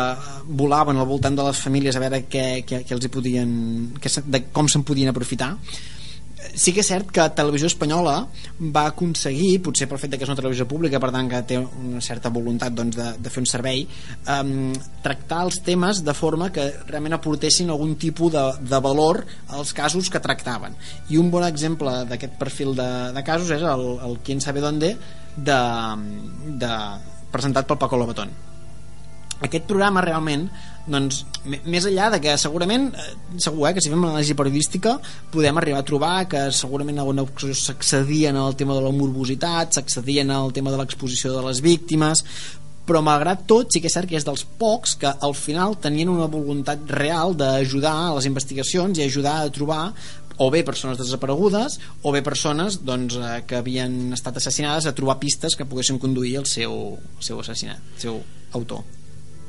volaven 0.60 1.00
al 1.00 1.08
voltant 1.08 1.40
de 1.40 1.48
les 1.48 1.64
famílies 1.64 1.96
a 1.96 2.04
veure 2.04 2.22
què, 2.28 2.46
què, 2.68 2.84
què 2.84 2.96
els 2.96 3.08
hi 3.08 3.12
podien, 3.12 3.50
què, 4.00 4.12
de 4.28 4.46
com 4.52 4.68
se'n 4.72 4.84
podien 4.88 5.12
aprofitar, 5.12 5.54
sí 6.56 6.74
que 6.74 6.84
és 6.84 6.90
cert 6.90 7.10
que 7.14 7.26
Televisió 7.38 7.70
Espanyola 7.70 8.16
va 8.76 8.86
aconseguir, 8.92 9.62
potser 9.66 9.88
pel 9.90 10.02
fet 10.02 10.16
que 10.16 10.26
és 10.26 10.32
una 10.32 10.38
televisió 10.40 10.68
pública, 10.70 11.02
per 11.02 11.12
tant 11.16 11.30
que 11.32 11.42
té 11.50 11.60
una 11.60 12.02
certa 12.04 12.32
voluntat 12.34 12.76
doncs, 12.76 12.98
de, 13.00 13.10
de 13.24 13.34
fer 13.34 13.44
un 13.44 13.50
servei, 13.50 13.86
um, 14.36 14.72
tractar 15.06 15.44
els 15.48 15.60
temes 15.66 16.04
de 16.06 16.16
forma 16.18 16.52
que 16.54 16.70
realment 16.88 17.18
aportessin 17.18 17.72
algun 17.74 17.96
tipus 18.02 18.34
de, 18.36 18.46
de 18.70 18.82
valor 18.84 19.24
als 19.50 19.74
casos 19.78 20.10
que 20.14 20.22
tractaven. 20.24 20.78
I 21.10 21.20
un 21.22 21.32
bon 21.34 21.46
exemple 21.48 22.04
d'aquest 22.10 22.38
perfil 22.40 22.76
de, 22.78 22.90
de 23.16 23.26
casos 23.26 23.52
és 23.54 23.64
el, 23.64 23.88
el 24.04 24.20
Quién 24.24 24.40
sabe 24.42 24.62
dónde 24.64 24.94
de, 25.36 25.60
de, 26.62 26.74
presentat 27.34 27.68
pel 27.68 27.82
Paco 27.82 27.98
Lobatón. 27.98 28.32
Aquest 29.44 29.68
programa 29.68 30.02
realment 30.04 30.48
doncs, 30.88 31.22
més 31.46 31.86
enllà 31.88 32.10
de 32.14 32.20
que 32.24 32.34
segurament 32.40 32.90
eh, 32.92 33.12
segur 33.44 33.70
eh, 33.70 33.74
que 33.76 33.84
si 33.84 33.92
fem 33.92 34.02
l'anàlisi 34.04 34.36
periodística 34.40 34.98
podem 35.32 35.60
arribar 35.60 35.84
a 35.84 35.88
trobar 35.88 36.16
que 36.32 36.42
segurament 36.56 36.98
en 36.98 37.04
alguna 37.04 37.24
ocasió 37.24 37.56
s'accedien 37.56 38.40
al 38.40 38.58
tema 38.60 38.76
de 38.76 38.84
la 38.84 38.92
morbositat 38.96 39.78
s'accedien 39.78 40.32
al 40.32 40.52
tema 40.56 40.74
de 40.74 40.82
l'exposició 40.82 41.32
de 41.36 41.46
les 41.48 41.62
víctimes 41.64 42.26
però 42.84 43.00
malgrat 43.00 43.46
tot 43.48 43.72
sí 43.72 43.80
que 43.80 43.88
és 43.88 43.96
cert 43.96 44.12
que 44.12 44.20
és 44.20 44.28
dels 44.28 44.44
pocs 44.60 44.98
que 45.00 45.12
al 45.28 45.36
final 45.40 45.78
tenien 45.80 46.12
una 46.12 46.28
voluntat 46.32 46.84
real 46.92 47.32
d'ajudar 47.40 47.94
a 48.10 48.18
les 48.18 48.28
investigacions 48.28 49.00
i 49.00 49.06
ajudar 49.08 49.38
a 49.40 49.54
trobar 49.56 49.86
o 50.44 50.50
bé 50.52 50.66
persones 50.68 51.00
desaparegudes 51.00 51.80
o 52.02 52.12
bé 52.12 52.24
persones 52.26 52.82
doncs, 52.84 53.16
eh, 53.16 53.38
que 53.48 53.60
havien 53.60 54.12
estat 54.16 54.40
assassinades 54.40 54.88
a 54.88 54.96
trobar 54.96 55.20
pistes 55.22 55.56
que 55.56 55.68
poguessin 55.70 56.02
conduir 56.02 56.36
el 56.42 56.50
seu, 56.50 56.98
el 56.98 57.24
seu 57.24 57.40
assassinat, 57.40 57.80
el 57.96 58.04
seu 58.08 58.20
autor 58.52 59.03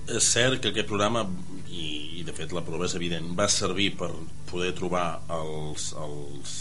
és 0.09 0.27
cert 0.35 0.61
que 0.61 0.73
aquest 0.73 0.89
programa 0.91 1.25
i, 1.71 2.21
i 2.21 2.25
de 2.27 2.35
fet 2.37 2.53
la 2.53 2.65
prova 2.67 2.89
és 2.89 2.97
evident 2.99 3.33
va 3.39 3.49
servir 3.51 3.95
per 3.99 4.11
poder 4.51 4.75
trobar 4.77 5.07
els, 5.33 5.93
els 6.01 6.59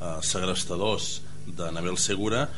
uh, 0.00 0.18
segrestadors 0.26 1.20
de 1.46 1.70
Nabel 1.74 1.98
Segura 2.00 2.48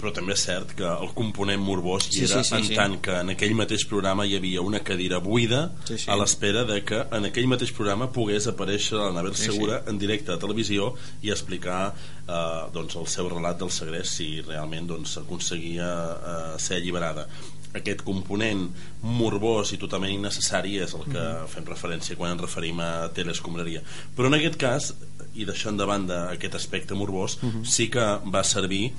però 0.00 0.12
també 0.16 0.32
és 0.32 0.42
cert 0.46 0.72
que 0.78 0.88
el 0.88 1.10
component 1.16 1.60
morbós 1.60 2.06
hi 2.08 2.22
era 2.24 2.40
sí, 2.40 2.48
sí, 2.48 2.48
sí, 2.48 2.56
en 2.56 2.66
sí. 2.70 2.76
tant 2.78 2.96
que 3.04 3.18
en 3.20 3.32
aquell 3.34 3.52
mateix 3.58 3.84
programa 3.90 4.24
hi 4.24 4.36
havia 4.38 4.62
una 4.64 4.80
cadira 4.86 5.20
buida 5.20 5.66
sí, 5.84 5.98
sí. 5.98 6.08
a 6.08 6.16
l'espera 6.16 6.64
de 6.68 6.80
que 6.88 7.02
en 7.18 7.28
aquell 7.28 7.50
mateix 7.50 7.74
programa 7.76 8.08
pogués 8.14 8.48
aparèixer 8.50 8.96
la 8.96 9.10
Nabel 9.16 9.36
sí, 9.36 9.50
Segura 9.50 9.82
sí. 9.82 9.90
en 9.92 10.00
directe 10.00 10.32
a 10.32 10.40
televisió 10.40 10.94
i 11.20 11.34
explicar 11.34 11.82
eh, 11.92 12.34
doncs, 12.72 12.96
el 12.96 13.08
seu 13.12 13.28
relat 13.28 13.60
del 13.60 13.72
segrest 13.74 14.16
si 14.16 14.30
realment 14.40 14.88
doncs, 14.94 15.18
aconseguia 15.20 15.90
eh, 16.16 16.44
ser 16.62 16.80
alliberada 16.80 17.28
aquest 17.74 18.02
component 18.06 18.66
morbós 19.02 19.74
i 19.74 19.78
totalment 19.78 20.14
innecessari 20.16 20.78
és 20.82 20.94
el 20.98 21.06
que 21.06 21.20
mm. 21.20 21.52
fem 21.52 21.68
referència 21.68 22.18
quan 22.18 22.34
ens 22.34 22.42
referim 22.42 22.80
a 22.82 23.08
telescombraria 23.14 23.84
però 24.16 24.30
en 24.30 24.38
aquest 24.40 24.58
cas 24.60 24.92
i 25.34 25.46
deixant 25.46 25.78
de 25.78 25.86
banda 25.86 26.24
aquest 26.32 26.56
aspecte 26.58 26.94
morbós 26.98 27.38
mm 27.40 27.50
-hmm. 27.50 27.64
sí 27.64 27.88
que 27.88 28.06
va 28.26 28.42
servir 28.44 28.90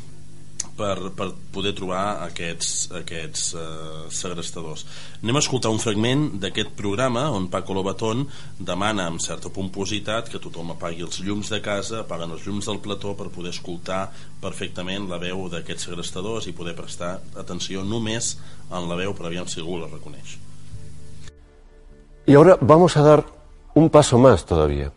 per, 0.78 1.12
per 1.16 1.30
poder 1.54 1.74
trobar 1.78 2.22
aquests, 2.26 2.92
aquests 3.02 3.44
uh, 3.54 3.62
segrestadors. 4.14 4.86
Anem 5.22 5.38
a 5.38 5.44
escoltar 5.44 5.72
un 5.74 5.82
fragment 5.82 6.28
d'aquest 6.42 6.74
programa 6.78 7.28
on 7.36 7.50
Paco 7.54 7.76
Lobatón 7.78 8.26
demana 8.60 9.08
amb 9.10 9.22
certa 9.24 9.52
pompositat 9.54 10.32
que 10.32 10.42
tothom 10.44 10.74
apagui 10.76 11.06
els 11.06 11.22
llums 11.26 11.52
de 11.54 11.62
casa, 11.66 12.02
apaguen 12.02 12.32
els 12.36 12.48
llums 12.48 12.70
del 12.70 12.82
plató 12.84 13.14
per 13.20 13.32
poder 13.34 13.54
escoltar 13.56 14.08
perfectament 14.42 15.10
la 15.10 15.22
veu 15.22 15.48
d'aquests 15.52 15.90
segrestadors 15.90 16.48
i 16.48 16.56
poder 16.58 16.76
prestar 16.78 17.20
atenció 17.38 17.86
només 17.86 18.36
en 18.72 18.90
la 18.90 18.96
veu 18.96 19.14
per 19.14 19.28
aviam 19.28 19.48
si 19.48 19.60
algú. 19.60 19.80
Y 22.26 22.36
ahora 22.36 22.58
vamos 22.62 22.98
a 22.98 23.02
dar 23.02 23.26
un 23.74 23.90
paso 23.90 24.18
más 24.18 24.46
todavía. 24.46 24.92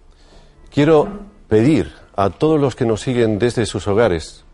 Quiero 0.71 1.09
pedir 1.49 1.93
a 2.17 2.31
todos 2.31 2.61
los 2.61 2.75
que 2.75 2.85
nos 2.85 3.01
siguen 3.01 3.39
desde 3.39 3.67
sus 3.67 3.89
hogares, 3.89 4.45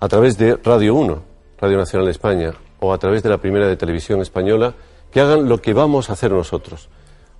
a 0.00 0.08
través 0.08 0.38
de 0.38 0.56
Radio 0.56 0.94
1, 0.94 1.22
Radio 1.58 1.78
Nacional 1.78 2.06
de 2.06 2.12
España, 2.12 2.54
o 2.80 2.92
a 2.92 2.98
través 2.98 3.22
de 3.22 3.30
la 3.30 3.38
primera 3.38 3.66
de 3.66 3.76
televisión 3.76 4.20
española, 4.20 4.74
que 5.10 5.20
hagan 5.20 5.48
lo 5.48 5.60
que 5.60 5.74
vamos 5.74 6.10
a 6.10 6.14
hacer 6.14 6.32
nosotros. 6.32 6.88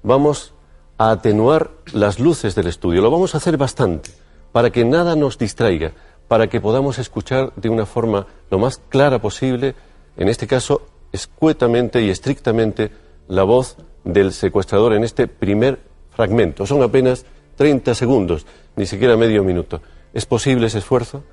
Vamos 0.02 0.54
a 0.98 1.10
atenuar 1.10 1.70
las 1.92 2.18
luces 2.18 2.54
del 2.54 2.68
estudio. 2.68 3.02
Lo 3.02 3.10
vamos 3.10 3.34
a 3.34 3.38
hacer 3.38 3.56
bastante, 3.56 4.10
para 4.52 4.70
que 4.70 4.84
nada 4.84 5.16
nos 5.16 5.38
distraiga, 5.38 5.92
para 6.28 6.48
que 6.48 6.60
podamos 6.60 6.98
escuchar 6.98 7.52
de 7.56 7.68
una 7.68 7.86
forma 7.86 8.26
lo 8.50 8.58
más 8.58 8.78
clara 8.88 9.20
posible, 9.20 9.74
en 10.16 10.28
este 10.28 10.46
caso, 10.46 10.82
escuetamente 11.12 12.02
y 12.02 12.10
estrictamente, 12.10 12.90
la 13.28 13.42
voz 13.42 13.76
del 14.04 14.32
secuestrador 14.32 14.92
en 14.94 15.04
este 15.04 15.26
primer 15.26 15.80
fragmento, 16.10 16.66
son 16.66 16.82
apenas 16.82 17.26
30 17.56 17.94
segundos, 17.94 18.46
ni 18.76 18.86
siquiera 18.86 19.16
medio 19.16 19.44
minuto. 19.44 19.80
¿Es 20.14 20.26
posible 20.26 20.66
ese 20.66 20.78
esfuerzo? 20.78 21.24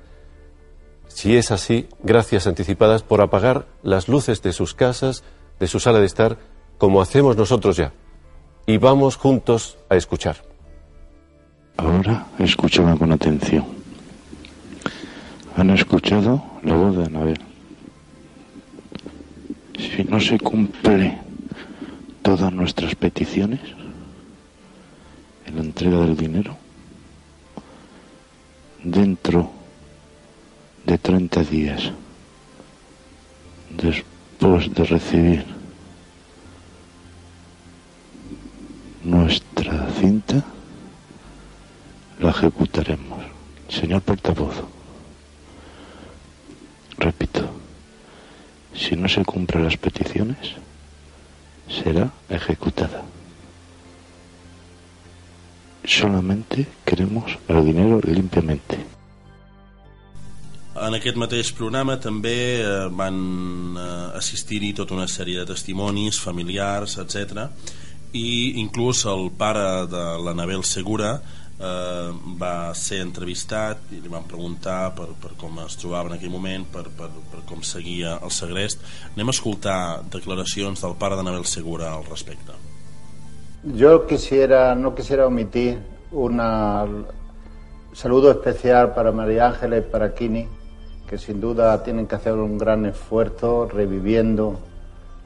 Si 1.08 1.36
es 1.36 1.50
así, 1.50 1.88
gracias 2.02 2.46
anticipadas 2.46 3.02
por 3.02 3.20
apagar 3.20 3.66
las 3.82 4.08
luces 4.08 4.42
de 4.42 4.52
sus 4.52 4.74
casas, 4.74 5.22
de 5.60 5.66
su 5.66 5.78
sala 5.78 6.00
de 6.00 6.06
estar, 6.06 6.38
como 6.78 7.00
hacemos 7.00 7.36
nosotros 7.36 7.76
ya. 7.76 7.92
Y 8.66 8.78
vamos 8.78 9.16
juntos 9.16 9.78
a 9.88 9.96
escuchar. 9.96 10.36
Ahora 11.76 12.26
escúchame 12.38 12.98
con 12.98 13.12
atención. 13.12 13.64
Han 15.56 15.70
escuchado 15.70 16.42
la 16.62 16.74
voz 16.74 16.96
de 16.96 17.04
Anabel. 17.04 17.53
Si 19.78 20.04
no 20.04 20.20
se 20.20 20.38
cumple 20.38 21.18
todas 22.22 22.52
nuestras 22.52 22.94
peticiones 22.94 23.60
en 25.46 25.56
la 25.56 25.62
entrega 25.62 25.98
del 25.98 26.16
dinero, 26.16 26.56
dentro 28.82 29.50
de 30.84 30.98
30 30.98 31.42
días 31.44 31.92
después 33.70 34.72
de 34.72 34.84
recibir 34.84 35.44
nuestra 39.02 39.90
cinta, 40.00 40.44
la 42.20 42.30
ejecutaremos. 42.30 43.24
Señor 43.68 44.02
portavoz, 44.02 44.54
repito, 46.98 47.50
si 48.74 48.96
no 48.96 49.08
se 49.08 49.24
cumplen 49.24 49.64
las 49.64 49.76
peticiones, 49.76 50.54
será 51.68 52.12
ejecutada. 52.28 53.02
Solamente 55.84 56.66
queremos 56.84 57.38
el 57.48 57.64
dinero 57.64 58.00
limpiamente. 58.02 58.78
En 60.74 60.96
aquest 60.96 61.14
mateix 61.20 61.52
programa 61.54 61.94
també 62.02 62.58
eh, 62.58 62.70
van 62.90 63.18
eh, 63.78 63.84
assistir-hi 64.18 64.72
tota 64.74 64.96
una 64.96 65.06
sèrie 65.06 65.38
de 65.38 65.46
testimonis 65.52 66.18
familiars, 66.18 66.96
etc. 66.98 67.46
i 68.10 68.58
inclús 68.58 69.04
el 69.06 69.28
pare 69.38 69.86
de 69.90 70.02
l'Anabel 70.24 70.64
Segura 70.66 71.20
eh, 71.58 72.10
va 72.40 72.74
ser 72.74 73.00
entrevistat 73.04 73.92
i 73.94 74.00
li 74.02 74.10
van 74.12 74.26
preguntar 74.28 74.94
per, 74.96 75.08
per 75.20 75.34
com 75.40 75.58
es 75.64 75.78
trobava 75.80 76.10
en 76.10 76.18
aquell 76.18 76.32
moment, 76.32 76.66
per, 76.72 76.86
per, 76.98 77.10
per 77.32 77.42
com 77.48 77.62
seguia 77.62 78.18
el 78.20 78.32
segrest. 78.34 78.84
Anem 79.14 79.30
a 79.30 79.36
escoltar 79.36 79.78
declaracions 80.12 80.82
del 80.84 80.96
pare 80.98 81.18
d'Anabel 81.18 81.46
Segura 81.48 81.92
al 81.94 82.06
respecte. 82.10 82.56
Yo 83.64 84.06
quisiera, 84.06 84.74
no 84.74 84.94
quisiera 84.94 85.26
omitir 85.26 85.78
una 86.12 86.84
saludo 87.94 88.30
especial 88.30 88.92
para 88.92 89.12
María 89.12 89.46
Ángeles 89.46 89.84
y 89.86 89.90
para 89.90 90.14
Kini, 90.14 90.48
que 91.08 91.16
sin 91.16 91.40
duda 91.40 91.82
tienen 91.82 92.06
que 92.06 92.16
hacer 92.16 92.34
un 92.34 92.58
gran 92.58 92.84
esfuerzo 92.86 93.68
reviviendo 93.72 94.58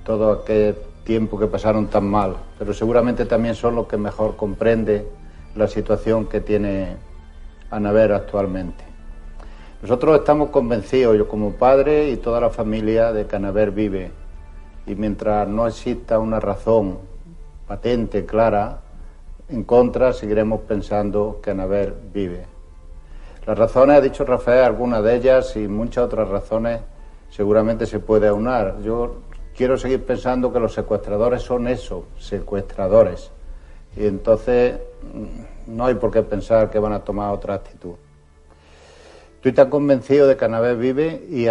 todo 0.04 0.32
aquel 0.32 0.76
tiempo 1.04 1.38
que 1.38 1.46
pasaron 1.46 1.88
tan 1.88 2.04
mal, 2.04 2.36
pero 2.58 2.74
seguramente 2.74 3.24
también 3.24 3.54
son 3.54 3.74
los 3.74 3.86
que 3.86 3.96
mejor 3.96 4.36
comprende 4.36 5.08
la 5.54 5.66
situación 5.66 6.26
que 6.26 6.40
tiene 6.40 6.96
Anaver 7.70 8.12
actualmente. 8.12 8.84
Nosotros 9.82 10.18
estamos 10.18 10.50
convencidos, 10.50 11.16
yo 11.16 11.28
como 11.28 11.52
padre 11.52 12.10
y 12.10 12.16
toda 12.16 12.40
la 12.40 12.50
familia, 12.50 13.12
de 13.12 13.26
que 13.26 13.36
Anaver 13.36 13.70
vive. 13.70 14.10
Y 14.86 14.94
mientras 14.94 15.46
no 15.46 15.66
exista 15.66 16.18
una 16.18 16.40
razón 16.40 16.98
patente, 17.66 18.26
clara, 18.26 18.80
en 19.48 19.64
contra, 19.64 20.12
seguiremos 20.12 20.60
pensando 20.62 21.40
que 21.42 21.52
Anaver 21.52 21.94
vive. 22.12 22.46
Las 23.46 23.56
razones, 23.56 23.96
ha 23.96 24.00
dicho 24.00 24.24
Rafael, 24.24 24.64
algunas 24.64 25.02
de 25.02 25.14
ellas 25.14 25.56
y 25.56 25.68
muchas 25.68 26.04
otras 26.04 26.28
razones 26.28 26.80
seguramente 27.30 27.86
se 27.86 28.00
puede 28.00 28.28
aunar. 28.28 28.80
Yo 28.82 29.22
quiero 29.56 29.76
seguir 29.76 30.04
pensando 30.04 30.52
que 30.52 30.60
los 30.60 30.74
secuestradores 30.74 31.42
son 31.42 31.68
eso, 31.68 32.06
secuestradores. 32.18 33.30
Y 33.98 34.06
entonces 34.06 34.78
mm, 35.12 35.76
no 35.76 35.86
hay 35.86 35.94
por 35.96 36.12
qué 36.12 36.22
pensar 36.22 36.70
que 36.70 36.78
van 36.78 36.92
a 36.92 37.00
tomar 37.00 37.34
otra 37.34 37.54
actitud. 37.54 37.94
Estoy 39.36 39.52
tan 39.52 39.68
convencido 39.70 40.26
de 40.28 40.36
que 40.36 40.44
Anabel 40.44 40.76
vive 40.76 41.20
y, 41.28 41.46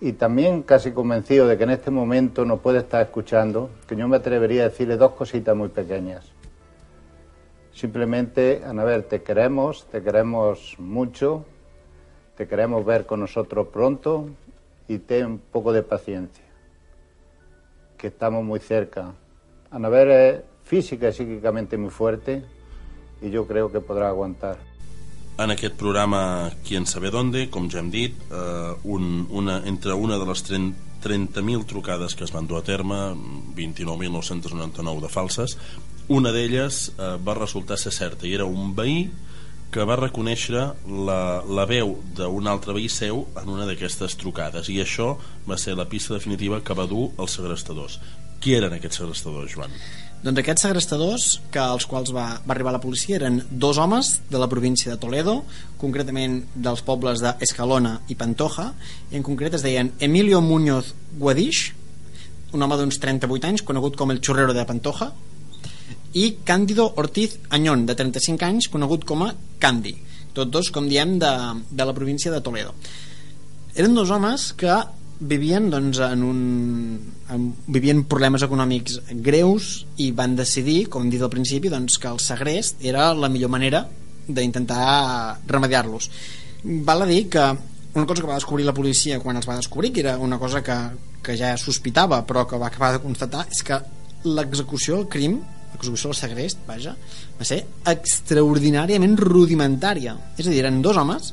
y 0.00 0.12
también 0.14 0.62
casi 0.62 0.92
convencido 0.92 1.46
de 1.46 1.58
que 1.58 1.64
en 1.64 1.70
este 1.70 1.90
momento 1.90 2.44
nos 2.44 2.60
puede 2.60 2.78
estar 2.78 3.02
escuchando, 3.02 3.70
que 3.86 3.96
yo 3.96 4.08
me 4.08 4.16
atrevería 4.16 4.62
a 4.62 4.68
decirle 4.70 4.96
dos 4.96 5.12
cositas 5.12 5.54
muy 5.54 5.68
pequeñas. 5.68 6.32
Simplemente, 7.72 8.62
Anabel, 8.66 9.04
te 9.04 9.22
queremos, 9.22 9.86
te 9.86 10.02
queremos 10.02 10.76
mucho, 10.78 11.44
te 12.36 12.48
queremos 12.48 12.84
ver 12.84 13.04
con 13.06 13.20
nosotros 13.20 13.68
pronto 13.68 14.26
y 14.88 14.98
ten 14.98 15.26
un 15.26 15.38
poco 15.38 15.72
de 15.72 15.82
paciencia, 15.82 16.44
que 17.96 18.06
estamos 18.06 18.42
muy 18.42 18.58
cerca. 18.58 19.12
Anabel 19.70 20.10
es 20.10 20.49
física 20.70 21.08
y 21.08 21.12
psíquicamente 21.12 21.76
muy 21.76 21.90
fuerte 21.90 22.44
y 23.20 23.30
yo 23.30 23.46
creo 23.46 23.72
que 23.72 23.80
podrá 23.80 24.08
aguantar. 24.08 24.56
En 25.36 25.50
aquest 25.50 25.74
programa 25.74 26.52
Quién 26.66 26.86
sabe 26.86 27.10
dónde, 27.10 27.48
com 27.50 27.66
ja 27.72 27.80
hem 27.80 27.90
dit, 27.90 28.14
eh, 28.30 28.74
un, 28.84 29.26
una, 29.30 29.62
entre 29.66 29.94
una 29.94 30.18
de 30.18 30.26
les 30.28 30.42
30 30.46 30.88
30.000 31.00 31.64
trucades 31.64 32.14
que 32.14 32.24
es 32.24 32.32
van 32.32 32.46
dur 32.46 32.58
a 32.58 32.62
terme, 32.62 33.16
29.999 33.56 35.00
de 35.00 35.08
falses, 35.08 35.56
una 36.12 36.28
d'elles 36.28 36.90
eh, 36.90 37.16
va 37.24 37.38
resultar 37.38 37.78
ser 37.80 37.92
certa 37.96 38.28
i 38.28 38.34
era 38.36 38.44
un 38.44 38.74
veí 38.76 39.06
que 39.72 39.86
va 39.88 39.96
reconèixer 39.96 40.66
la, 41.08 41.20
la 41.46 41.64
veu 41.64 41.96
d'un 42.18 42.52
altre 42.52 42.76
veí 42.76 42.90
seu 42.92 43.24
en 43.40 43.48
una 43.48 43.64
d'aquestes 43.64 44.18
trucades 44.20 44.68
i 44.68 44.76
això 44.84 45.14
va 45.48 45.56
ser 45.56 45.78
la 45.78 45.88
pista 45.88 46.12
definitiva 46.12 46.60
que 46.60 46.76
va 46.76 46.88
dur 46.90 47.14
els 47.16 47.38
segrestadors. 47.38 47.96
Qui 48.44 48.58
eren 48.58 48.76
aquests 48.76 49.00
segrestadors, 49.00 49.56
Joan? 49.56 49.72
Doncs 50.20 50.36
aquests 50.42 50.66
segrestadors, 50.66 51.26
que 51.48 51.60
als 51.64 51.86
quals 51.88 52.10
va, 52.12 52.26
va 52.44 52.52
arribar 52.52 52.74
la 52.74 52.82
policia, 52.82 53.16
eren 53.16 53.38
dos 53.48 53.78
homes 53.80 54.18
de 54.28 54.36
la 54.36 54.50
província 54.52 54.92
de 54.92 55.00
Toledo, 55.00 55.38
concretament 55.80 56.42
dels 56.52 56.82
pobles 56.84 57.22
d'Escalona 57.24 57.94
i 58.12 58.18
Pantoja, 58.20 58.66
i 59.08 59.16
en 59.16 59.24
concret 59.24 59.56
es 59.56 59.64
deien 59.64 59.94
Emilio 59.98 60.42
Muñoz 60.44 60.92
Guadix, 61.16 61.70
un 62.52 62.66
home 62.66 62.76
d'uns 62.76 63.00
38 63.00 63.48
anys, 63.48 63.64
conegut 63.64 63.96
com 63.96 64.12
el 64.12 64.20
xurrero 64.20 64.52
de 64.52 64.66
Pantoja, 64.68 65.08
i 66.12 66.26
Cándido 66.44 66.90
Ortiz 67.00 67.38
Añón, 67.48 67.86
de 67.88 67.96
35 67.96 68.44
anys, 68.44 68.68
conegut 68.68 69.08
com 69.08 69.24
a 69.24 69.32
Candy, 69.62 69.94
tots 70.36 70.52
dos, 70.52 70.68
com 70.68 70.84
diem, 70.90 71.16
de, 71.22 71.32
de 71.72 71.88
la 71.88 71.96
província 71.96 72.34
de 72.34 72.44
Toledo. 72.44 72.76
Eren 73.72 73.96
dos 73.96 74.12
homes 74.12 74.50
que 74.52 74.68
vivien 75.20 75.68
doncs, 75.70 76.00
en 76.00 76.22
un, 76.24 76.40
en, 77.30 77.46
vivien 77.68 78.04
problemes 78.08 78.44
econòmics 78.46 79.00
greus 79.24 79.70
i 80.00 80.10
van 80.16 80.34
decidir, 80.38 80.86
com 80.88 81.04
hem 81.04 81.12
dit 81.12 81.22
al 81.22 81.32
principi, 81.32 81.70
doncs, 81.72 81.98
que 82.00 82.08
el 82.08 82.20
segrest 82.24 82.80
era 82.80 83.12
la 83.14 83.28
millor 83.28 83.52
manera 83.52 83.84
d'intentar 84.26 85.40
remediar-los. 85.46 86.10
Val 86.86 87.04
a 87.04 87.08
dir 87.08 87.26
que 87.28 87.44
una 87.94 88.06
cosa 88.06 88.22
que 88.22 88.28
va 88.28 88.38
descobrir 88.38 88.66
la 88.66 88.76
policia 88.76 89.20
quan 89.20 89.36
els 89.36 89.48
va 89.48 89.58
descobrir, 89.58 89.92
que 89.92 90.04
era 90.04 90.16
una 90.18 90.38
cosa 90.38 90.62
que, 90.62 90.76
que 91.22 91.36
ja 91.36 91.56
sospitava 91.58 92.22
però 92.26 92.46
que 92.46 92.58
va 92.60 92.68
acabar 92.70 92.92
de 92.96 93.02
constatar, 93.04 93.46
és 93.50 93.64
que 93.66 93.80
l'execució 94.24 95.00
del 95.00 95.08
crim 95.08 95.40
l'execució 95.70 96.10
del 96.10 96.18
segrest, 96.18 96.62
vaja, 96.66 96.94
va 97.38 97.46
ser 97.46 97.60
extraordinàriament 97.88 99.16
rudimentària. 99.20 100.16
És 100.36 100.46
a 100.46 100.50
dir, 100.50 100.60
eren 100.64 100.80
dos 100.82 100.98
homes 101.00 101.32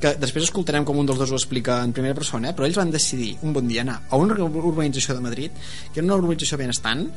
que 0.00 0.14
després 0.20 0.48
escoltarem 0.48 0.84
com 0.84 0.98
un 1.00 1.06
dels 1.08 1.20
dos 1.20 1.32
ho 1.32 1.38
explica 1.38 1.78
en 1.84 1.94
primera 1.96 2.16
persona, 2.16 2.50
eh? 2.50 2.56
però 2.56 2.66
ells 2.68 2.80
van 2.80 2.92
decidir 2.92 3.34
un 3.42 3.54
bon 3.56 3.68
dia 3.70 3.84
anar 3.84 4.00
a 4.10 4.20
una 4.20 4.36
urbanització 4.36 5.16
de 5.16 5.24
Madrid, 5.24 5.64
que 5.92 6.00
era 6.00 6.06
una 6.06 6.18
urbanització 6.20 6.58
benestant, 6.60 7.08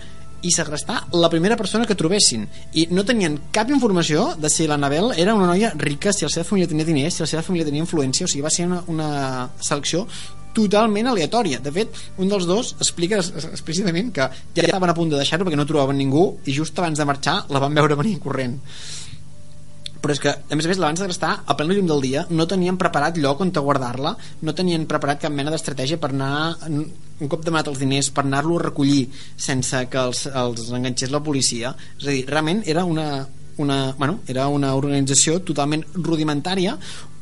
i 0.46 0.52
segrestar 0.54 1.00
la 1.18 1.30
primera 1.34 1.58
persona 1.58 1.88
que 1.90 1.96
trobessin 1.98 2.44
i 2.78 2.88
no 2.94 3.04
tenien 3.06 3.40
cap 3.52 3.72
informació 3.74 4.36
de 4.38 4.52
si 4.54 4.68
l'Anabel 4.70 5.10
era 5.18 5.34
una 5.36 5.48
noia 5.50 5.72
rica, 5.76 6.14
si 6.14 6.28
la 6.28 6.30
seva 6.30 6.46
família 6.46 6.70
tenia 6.70 6.86
diners, 6.86 7.18
si 7.18 7.24
la 7.26 7.30
seva 7.32 7.42
família 7.46 7.66
tenia 7.66 7.82
influència 7.82 8.28
o 8.28 8.30
sigui, 8.30 8.46
va 8.46 8.54
ser 8.54 8.68
una, 8.70 8.84
una 8.94 9.10
selecció 9.58 10.06
totalment 10.58 11.10
aleatòria. 11.10 11.60
De 11.62 11.74
fet, 11.74 11.98
un 12.22 12.30
dels 12.30 12.48
dos 12.50 12.76
explica 12.82 13.20
explícitament 13.22 14.14
que 14.14 14.30
ja 14.58 14.66
estaven 14.66 14.94
a 14.94 14.96
punt 14.98 15.12
de 15.14 15.20
deixar-ho 15.20 15.46
perquè 15.46 15.60
no 15.60 15.68
trobaven 15.70 15.98
ningú 15.98 16.30
i 16.46 16.56
just 16.56 16.78
abans 16.80 17.02
de 17.02 17.06
marxar 17.10 17.40
la 17.54 17.62
van 17.64 17.78
veure 17.78 17.98
venir 18.00 18.18
corrent 18.24 18.58
però 20.08 20.16
és 20.16 20.22
que, 20.24 20.32
a 20.32 20.56
més 20.56 20.64
a 20.64 20.70
més, 20.72 20.78
l'abans 20.80 21.02
d'estar 21.04 21.30
a 21.44 21.56
plena 21.60 21.76
llum 21.76 21.88
del 21.90 22.06
dia 22.06 22.22
no 22.32 22.46
tenien 22.48 22.78
preparat 22.80 23.18
lloc 23.20 23.42
on 23.44 23.50
guardar-la, 23.52 24.14
no 24.48 24.54
tenien 24.56 24.86
preparat 24.88 25.20
cap 25.26 25.34
mena 25.36 25.52
d'estratègia 25.52 26.00
per 26.00 26.14
anar, 26.14 26.56
un 26.72 27.28
cop 27.28 27.44
demanat 27.44 27.68
els 27.68 27.82
diners, 27.82 28.08
per 28.16 28.24
anar-lo 28.24 28.56
a 28.56 28.64
recollir 28.70 29.10
sense 29.36 29.82
que 29.92 30.00
els, 30.00 30.24
els 30.32 30.72
enganxés 30.72 31.12
la 31.12 31.20
policia. 31.26 31.74
És 32.00 32.08
a 32.08 32.14
dir, 32.14 32.24
realment 32.30 32.64
era 32.72 32.86
una, 32.88 33.26
una, 33.64 33.94
bueno, 33.98 34.20
era 34.28 34.48
una 34.54 34.74
organització 34.78 35.40
totalment 35.46 35.84
rudimentària 35.96 36.78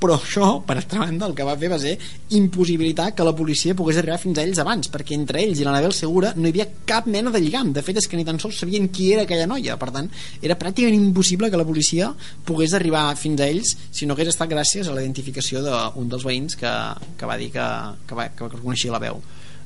però 0.05 0.17
això, 0.19 0.47
per 0.67 0.75
altra 0.75 0.99
banda, 1.01 1.25
el 1.29 1.33
que 1.33 1.45
va 1.47 1.55
fer 1.57 1.69
va 1.71 1.79
ser 1.79 1.93
impossibilitar 2.37 3.07
que 3.15 3.25
la 3.25 3.33
policia 3.35 3.75
pogués 3.77 3.97
arribar 3.97 4.19
fins 4.21 4.37
a 4.37 4.43
ells 4.43 4.59
abans, 4.61 4.89
perquè 4.91 5.15
entre 5.15 5.39
ells 5.41 5.61
i 5.61 5.65
l'Anabel 5.65 5.95
Segura 5.95 6.33
no 6.35 6.45
hi 6.45 6.51
havia 6.51 6.67
cap 6.85 7.07
mena 7.09 7.31
de 7.33 7.39
lligam. 7.41 7.71
De 7.73 7.81
fet, 7.85 7.97
és 8.01 8.09
que 8.11 8.19
ni 8.19 8.25
tan 8.27 8.37
sols 8.41 8.59
sabien 8.61 8.89
qui 8.93 9.11
era 9.15 9.23
aquella 9.23 9.47
noia. 9.49 9.79
Per 9.81 9.89
tant, 9.95 10.11
era 10.43 10.59
pràcticament 10.59 11.07
impossible 11.07 11.49
que 11.49 11.61
la 11.61 11.67
policia 11.67 12.11
pogués 12.45 12.75
arribar 12.75 13.07
fins 13.17 13.41
a 13.41 13.47
ells 13.47 13.73
si 13.89 14.05
no 14.05 14.17
hagués 14.17 14.33
estat 14.35 14.51
gràcies 14.51 14.85
a 14.85 14.93
la 14.93 15.01
identificació 15.05 15.63
d'un 15.65 16.11
dels 16.11 16.27
veïns 16.27 16.59
que, 16.59 16.75
que 17.17 17.31
va 17.31 17.39
dir 17.41 17.49
que, 17.55 17.65
que, 18.05 18.19
va, 18.19 18.29
que 18.35 18.51
reconeixia 18.51 18.93
la 18.93 19.01
veu. 19.01 19.23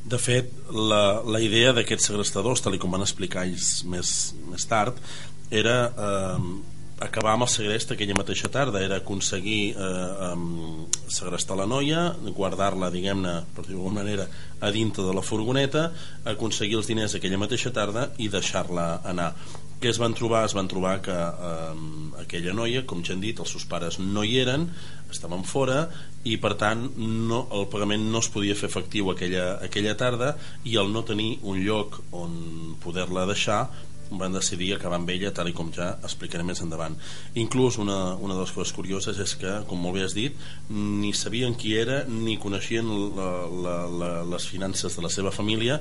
De 0.10 0.18
fet, 0.18 0.54
la, 0.72 1.20
la 1.28 1.42
idea 1.44 1.74
d'aquests 1.76 2.08
segrestadors, 2.10 2.64
tal 2.64 2.78
com 2.80 2.94
van 2.96 3.04
explicar 3.04 3.44
ells 3.46 3.84
més, 3.90 4.14
més 4.48 4.64
tard, 4.70 4.98
era 5.50 5.78
eh, 5.90 6.44
acabar 7.00 7.34
amb 7.34 7.46
el 7.46 7.52
segrest 7.52 7.94
aquella 7.94 8.18
mateixa 8.18 8.52
tarda 8.52 8.82
era 8.84 9.00
aconseguir 9.00 9.72
eh, 9.72 10.34
um, 10.34 10.86
segrestar 11.08 11.58
la 11.58 11.68
noia 11.70 12.10
guardar-la, 12.36 12.92
diguem-ne, 12.92 13.36
per 13.56 13.66
dir 13.66 13.78
d'alguna 13.78 14.02
manera 14.02 14.28
a 14.60 14.72
dintre 14.76 15.06
de 15.08 15.16
la 15.16 15.24
furgoneta 15.24 15.90
aconseguir 16.28 16.80
els 16.82 16.92
diners 16.92 17.16
aquella 17.16 17.40
mateixa 17.40 17.72
tarda 17.76 18.10
i 18.18 18.28
deixar-la 18.32 18.92
anar 19.08 19.34
què 19.80 19.88
es 19.94 20.00
van 20.02 20.12
trobar? 20.12 20.42
Es 20.44 20.54
van 20.58 20.68
trobar 20.68 20.98
que 21.00 21.16
eh, 21.16 21.76
aquella 22.20 22.52
noia, 22.52 22.82
com 22.84 23.00
ja 23.00 23.14
han 23.16 23.22
dit, 23.24 23.38
els 23.40 23.54
seus 23.56 23.64
pares 23.64 23.96
no 24.00 24.26
hi 24.28 24.34
eren, 24.42 24.66
estaven 25.08 25.46
fora 25.48 25.86
i 26.28 26.36
per 26.36 26.58
tant 26.60 26.82
no, 27.00 27.46
el 27.56 27.70
pagament 27.72 28.04
no 28.12 28.20
es 28.20 28.28
podia 28.34 28.58
fer 28.60 28.68
efectiu 28.68 29.14
aquella, 29.14 29.54
aquella 29.64 29.96
tarda 29.96 30.34
i 30.68 30.76
el 30.82 30.92
no 30.92 31.06
tenir 31.08 31.38
un 31.48 31.64
lloc 31.64 31.96
on 32.12 32.76
poder-la 32.84 33.24
deixar 33.30 33.62
van 34.12 34.34
decidir 34.34 34.74
acabar 34.74 35.00
amb 35.00 35.10
ella 35.14 35.32
tal 35.36 35.50
i 35.50 35.56
com 35.56 35.72
ja 35.76 35.92
explicaré 36.04 36.44
més 36.46 36.62
endavant. 36.66 36.96
Inclús 37.38 37.80
una, 37.82 38.16
una 38.18 38.36
de 38.36 38.42
les 38.42 38.54
coses 38.56 38.74
curioses 38.76 39.20
és 39.22 39.36
que 39.40 39.60
com 39.70 39.82
molt 39.82 40.00
bé 40.00 40.06
has 40.08 40.16
dit 40.18 40.38
ni 40.70 41.14
sabien 41.14 41.56
qui 41.56 41.76
era 41.78 42.04
ni 42.10 42.38
coneixien 42.42 42.90
la, 43.18 43.32
la, 43.50 43.76
la, 44.02 44.14
les 44.36 44.48
finances 44.50 44.96
de 44.96 45.06
la 45.06 45.14
seva 45.14 45.34
família 45.36 45.80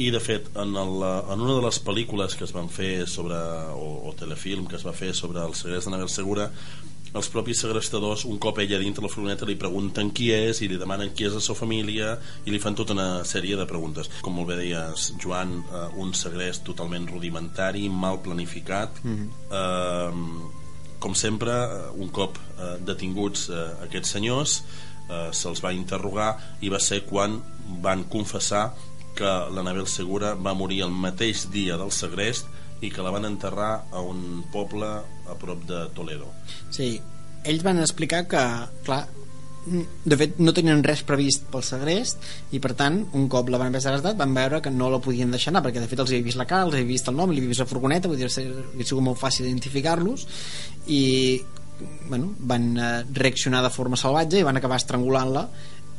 i 0.00 0.08
de 0.14 0.20
fet 0.22 0.46
en, 0.56 0.76
el, 0.80 1.02
en 1.04 1.42
una 1.44 1.56
de 1.58 1.64
les 1.64 1.80
pel·lícules 1.84 2.36
que 2.38 2.46
es 2.46 2.54
van 2.56 2.70
fer 2.72 3.06
sobre 3.10 3.36
o, 3.76 3.90
o 4.08 4.14
telefilm 4.16 4.68
que 4.70 4.78
es 4.78 4.86
va 4.86 4.96
fer 4.96 5.12
sobre 5.16 5.42
el 5.44 5.56
segrest 5.58 5.88
de 5.88 5.92
Nabel 5.94 6.12
Segura 6.12 6.48
els 7.14 7.28
propis 7.32 7.58
segrestadors, 7.64 8.24
un 8.28 8.38
cop 8.42 8.60
ella 8.62 8.78
dintre 8.78 9.04
la 9.04 9.10
furgoneta 9.10 9.48
li 9.48 9.58
pregunten 9.58 10.12
qui 10.14 10.30
és 10.34 10.60
i 10.62 10.68
li 10.70 10.78
demanen 10.80 11.12
qui 11.16 11.26
és 11.26 11.34
la 11.34 11.42
seva 11.42 11.58
família 11.62 12.12
i 12.44 12.52
li 12.54 12.60
fan 12.62 12.76
tota 12.78 12.94
una 12.94 13.24
sèrie 13.26 13.58
de 13.58 13.66
preguntes. 13.66 14.10
Com 14.22 14.36
molt 14.38 14.52
bé 14.52 14.60
deies, 14.60 15.10
Joan, 15.22 15.58
eh, 15.62 15.86
un 16.02 16.14
segrest 16.14 16.64
totalment 16.68 17.08
rudimentari, 17.10 17.88
mal 17.88 18.20
planificat. 18.22 19.02
Mm 19.02 19.16
-hmm. 19.16 19.28
eh, 19.58 20.58
com 21.00 21.14
sempre, 21.14 21.50
eh, 21.50 21.90
un 21.96 22.08
cop 22.08 22.36
eh, 22.36 22.76
detinguts 22.84 23.48
eh, 23.48 23.84
aquests 23.86 24.10
senyors, 24.10 24.62
eh, 25.08 25.28
se'ls 25.32 25.62
va 25.64 25.72
interrogar 25.72 26.36
i 26.60 26.68
va 26.68 26.78
ser 26.78 27.04
quan 27.08 27.40
van 27.82 28.04
confessar 28.04 28.74
que 29.14 29.30
l'Anabel 29.50 29.86
Segura 29.86 30.34
va 30.34 30.54
morir 30.54 30.82
el 30.82 30.90
mateix 30.90 31.48
dia 31.50 31.76
del 31.76 31.90
segrest 31.90 32.46
i 32.80 32.90
que 32.90 33.02
la 33.04 33.12
van 33.12 33.26
enterrar 33.28 33.84
a 33.92 34.00
un 34.00 34.44
poble 34.52 34.88
a 35.30 35.38
prop 35.38 35.64
de 35.68 35.86
Toledo. 35.96 36.28
Sí, 36.74 36.92
ells 37.44 37.64
van 37.64 37.80
explicar 37.80 38.26
que, 38.28 38.42
clar, 38.86 39.04
de 39.70 40.16
fet 40.16 40.38
no 40.40 40.54
tenien 40.56 40.80
res 40.84 41.02
previst 41.06 41.44
pel 41.52 41.62
segrest 41.66 42.22
i 42.56 42.60
per 42.64 42.72
tant 42.78 43.02
un 43.18 43.26
cop 43.32 43.50
la 43.52 43.58
van 43.60 43.68
haver 43.68 43.82
segrestat 43.84 44.16
van 44.16 44.32
veure 44.34 44.62
que 44.64 44.72
no 44.72 44.88
la 44.92 45.02
podien 45.04 45.30
deixar 45.30 45.52
anar 45.52 45.62
perquè 45.66 45.82
de 45.82 45.88
fet 45.90 46.00
els 46.00 46.12
havia 46.14 46.24
vist 46.24 46.40
la 46.40 46.46
cara, 46.48 46.64
els 46.64 46.78
havia 46.78 46.88
vist 46.88 47.10
el 47.12 47.18
nom, 47.18 47.30
li 47.30 47.42
havia 47.42 47.52
vist 47.52 47.64
la 47.64 47.68
furgoneta 47.68 48.08
vull 48.08 48.16
dir, 48.16 48.30
havia 48.30 48.88
sigut 48.88 49.04
molt 49.04 49.20
fàcil 49.20 49.46
identificar-los 49.46 50.24
i 50.88 51.02
bueno, 52.08 52.32
van 52.40 52.72
eh, 52.76 52.88
reaccionar 53.12 53.62
de 53.64 53.72
forma 53.72 54.00
salvatge 54.00 54.40
i 54.40 54.46
van 54.46 54.56
acabar 54.60 54.80
estrangulant-la 54.80 55.44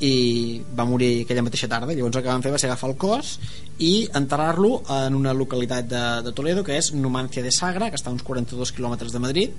i 0.02 0.62
va 0.78 0.88
morir 0.90 1.12
aquella 1.24 1.44
mateixa 1.46 1.70
tarda. 1.70 1.94
Llavors 1.94 2.18
el 2.18 2.26
que 2.26 2.32
van 2.32 2.44
fer 2.44 2.54
va 2.54 2.60
ser 2.62 2.72
agafar 2.72 2.90
el 2.90 2.98
cos 3.02 3.36
i 3.78 3.94
enterrar-lo 4.18 4.82
en 4.98 5.16
una 5.18 5.34
localitat 5.38 5.88
de, 5.90 6.04
de 6.26 6.34
Toledo 6.38 6.66
que 6.66 6.78
és 6.80 6.92
Numancia 6.98 7.44
de 7.46 7.54
Sagra 7.54 7.92
que 7.92 8.00
està 8.00 8.10
a 8.10 8.16
uns 8.16 8.26
42 8.26 8.74
quilòmetres 8.78 9.14
de 9.14 9.22
Madrid. 9.22 9.54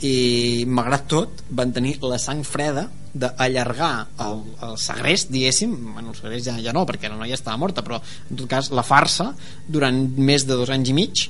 I 0.00 0.64
malgrat 0.66 1.06
tot 1.12 1.44
van 1.52 1.74
tenir 1.76 1.98
la 2.02 2.18
sang 2.18 2.40
freda 2.46 2.88
d'allargar 3.12 3.92
el, 4.24 4.42
el 4.64 4.76
segrest 4.80 5.30
diguéssim, 5.34 5.74
bueno, 5.92 6.14
el 6.14 6.18
segrest 6.18 6.46
ja, 6.46 6.56
ja 6.62 6.72
no 6.72 6.86
perquè 6.88 7.10
la 7.10 7.18
noia 7.18 7.36
estava 7.36 7.58
morta 7.58 7.82
però 7.82 7.98
en 8.00 8.38
tot 8.38 8.46
cas 8.48 8.70
la 8.70 8.86
farsa 8.86 9.32
durant 9.66 9.98
més 10.16 10.46
de 10.46 10.54
dos 10.56 10.70
anys 10.70 10.92
i 10.92 10.94
mig 10.96 11.24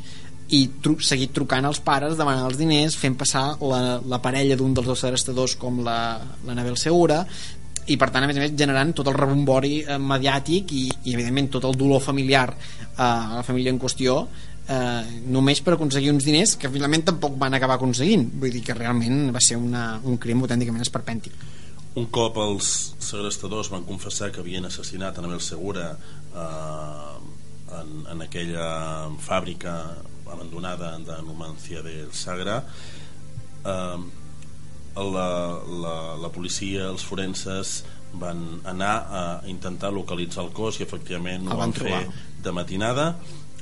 i 0.55 0.61
tru 0.83 0.99
seguir 1.03 1.31
trucant 1.35 1.67
als 1.67 1.81
pares 1.83 2.19
demanant 2.19 2.49
els 2.49 2.59
diners, 2.59 2.97
fent 2.99 3.17
passar 3.19 3.45
la, 3.63 4.01
la 4.03 4.19
parella 4.23 4.59
d'un 4.59 4.75
dels 4.75 4.89
dos 4.93 5.03
segrestadors 5.07 5.57
com 5.59 5.81
la, 5.87 5.99
la 6.47 6.57
Nabel 6.59 6.79
Segura 6.81 7.25
i 7.89 7.97
per 8.01 8.11
tant 8.13 8.25
a 8.25 8.29
més 8.29 8.39
a 8.39 8.45
més 8.45 8.55
generant 8.59 8.93
tot 8.97 9.09
el 9.09 9.17
rebombori 9.17 9.81
eh, 9.83 9.99
mediàtic 9.99 10.73
i, 10.77 10.85
i 11.07 11.15
evidentment 11.17 11.51
tot 11.57 11.67
el 11.69 11.79
dolor 11.79 12.03
familiar 12.05 12.49
eh, 12.53 13.03
a 13.03 13.41
la 13.41 13.45
família 13.47 13.73
en 13.73 13.81
qüestió 13.81 14.21
eh, 14.71 15.03
només 15.33 15.63
per 15.65 15.75
aconseguir 15.75 16.13
uns 16.13 16.27
diners 16.27 16.57
que 16.61 16.71
finalment 16.73 17.07
tampoc 17.11 17.39
van 17.41 17.57
acabar 17.57 17.79
aconseguint. 17.79 18.29
Vull 18.41 18.55
dir 18.55 18.63
que 18.67 18.77
realment 18.77 19.31
va 19.35 19.43
ser 19.45 19.59
una, 19.59 19.95
un 20.05 20.21
crim 20.23 20.45
autènticament 20.45 20.85
esperpèntic. 20.87 21.35
Un 21.99 22.07
cop 22.15 22.39
els 22.39 22.71
segrestadors 23.03 23.73
van 23.73 23.87
confessar 23.89 24.31
que 24.31 24.45
havien 24.45 24.69
assassinat 24.69 25.19
Anabel 25.19 25.43
Segura 25.43 25.91
eh, 25.91 27.19
en, 27.81 27.93
en 28.15 28.23
aquella 28.23 28.69
fàbrica 29.19 29.75
abandonada 30.31 30.93
de 31.03 31.17
Numancia 31.27 31.83
del 31.83 32.13
Sagra 32.15 32.61
eh, 33.67 33.99
la, 35.05 35.31
la, 35.83 35.97
la 36.21 36.31
policia, 36.33 36.89
els 36.91 37.05
forenses 37.07 37.81
van 38.21 38.41
anar 38.67 38.95
a 39.11 39.23
intentar 39.47 39.93
localitzar 39.95 40.45
el 40.45 40.53
cos 40.53 40.81
i 40.81 40.87
efectivament 40.87 41.47
ho 41.47 41.57
van, 41.57 41.71
van 41.71 41.75
fer 41.77 42.01
de 42.43 42.53
matinada 42.53 43.13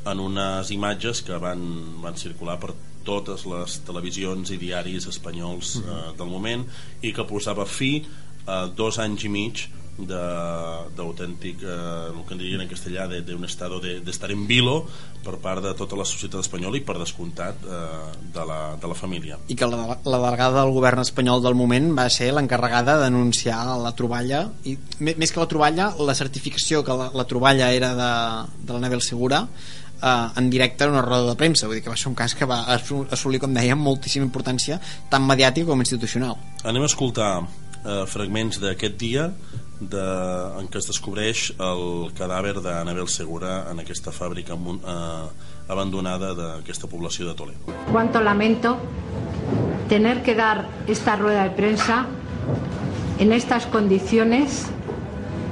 en 0.09 0.21
unes 0.25 0.71
imatges 0.73 1.21
que 1.27 1.37
van, 1.43 1.61
van 2.03 2.17
circular 2.17 2.57
per 2.63 2.73
totes 3.09 3.45
les 3.49 3.79
televisions 3.87 4.53
i 4.53 4.59
diaris 4.61 5.09
espanyols 5.09 5.77
mm 5.77 5.83
-hmm. 5.83 5.99
eh, 6.13 6.17
del 6.19 6.31
moment 6.33 6.65
i 7.03 7.13
que 7.13 7.25
posava 7.25 7.67
fi 7.67 8.05
a 8.47 8.67
dos 8.67 8.99
anys 8.99 9.25
i 9.25 9.29
mig 9.29 9.69
d'autèntic 9.99 11.63
eh, 11.65 12.11
el 12.13 12.21
que 12.23 12.35
en 12.37 12.39
dirien 12.41 12.63
en 12.63 12.69
castellà 12.71 13.09
d'un 13.09 13.45
estado 13.45 13.81
d'estar 13.81 14.29
de, 14.31 14.37
en 14.37 14.45
vilo 14.47 14.85
per 15.25 15.39
part 15.43 15.65
de 15.65 15.73
tota 15.75 15.99
la 15.99 16.07
societat 16.07 16.45
espanyola 16.45 16.79
i 16.79 16.85
per 16.87 16.99
descomptat 17.01 17.65
eh, 17.67 17.81
de, 18.35 18.45
la, 18.47 18.61
de 18.79 18.91
la 18.91 18.95
família. 18.95 19.41
I 19.51 19.57
que 19.59 19.67
la, 19.67 19.99
la 19.99 20.21
delegada 20.23 20.63
del 20.63 20.73
govern 20.77 21.03
espanyol 21.03 21.43
del 21.43 21.59
moment 21.59 21.91
va 21.99 22.07
ser 22.13 22.31
l'encarregada 22.35 22.99
de 22.99 23.09
denunciar 23.09 23.59
la 23.83 23.93
troballa 23.99 24.47
i 24.65 24.79
més 25.01 25.33
que 25.33 25.43
la 25.43 25.51
troballa 25.51 25.91
la 25.99 26.15
certificació 26.15 26.85
que 26.87 26.95
la, 26.95 27.11
la 27.15 27.27
troballa 27.27 27.73
era 27.75 27.93
de, 27.99 28.13
de 28.63 28.73
la 28.77 28.83
Nebel 28.87 29.03
Segura 29.03 29.47
eh, 30.03 30.27
en 30.37 30.51
directe 30.51 30.85
en 30.85 30.91
una 30.91 31.03
roda 31.03 31.33
de 31.33 31.37
premsa. 31.37 31.67
Vull 31.67 31.81
dir 31.81 31.85
que 31.87 31.91
va 31.91 31.99
ser 31.99 32.13
un 32.13 32.19
cas 32.19 32.35
que 32.39 32.47
va 32.47 32.63
assolir 32.71 33.43
com 33.43 33.55
dèiem 33.55 33.81
moltíssima 33.83 34.27
importància 34.27 34.79
tant 35.11 35.27
mediàtica 35.27 35.73
com 35.73 35.83
institucional. 35.83 36.39
Anem 36.63 36.87
a 36.87 36.91
escoltar 36.93 37.33
eh, 37.43 38.05
fragments 38.07 38.63
d'aquest 38.63 38.99
dia 39.01 39.33
de, 39.81 40.05
en 40.59 40.67
què 40.69 40.81
es 40.81 40.89
descobreix 40.91 41.53
el 41.59 42.11
cadàver 42.19 42.59
d'Anabel 42.63 43.09
Segura 43.09 43.65
en 43.71 43.83
aquesta 43.83 44.13
fàbrica 44.15 44.57
eh, 44.59 45.29
abandonada 45.69 46.35
d'aquesta 46.35 46.89
població 46.91 47.29
de 47.29 47.35
Toledo. 47.35 47.77
Cuánto 47.93 48.21
lamento 48.21 48.77
tener 49.89 50.23
que 50.23 50.35
dar 50.35 50.69
esta 50.87 51.17
rueda 51.17 51.45
de 51.45 51.51
prensa 51.51 52.07
en 53.19 53.33
estas 53.33 53.67
condiciones 53.67 54.67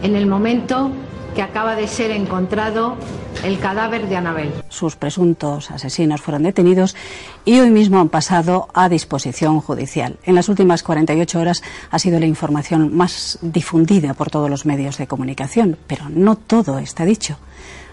en 0.03 0.15
el 0.15 0.27
momento 0.27 0.91
que 1.35 1.43
acaba 1.43 1.75
de 1.75 1.89
ser 1.89 2.11
encontrado 2.11 2.97
el 3.45 3.59
cadáver 3.59 4.09
de 4.09 4.17
Anabel. 4.17 4.53
Sus 4.69 4.97
presuntos 4.97 5.71
asesinos 5.71 6.21
fueron 6.21 6.43
detenidos 6.43 6.97
y 7.45 7.59
hoy 7.59 7.71
mismo 7.71 8.01
han 8.01 8.09
pasado 8.09 8.69
a 8.75 8.89
disposición 8.89 9.61
judicial. 9.61 10.19
En 10.25 10.35
las 10.35 10.49
últimas 10.49 10.83
48 10.83 11.39
horas 11.39 11.63
ha 11.91 11.99
sido 11.99 12.21
la 12.21 12.27
información 12.27 12.97
más 12.97 13.39
difundida 13.43 14.15
por 14.15 14.31
todos 14.31 14.51
los 14.51 14.67
medios 14.67 14.99
de 14.99 15.07
comunicación, 15.07 15.77
pero 15.87 16.09
no 16.09 16.37
todo 16.37 16.79
está 16.79 17.05
dicho. 17.05 17.39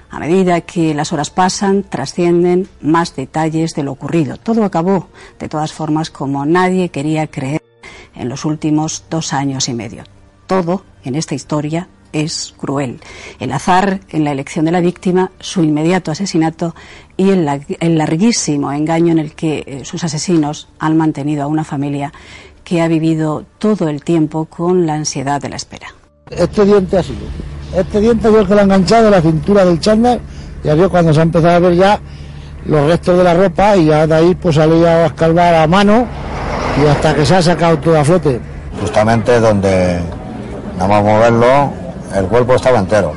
A 0.09 0.19
medida 0.19 0.61
que 0.61 0.93
las 0.93 1.11
horas 1.11 1.31
pasan, 1.31 1.83
trascienden 1.83 2.67
más 2.81 3.15
detalles 3.15 3.73
de 3.73 3.83
lo 3.83 3.91
ocurrido. 3.93 4.37
Todo 4.37 4.63
acabó, 4.63 5.07
de 5.39 5.49
todas 5.49 5.73
formas, 5.73 6.11
como 6.11 6.45
nadie 6.45 6.89
quería 6.89 7.27
creer 7.27 7.63
en 8.13 8.29
los 8.29 8.45
últimos 8.45 9.05
dos 9.09 9.33
años 9.33 9.69
y 9.69 9.73
medio. 9.73 10.03
Todo 10.45 10.83
en 11.03 11.15
esta 11.15 11.33
historia 11.33 11.87
es 12.13 12.53
cruel. 12.57 13.01
El 13.39 13.51
azar 13.51 13.99
en 14.09 14.23
la 14.23 14.31
elección 14.31 14.65
de 14.65 14.71
la 14.71 14.79
víctima, 14.79 15.31
su 15.39 15.63
inmediato 15.63 16.11
asesinato 16.11 16.75
y 17.17 17.31
el, 17.31 17.47
el 17.79 17.97
larguísimo 17.97 18.71
engaño 18.71 19.11
en 19.11 19.19
el 19.19 19.33
que 19.33 19.63
eh, 19.65 19.85
sus 19.85 20.03
asesinos 20.03 20.69
han 20.79 20.95
mantenido 20.95 21.43
a 21.43 21.47
una 21.47 21.63
familia 21.63 22.13
que 22.63 22.81
ha 22.81 22.87
vivido 22.87 23.43
todo 23.57 23.89
el 23.89 24.03
tiempo 24.03 24.45
con 24.45 24.85
la 24.85 24.93
ansiedad 24.93 25.41
de 25.41 25.49
la 25.49 25.57
espera. 25.57 25.87
Este 26.29 26.65
diente 26.65 26.97
ha 26.97 27.03
sido. 27.03 27.19
Este 27.75 27.99
diente 27.99 28.31
yo 28.31 28.47
que 28.47 28.53
lo 28.53 28.61
ha 28.61 28.63
enganchado 28.63 29.07
a 29.07 29.11
la 29.11 29.21
cintura 29.21 29.65
del 29.65 29.79
chándal 29.79 30.21
y 30.63 30.69
había 30.69 30.87
cuando 30.87 31.13
se 31.13 31.19
ha 31.19 31.23
empezado 31.23 31.55
a 31.55 31.59
ver 31.59 31.75
ya 31.75 31.99
los 32.65 32.87
restos 32.87 33.17
de 33.17 33.23
la 33.23 33.33
ropa 33.33 33.75
y 33.75 33.85
ya 33.85 34.07
de 34.07 34.15
ahí 34.15 34.35
pues 34.35 34.55
salía 34.55 35.03
a 35.03 35.05
escalvar 35.07 35.55
a 35.55 35.67
mano 35.67 36.07
y 36.81 36.87
hasta 36.87 37.13
que 37.13 37.25
se 37.25 37.35
ha 37.35 37.41
sacado 37.41 37.77
todo 37.79 37.99
a 37.99 38.05
flote. 38.05 38.39
Justamente 38.79 39.39
donde 39.39 39.99
nada 40.77 40.87
más 40.87 41.03
moverlo, 41.03 41.73
el 42.15 42.25
cuerpo 42.27 42.55
estaba 42.55 42.79
entero. 42.79 43.11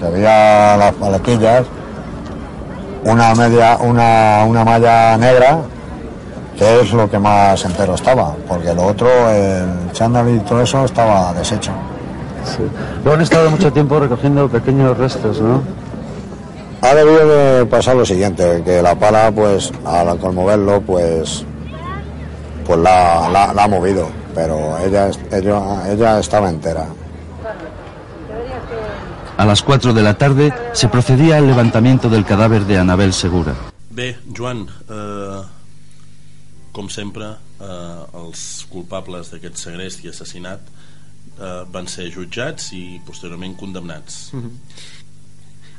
Se 0.00 0.10
veía 0.10 0.76
las 0.76 0.92
paletillas, 0.94 1.64
una 3.04 3.34
media, 3.34 3.78
una, 3.80 4.44
una 4.46 4.64
malla 4.64 5.16
negra, 5.16 5.58
que 6.58 6.80
es 6.80 6.92
lo 6.92 7.08
que 7.10 7.18
más 7.18 7.64
entero 7.64 7.94
estaba, 7.94 8.34
porque 8.48 8.74
lo 8.74 8.86
otro, 8.86 9.08
el 9.30 9.92
chándal 9.92 10.28
y 10.34 10.38
todo 10.40 10.62
eso 10.62 10.84
estaba 10.84 11.32
deshecho. 11.34 11.72
Lo 13.04 13.12
han 13.14 13.20
estado 13.22 13.50
mucho 13.50 13.72
tiempo 13.72 13.98
recogiendo 13.98 14.48
pequeños 14.48 14.96
restos, 14.96 15.40
¿no? 15.40 15.62
Ha 16.82 16.94
debido 16.94 17.26
de 17.26 17.66
pasar 17.66 17.96
lo 17.96 18.04
siguiente, 18.04 18.62
que 18.64 18.80
la 18.82 18.94
pala, 18.94 19.32
pues, 19.34 19.72
al 19.84 20.18
conmoverlo, 20.18 20.80
pues, 20.82 21.44
pues 22.66 22.78
la, 22.78 23.28
la- 23.30 23.52
la 23.52 23.64
ha 23.64 23.68
movido, 23.68 24.06
pero 24.34 24.78
ella, 24.78 25.08
ella, 25.32 25.90
ella 25.90 26.18
estaba 26.20 26.48
entera. 26.50 26.84
A 29.36 29.44
las 29.44 29.62
4 29.62 29.92
de 29.92 30.02
la 30.02 30.16
tarde 30.16 30.52
se 30.72 30.88
procedía 30.88 31.36
al 31.36 31.46
levantamiento 31.46 32.08
del 32.08 32.24
cadáver 32.24 32.64
de 32.64 32.78
Anabel 32.78 33.12
Segura. 33.12 33.54
Bé, 33.90 34.16
Joan, 34.34 34.66
eh, 34.88 35.42
com 36.72 36.88
sempre, 36.88 37.26
eh, 37.60 38.16
els 38.16 38.64
culpables 38.70 39.30
d'aquest 39.30 39.60
segrest 39.60 40.04
i 40.04 40.08
assassinat 40.08 40.60
eh, 40.64 41.64
van 41.68 41.84
ser 41.88 42.08
jutjats 42.14 42.72
i 42.72 43.00
posteriorment 43.04 43.58
condemnats. 43.60 44.30
Mhm. 44.32 44.50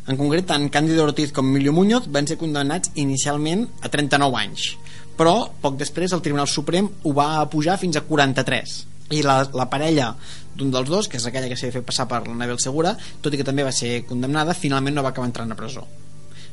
En 0.07 0.17
concret, 0.17 0.45
tant 0.45 0.69
Càndido 0.71 1.03
Ortiz 1.03 1.33
com 1.33 1.49
Emilio 1.49 1.73
Muñoz 1.73 2.07
van 2.07 2.27
ser 2.27 2.37
condemnats 2.37 2.91
inicialment 2.95 3.65
a 3.81 3.89
39 3.89 4.37
anys, 4.37 4.77
però 5.17 5.49
poc 5.61 5.75
després 5.81 6.13
el 6.13 6.21
Tribunal 6.21 6.47
Suprem 6.47 6.87
ho 7.03 7.13
va 7.13 7.49
pujar 7.49 7.79
fins 7.81 7.97
a 7.97 8.05
43 8.05 8.85
i 9.09 9.23
la, 9.23 9.41
la 9.53 9.65
parella 9.69 10.15
d'un 10.57 10.71
dels 10.73 10.89
dos, 10.89 11.07
que 11.07 11.17
és 11.21 11.25
aquella 11.29 11.47
que 11.51 11.55
s'ha 11.59 11.71
fet 11.71 11.85
passar 11.85 12.07
per 12.09 12.23
l'Anabel 12.27 12.59
Segura, 12.59 12.95
tot 13.21 13.33
i 13.33 13.37
que 13.39 13.45
també 13.47 13.63
va 13.63 13.71
ser 13.75 14.01
condemnada, 14.09 14.53
finalment 14.57 14.95
no 14.97 15.03
va 15.05 15.09
acabar 15.13 15.29
entrant 15.29 15.51
a 15.53 15.55
presó. 15.59 15.85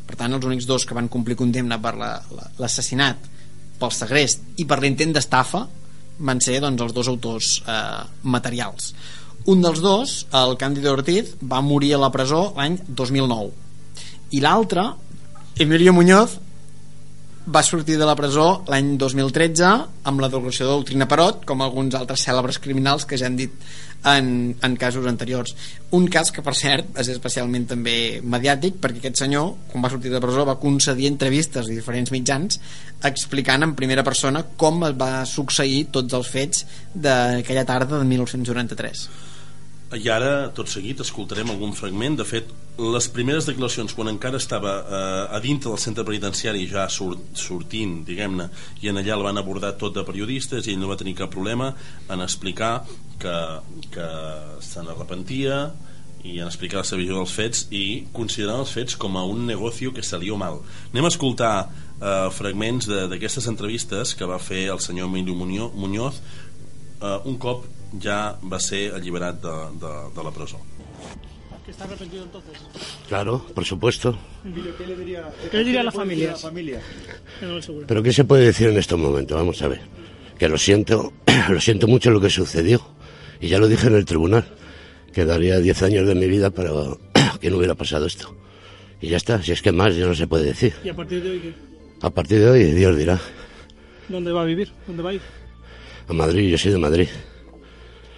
Per 0.04 0.16
tant, 0.20 0.32
els 0.36 0.44
únics 0.44 0.66
dos 0.68 0.84
que 0.84 0.94
van 0.94 1.08
complir 1.08 1.36
condemna 1.40 1.80
per 1.80 1.94
la- 1.96 2.20
la- 2.36 2.50
l'assassinat, 2.58 3.16
pel 3.80 3.90
segrest 3.90 4.42
i 4.60 4.64
per 4.68 4.78
l'intent 4.82 5.12
d'estafa 5.16 5.64
van 6.18 6.40
ser 6.40 6.60
doncs, 6.60 6.80
els 6.82 6.92
dos 6.94 7.08
autors 7.08 7.62
eh, 7.66 8.04
materials. 8.22 8.92
Un 9.46 9.60
dels 9.64 9.80
dos, 9.80 10.26
el 10.32 10.56
Cándido 10.56 10.92
Ortiz, 10.92 11.34
va 11.42 11.60
morir 11.60 11.94
a 11.94 11.98
la 11.98 12.10
presó 12.12 12.52
l'any 12.56 12.78
2009 12.86 13.50
i 14.30 14.40
l'altre, 14.40 14.84
Emilio 15.58 15.92
Muñoz, 15.92 16.38
va 17.46 17.62
sortir 17.62 17.98
de 18.00 18.06
la 18.08 18.16
presó 18.16 18.64
l'any 18.72 18.94
2013 18.96 19.70
amb 20.08 20.22
la 20.22 20.30
derogació 20.32 20.64
de 20.64 20.76
doctrina 20.78 21.08
Parot, 21.08 21.42
com 21.44 21.60
alguns 21.60 21.96
altres 21.98 22.24
cèlebres 22.24 22.58
criminals 22.58 23.04
que 23.04 23.18
ja 23.20 23.28
han 23.28 23.36
dit 23.36 23.52
en, 24.04 24.54
en 24.64 24.76
casos 24.80 25.06
anteriors. 25.06 25.52
Un 25.96 26.08
cas 26.12 26.32
que, 26.32 26.44
per 26.44 26.54
cert, 26.56 26.88
és 27.00 27.10
especialment 27.12 27.66
també 27.74 28.22
mediàtic, 28.24 28.78
perquè 28.80 29.02
aquest 29.02 29.20
senyor, 29.24 29.52
quan 29.72 29.84
va 29.84 29.92
sortir 29.92 30.12
de 30.12 30.22
presó, 30.24 30.46
va 30.48 30.56
concedir 30.62 31.10
entrevistes 31.12 31.68
a 31.68 31.74
diferents 31.74 32.12
mitjans 32.14 32.60
explicant 33.04 33.66
en 33.66 33.76
primera 33.76 34.06
persona 34.06 34.44
com 34.56 34.80
es 34.88 34.96
va 34.96 35.12
succeir 35.28 35.86
tots 35.92 36.16
els 36.16 36.32
fets 36.32 36.64
d'aquella 36.94 37.68
tarda 37.68 38.00
de 38.00 38.08
1993. 38.08 39.06
I 39.94 40.08
ara, 40.10 40.48
tot 40.54 40.70
seguit, 40.70 40.98
escoltarem 41.04 41.52
algun 41.52 41.74
fragment. 41.76 42.16
De 42.18 42.24
fet, 42.26 42.48
les 42.80 43.06
primeres 43.14 43.46
declaracions, 43.46 43.92
quan 43.94 44.10
encara 44.10 44.40
estava 44.40 44.72
eh, 44.82 45.36
a 45.36 45.38
dintre 45.42 45.70
del 45.70 45.78
centre 45.78 46.04
penitenciari, 46.08 46.64
ja 46.70 46.88
sort, 46.90 47.22
sortint, 47.38 48.00
diguem-ne, 48.08 48.48
i 48.82 48.90
en 48.90 48.98
allà 48.98 49.14
el 49.14 49.22
van 49.26 49.38
abordar 49.38 49.74
tot 49.78 49.94
de 49.94 50.02
periodistes 50.06 50.66
i 50.66 50.74
ell 50.74 50.80
no 50.82 50.90
va 50.90 50.98
tenir 50.98 51.14
cap 51.20 51.30
problema 51.30 51.70
en 52.10 52.24
explicar 52.24 52.72
que, 53.22 53.36
que 53.94 54.08
se 54.64 54.82
n'arrepentia 54.82 55.60
i 56.24 56.40
en 56.40 56.48
explicar 56.48 56.80
la 56.80 56.88
seva 56.88 57.02
visió 57.02 57.20
dels 57.20 57.36
fets 57.36 57.66
i 57.70 57.84
considerar 58.16 58.56
els 58.64 58.72
fets 58.74 58.96
com 58.98 59.18
a 59.20 59.24
un 59.28 59.44
negoci 59.46 59.92
que 59.94 60.02
salió 60.02 60.38
mal. 60.40 60.62
Anem 60.90 61.06
a 61.06 61.12
escoltar 61.12 61.54
eh, 61.68 62.30
fragments 62.34 62.88
d'aquestes 62.90 63.46
entrevistes 63.52 64.16
que 64.18 64.26
va 64.26 64.40
fer 64.42 64.66
el 64.72 64.82
senyor 64.82 65.12
Emilio 65.12 65.36
Muñoz, 65.38 65.76
Muñoz 65.76 66.18
eh, 66.18 67.18
un 67.28 67.38
cop 67.38 67.68
ja 68.02 68.38
va 68.42 68.58
ser 68.60 68.94
alliberat 68.94 69.40
de, 69.42 69.54
de, 69.80 69.92
de 70.16 70.24
la 70.24 70.30
presó. 70.30 70.60
¿Que 71.64 71.70
está 71.70 71.84
arrepentido 71.84 72.24
entonces? 72.24 72.52
Claro, 73.08 73.46
por 73.54 73.64
supuesto. 73.64 74.18
¿Qué 74.42 74.86
le 74.86 74.96
diría, 74.96 75.32
¿Qué 75.50 75.56
le 75.56 75.64
diría 75.64 75.80
a 75.80 75.84
la 75.84 75.92
familia? 75.92 76.34
Que 77.40 77.46
no 77.46 77.54
lo 77.54 77.62
seguro. 77.62 77.86
Pero 77.86 78.02
¿qué 78.02 78.12
se 78.12 78.24
puede 78.24 78.44
decir 78.44 78.68
en 78.68 78.76
estos 78.76 78.98
momentos? 78.98 79.36
Vamos 79.36 79.62
a 79.62 79.68
ver. 79.68 79.80
Que 80.38 80.48
lo 80.48 80.58
siento, 80.58 81.12
lo 81.48 81.60
siento 81.60 81.86
mucho 81.86 82.10
lo 82.10 82.20
que 82.20 82.28
sucedió. 82.28 82.86
Y 83.40 83.48
ya 83.48 83.58
lo 83.58 83.66
dije 83.66 83.86
en 83.86 83.94
el 83.94 84.04
tribunal. 84.04 84.44
Que 85.12 85.24
daría 85.24 85.58
10 85.58 85.82
años 85.84 86.06
de 86.06 86.14
mi 86.14 86.26
vida 86.26 86.50
para 86.50 86.70
que 87.40 87.50
no 87.50 87.56
hubiera 87.56 87.74
pasado 87.74 88.04
esto. 88.04 88.34
Y 89.00 89.08
ya 89.08 89.16
está, 89.16 89.42
si 89.42 89.52
es 89.52 89.62
que 89.62 89.72
más 89.72 89.96
ya 89.96 90.06
no 90.06 90.14
se 90.14 90.26
puede 90.26 90.44
decir. 90.44 90.74
¿Y 90.84 90.90
a 90.90 90.94
partir 90.94 91.22
de 91.22 91.30
hoy 91.30 91.38
qué? 91.40 91.54
A 92.02 92.10
partir 92.10 92.40
de 92.40 92.50
hoy, 92.50 92.64
Dios 92.72 92.96
dirá. 92.96 93.18
¿Dónde 94.08 94.32
va 94.32 94.42
a 94.42 94.44
vivir? 94.44 94.70
¿Dónde 94.86 95.02
va 95.02 95.10
a 95.10 95.14
ir? 95.14 95.22
A 96.08 96.12
Madrid, 96.12 96.50
yo 96.50 96.58
soy 96.58 96.72
de 96.72 96.78
Madrid. 96.78 97.08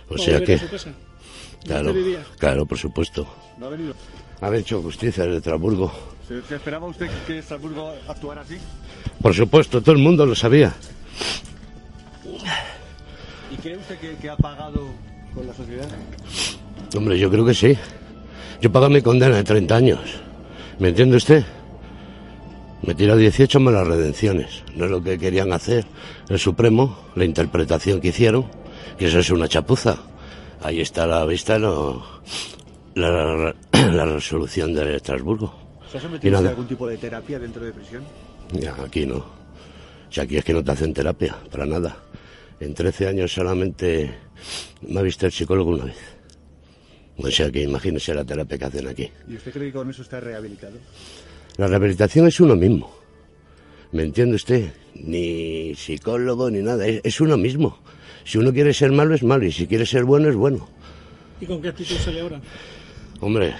O 0.08 0.14
¿Va 0.14 0.22
a 0.22 0.24
sea 0.24 0.40
que... 0.42 0.60
Claro, 1.64 1.92
claro, 2.38 2.66
por 2.66 2.78
supuesto. 2.78 3.26
¿No 3.58 3.66
ha 3.66 3.70
venido? 3.70 3.94
Haber 4.40 4.60
hecho 4.60 4.80
justicia 4.82 5.24
desde 5.24 5.38
Estrasburgo. 5.38 5.92
¿Se, 6.28 6.40
se 6.42 6.56
esperaba 6.56 6.86
usted 6.86 7.08
que 7.26 7.38
Estrasburgo 7.38 7.92
actuara 8.06 8.42
así? 8.42 8.56
Por 9.20 9.34
supuesto, 9.34 9.80
todo 9.80 9.92
el 9.92 10.00
mundo 10.00 10.24
lo 10.26 10.34
sabía. 10.34 10.74
¿Y 13.50 13.56
cree 13.56 13.76
usted 13.76 13.98
que, 13.98 14.16
que 14.16 14.30
ha 14.30 14.36
pagado 14.36 14.86
con 15.34 15.46
la 15.46 15.54
sociedad? 15.54 15.88
Hombre, 16.96 17.18
yo 17.18 17.30
creo 17.30 17.44
que 17.44 17.54
sí. 17.54 17.76
Yo 18.60 18.70
pago 18.70 18.88
mi 18.88 19.02
condena 19.02 19.36
de 19.36 19.44
30 19.44 19.76
años. 19.76 20.00
¿Me 20.78 20.88
entiende 20.88 21.16
usted? 21.16 21.44
Me 22.82 22.94
tira 22.94 23.16
18 23.16 23.58
más 23.60 23.74
las 23.74 23.86
redenciones. 23.86 24.62
No 24.74 24.84
es 24.84 24.90
lo 24.90 25.02
que 25.02 25.18
querían 25.18 25.52
hacer 25.52 25.86
el 26.28 26.38
Supremo, 26.38 26.96
la 27.14 27.24
interpretación 27.24 28.00
que 28.00 28.08
hicieron, 28.08 28.46
que 28.98 29.06
eso 29.06 29.18
es 29.20 29.30
una 29.30 29.48
chapuza. 29.48 29.96
Ahí 30.62 30.80
está 30.80 31.04
a 31.04 31.06
la 31.06 31.26
vista 31.26 31.58
lo- 31.58 32.04
la, 32.94 33.54
la 33.72 34.04
resolución 34.06 34.74
de 34.74 34.96
Estrasburgo. 34.96 35.52
¿Se 35.90 35.98
ha 35.98 36.00
sometido 36.00 36.36
a 36.38 36.40
algún 36.40 36.66
tipo 36.66 36.86
de 36.86 36.96
terapia 36.96 37.38
dentro 37.38 37.64
de 37.64 37.72
prisión? 37.72 38.02
Ya, 38.52 38.74
aquí 38.82 39.06
no. 39.06 39.24
Aquí 40.20 40.36
es 40.38 40.44
que 40.44 40.54
no 40.54 40.64
te 40.64 40.70
hacen 40.72 40.94
terapia, 40.94 41.36
para 41.50 41.66
nada. 41.66 41.96
En 42.58 42.72
13 42.72 43.08
años 43.08 43.32
solamente 43.32 44.14
me 44.82 45.00
ha 45.00 45.02
visto 45.02 45.26
el 45.26 45.32
psicólogo 45.32 45.72
una 45.72 45.84
vez. 45.84 45.96
O 47.18 47.30
sea 47.30 47.50
que 47.50 47.62
imagínese 47.62 48.14
la 48.14 48.24
terapia 48.24 48.56
que 48.58 48.64
hacen 48.64 48.88
aquí. 48.88 49.10
¿Y 49.28 49.36
usted 49.36 49.52
cree 49.52 49.66
que 49.66 49.72
con 49.72 49.90
eso 49.90 50.02
está 50.02 50.20
rehabilitado? 50.20 50.74
La 51.58 51.66
rehabilitación 51.66 52.26
es 52.28 52.40
uno 52.40 52.56
mismo. 52.56 52.90
¿Me 53.92 54.02
entiende 54.04 54.36
usted? 54.36 54.72
Ni 54.94 55.74
psicólogo 55.74 56.50
ni 56.50 56.60
nada. 56.62 56.86
Es, 56.86 57.00
es 57.04 57.20
uno 57.20 57.36
mismo. 57.36 57.78
Si 58.26 58.38
uno 58.38 58.52
quiere 58.52 58.74
ser 58.74 58.90
malo 58.90 59.14
es 59.14 59.22
malo 59.22 59.46
y 59.46 59.52
si 59.52 59.68
quiere 59.68 59.86
ser 59.86 60.02
bueno 60.02 60.28
es 60.28 60.34
bueno. 60.34 60.66
¿Y 61.40 61.46
con 61.46 61.62
qué 61.62 61.68
actitud 61.68 61.94
sale 61.94 62.20
ahora? 62.20 62.40
Hombre, 63.20 63.54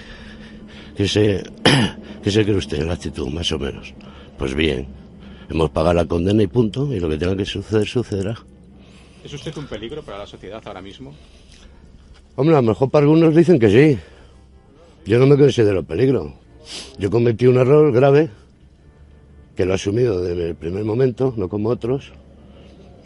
¿qué 0.93 1.07
se, 1.07 1.41
¿qué 2.23 2.29
se 2.29 2.43
cree 2.43 2.57
usted 2.57 2.85
la 2.85 2.95
actitud, 2.95 3.29
más 3.29 3.49
o 3.53 3.59
menos? 3.59 3.93
Pues 4.37 4.53
bien, 4.53 4.87
hemos 5.49 5.69
pagado 5.69 5.93
la 5.93 6.05
condena 6.05 6.43
y 6.43 6.47
punto, 6.47 6.93
y 6.93 6.99
lo 6.99 7.07
que 7.07 7.15
tenga 7.15 7.37
que 7.37 7.45
suceder, 7.45 7.87
sucederá. 7.87 8.37
¿Es 9.23 9.33
usted 9.33 9.55
un 9.55 9.67
peligro 9.67 10.03
para 10.03 10.17
la 10.17 10.27
sociedad 10.27 10.61
ahora 10.65 10.81
mismo? 10.81 11.15
Hombre, 12.35 12.57
a 12.57 12.61
lo 12.61 12.67
mejor 12.67 12.91
para 12.91 13.05
algunos 13.05 13.33
dicen 13.33 13.59
que 13.59 13.69
sí. 13.69 13.97
Yo 15.05 15.17
no 15.17 15.27
me 15.27 15.37
considero 15.37 15.81
peligro. 15.85 16.33
Yo 16.99 17.09
cometí 17.09 17.47
un 17.47 17.55
error 17.55 17.93
grave, 17.93 18.29
que 19.55 19.63
lo 19.63 19.71
he 19.71 19.75
asumido 19.75 20.21
desde 20.21 20.49
el 20.49 20.55
primer 20.55 20.83
momento, 20.83 21.33
no 21.37 21.47
como 21.47 21.69
otros, 21.69 22.11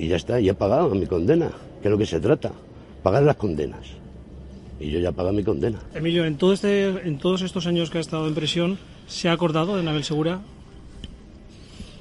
y 0.01 0.07
ya 0.07 0.15
está, 0.15 0.39
y 0.39 0.49
he 0.49 0.53
pagado 0.55 0.89
mi 0.95 1.05
condena, 1.05 1.51
que 1.79 1.87
es 1.87 1.91
lo 1.91 1.97
que 1.97 2.07
se 2.07 2.19
trata, 2.19 2.51
pagar 3.03 3.21
las 3.21 3.35
condenas. 3.35 3.85
Y 4.79 4.89
yo 4.89 4.99
ya 4.99 5.11
pago 5.11 5.31
mi 5.31 5.43
condena. 5.43 5.77
Emilio, 5.93 6.25
en, 6.25 6.37
todo 6.37 6.53
este, 6.53 6.87
en 7.07 7.19
todos 7.19 7.43
estos 7.43 7.67
años 7.67 7.91
que 7.91 7.99
ha 7.99 8.01
estado 8.01 8.27
en 8.27 8.33
prisión, 8.33 8.79
¿se 9.05 9.29
ha 9.29 9.33
acordado 9.33 9.77
de 9.77 9.83
Nabel 9.83 10.03
Segura? 10.03 10.41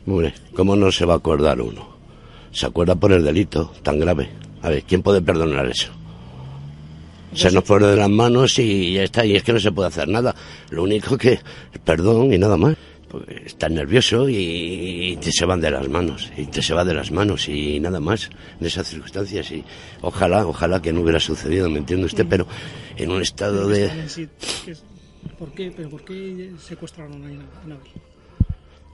Hombre, 0.06 0.32
¿cómo 0.54 0.76
no 0.76 0.90
se 0.90 1.04
va 1.04 1.12
a 1.12 1.16
acordar 1.18 1.60
uno? 1.60 1.90
Se 2.52 2.64
acuerda 2.64 2.94
por 2.94 3.12
el 3.12 3.22
delito 3.22 3.70
tan 3.82 4.00
grave. 4.00 4.30
A 4.62 4.70
ver, 4.70 4.82
¿quién 4.84 5.02
puede 5.02 5.20
perdonar 5.20 5.66
eso? 5.66 5.90
Se 7.34 7.50
nos 7.50 7.64
pone 7.64 7.86
de 7.86 7.96
las 7.96 8.08
manos 8.08 8.58
y 8.58 8.94
ya 8.94 9.02
está, 9.02 9.26
y 9.26 9.36
es 9.36 9.42
que 9.42 9.52
no 9.52 9.60
se 9.60 9.72
puede 9.72 9.88
hacer 9.88 10.08
nada. 10.08 10.34
Lo 10.70 10.84
único 10.84 11.18
que, 11.18 11.38
perdón 11.84 12.32
y 12.32 12.38
nada 12.38 12.56
más. 12.56 12.78
Porque 13.10 13.42
estás 13.44 13.70
nervioso 13.72 14.28
y 14.28 15.18
te 15.20 15.32
se 15.32 15.44
van 15.44 15.60
de 15.60 15.70
las 15.70 15.88
manos, 15.88 16.30
y 16.36 16.46
te 16.46 16.62
se 16.62 16.74
va 16.74 16.84
de 16.84 16.94
las 16.94 17.10
manos 17.10 17.48
y 17.48 17.80
nada 17.80 17.98
más 17.98 18.30
en 18.60 18.66
esas 18.66 18.86
circunstancias. 18.88 19.50
Y 19.50 19.64
ojalá, 20.00 20.46
ojalá 20.46 20.80
que 20.80 20.92
no 20.92 21.00
hubiera 21.00 21.18
sucedido, 21.18 21.68
¿me 21.68 21.78
entiende 21.80 22.06
usted? 22.06 22.24
Pero 22.30 22.46
en 22.96 23.10
un 23.10 23.20
estado 23.20 23.66
de... 23.68 24.08
Sí, 24.08 24.28
¿qué 24.64 24.70
es- 24.72 24.84
¿Por 25.38 25.52
qué, 25.52 25.72
pero 25.76 25.90
¿Por 25.90 26.04
qué 26.04 26.52
secuestraron 26.58 27.22
a 27.24 27.28
Nabel? 27.68 27.82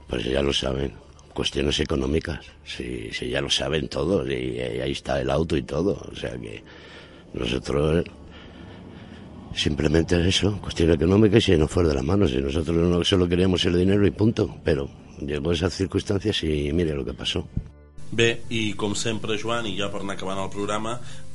Pues 0.09 0.23
ya 0.25 0.41
lo 0.41 0.51
saben. 0.51 0.93
Cuestiones 1.33 1.79
económicas. 1.79 2.45
Si, 2.65 3.11
si 3.11 3.29
ya 3.29 3.39
lo 3.41 3.49
saben 3.49 3.87
todos. 3.87 4.27
Y, 4.29 4.33
y 4.33 4.59
ahí 4.81 4.91
está 4.91 5.21
el 5.21 5.29
auto 5.29 5.55
y 5.55 5.61
todo. 5.63 6.01
O 6.11 6.15
sea 6.15 6.31
que 6.37 6.63
nosotros 7.33 8.03
simplemente 9.57 10.15
eso, 10.27 10.59
cuestión 10.61 10.91
económica 10.91 11.41
si 11.41 11.57
nos 11.57 11.71
fuera 11.71 11.89
de 11.89 11.95
las 11.95 12.03
manos. 12.03 12.31
Y 12.31 12.37
nosotros 12.37 12.77
no 12.77 13.03
solo 13.03 13.27
queríamos 13.27 13.65
el 13.65 13.77
dinero 13.77 14.05
y 14.05 14.11
punto. 14.11 14.57
Pero 14.63 14.89
llegó 15.19 15.51
esas 15.51 15.73
circunstancias 15.73 16.43
y 16.43 16.71
mire 16.71 16.93
lo 16.93 17.03
que 17.03 17.13
pasó. 17.13 17.47
Bé, 18.09 18.43
i 18.47 18.71
com 18.79 18.93
sempre, 18.95 19.35
Joan, 19.35 19.65
i 19.67 19.73
ja 19.75 19.89
per 19.91 19.99
anar 19.99 20.15
acabant 20.15 20.39
el 20.39 20.51
programa, 20.53 20.93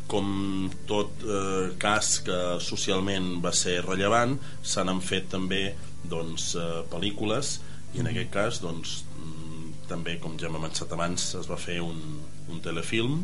com 0.08 0.70
tot 0.88 1.20
eh, 1.20 1.74
cas 1.80 2.14
que 2.24 2.38
socialment 2.64 3.42
va 3.44 3.52
ser 3.52 3.82
rellevant, 3.84 4.38
se 4.64 4.80
n'han 4.80 5.02
fet 5.04 5.28
també 5.34 5.74
doncs, 6.08 6.54
eh, 6.56 6.80
pel·lícules, 6.88 7.58
i 7.92 8.00
en 8.00 8.08
aquest 8.08 8.32
cas, 8.32 8.62
doncs, 8.64 9.02
mm, 9.18 9.84
també, 9.90 10.16
com 10.22 10.38
ja 10.40 10.48
hem 10.48 10.56
avançat 10.62 10.96
abans, 10.96 11.34
es 11.42 11.50
va 11.50 11.60
fer 11.60 11.82
un, 11.84 12.00
un 12.48 12.64
telefilm 12.64 13.20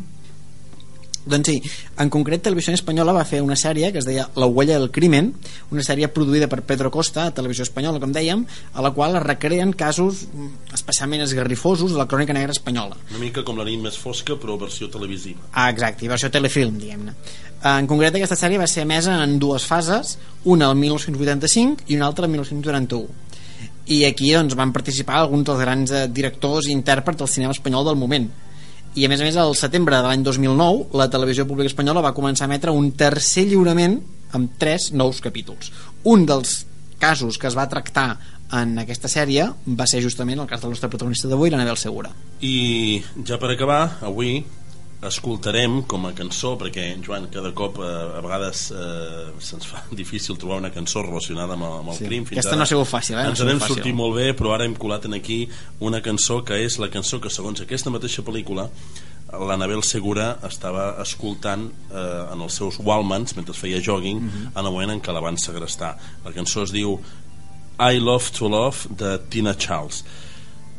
Doncs 1.26 1.48
sí, 1.50 1.56
en 1.98 2.10
concret 2.12 2.42
Televisió 2.44 2.72
Espanyola 2.72 3.12
va 3.16 3.24
fer 3.28 3.40
una 3.44 3.56
sèrie 3.58 3.90
que 3.92 3.98
es 4.00 4.06
deia 4.08 4.28
La 4.38 4.46
huella 4.46 4.78
del 4.78 4.90
crimen, 4.94 5.32
una 5.74 5.82
sèrie 5.84 6.08
produïda 6.08 6.48
per 6.48 6.62
Pedro 6.68 6.90
Costa 6.94 7.26
a 7.26 7.34
Televisió 7.34 7.66
Espanyola, 7.66 8.00
com 8.00 8.12
dèiem, 8.14 8.44
a 8.72 8.84
la 8.84 8.92
qual 8.96 9.16
es 9.18 9.24
recreen 9.26 9.72
casos 9.72 10.26
mm, 10.28 10.72
especialment 10.78 11.26
esgarrifosos 11.26 11.92
de 11.92 11.98
la 11.98 12.06
crònica 12.08 12.32
negra 12.36 12.54
espanyola. 12.56 12.96
una 13.10 13.18
mica 13.18 13.44
com 13.44 13.58
la 13.58 13.66
nit 13.68 13.82
més 13.82 13.98
fosca 13.98 14.38
però 14.40 14.58
versió 14.60 14.88
televisiva 14.88 15.40
Ah, 15.52 15.68
exacte, 15.70 16.04
i 16.04 16.08
versió 16.08 16.30
telefilm, 16.30 16.78
diguem-ne. 16.78 17.14
En 17.68 17.88
concret, 17.90 18.14
aquesta 18.14 18.36
sèrie 18.38 18.58
va 18.60 18.68
ser 18.70 18.84
emesa 18.86 19.16
en 19.24 19.38
dues 19.42 19.64
fases, 19.66 20.16
una 20.44 20.70
el 20.70 20.76
1985 20.78 21.88
i 21.88 21.96
una 21.96 22.06
altra 22.06 22.26
el 22.26 22.30
1991. 22.30 23.08
I 23.88 24.04
aquí 24.04 24.30
doncs, 24.32 24.54
van 24.54 24.72
participar 24.72 25.16
alguns 25.18 25.46
dels 25.48 25.60
grans 25.64 25.90
eh, 25.90 26.04
directors 26.12 26.68
i 26.68 26.76
intèrprets 26.76 27.18
del 27.18 27.30
cinema 27.32 27.56
espanyol 27.56 27.88
del 27.88 27.98
moment. 27.98 28.28
I 28.98 29.04
a 29.06 29.08
més 29.12 29.20
a 29.22 29.26
més, 29.28 29.36
al 29.38 29.52
setembre 29.54 29.94
de 29.94 30.08
l'any 30.08 30.24
2009, 30.26 30.88
la 30.98 31.06
televisió 31.06 31.44
pública 31.46 31.70
espanyola 31.70 32.02
va 32.02 32.10
començar 32.16 32.48
a 32.48 32.48
emetre 32.48 32.72
un 32.74 32.88
tercer 32.98 33.44
lliurament 33.46 33.94
amb 34.34 34.56
tres 34.58 34.88
nous 34.90 35.20
capítols. 35.22 35.70
Un 36.10 36.24
dels 36.26 36.64
casos 36.98 37.38
que 37.38 37.46
es 37.46 37.54
va 37.54 37.68
tractar 37.70 38.08
en 38.58 38.72
aquesta 38.82 39.06
sèrie 39.12 39.44
va 39.78 39.86
ser 39.86 40.02
justament 40.02 40.42
el 40.42 40.48
cas 40.50 40.64
del 40.64 40.74
nostre 40.74 40.90
protagonista 40.90 41.30
d'avui, 41.30 41.52
l'Anabel 41.52 41.78
Segura. 41.78 42.10
I 42.42 42.98
ja 43.28 43.38
per 43.38 43.52
acabar, 43.52 44.00
avui 44.02 44.40
escoltarem 45.02 45.82
com 45.86 46.06
a 46.08 46.12
cançó, 46.12 46.56
perquè, 46.58 46.96
Joan, 47.04 47.28
cada 47.30 47.52
cop 47.54 47.76
eh, 47.78 47.86
a 48.18 48.20
vegades 48.24 48.64
eh, 48.74 49.28
se'ns 49.38 49.66
fa 49.70 49.84
difícil 49.94 50.36
trobar 50.36 50.58
una 50.58 50.72
cançó 50.74 51.02
relacionada 51.04 51.54
amb, 51.54 51.62
el- 51.68 51.76
amb 51.84 51.88
el 51.92 51.98
Sí. 52.00 52.04
crim. 52.08 52.24
Aquesta 52.32 52.56
no 52.56 52.62
ha 52.64 52.66
sigut 52.66 52.88
fàcil, 52.90 53.14
eh? 53.18 53.22
No 53.22 53.30
Ens 53.30 53.40
n'hem 53.44 53.60
fàcil. 53.60 53.76
sortit 53.76 53.94
molt 53.94 54.16
bé, 54.16 54.32
però 54.34 54.54
ara 54.56 54.64
hem 54.66 54.74
colat 54.74 55.04
en 55.06 55.14
aquí 55.14 55.48
una 55.80 56.00
cançó 56.02 56.42
que 56.44 56.58
és 56.64 56.78
la 56.82 56.88
cançó 56.90 57.20
que, 57.20 57.30
segons 57.30 57.60
aquesta 57.60 57.90
mateixa 57.90 58.22
pel·lícula, 58.26 58.68
l'Anabel 59.30 59.82
Segura 59.84 60.38
estava 60.48 60.96
escoltant 61.02 61.68
eh, 61.92 62.32
en 62.32 62.40
els 62.40 62.54
seus 62.54 62.78
Walmans 62.80 63.36
mentre 63.36 63.54
feia 63.54 63.80
jogging 63.84 64.18
Mhm. 64.22 64.46
en 64.56 64.64
el 64.66 64.72
moment 64.72 64.90
en 64.96 65.00
què 65.02 65.12
la 65.12 65.20
van 65.20 65.36
segrestar. 65.38 65.96
La 66.24 66.32
cançó 66.32 66.62
es 66.64 66.72
diu 66.72 66.98
I 67.78 68.00
Love 68.00 68.32
to 68.36 68.48
Love 68.48 68.88
de 68.90 69.18
Tina 69.30 69.54
Charles. 69.54 70.02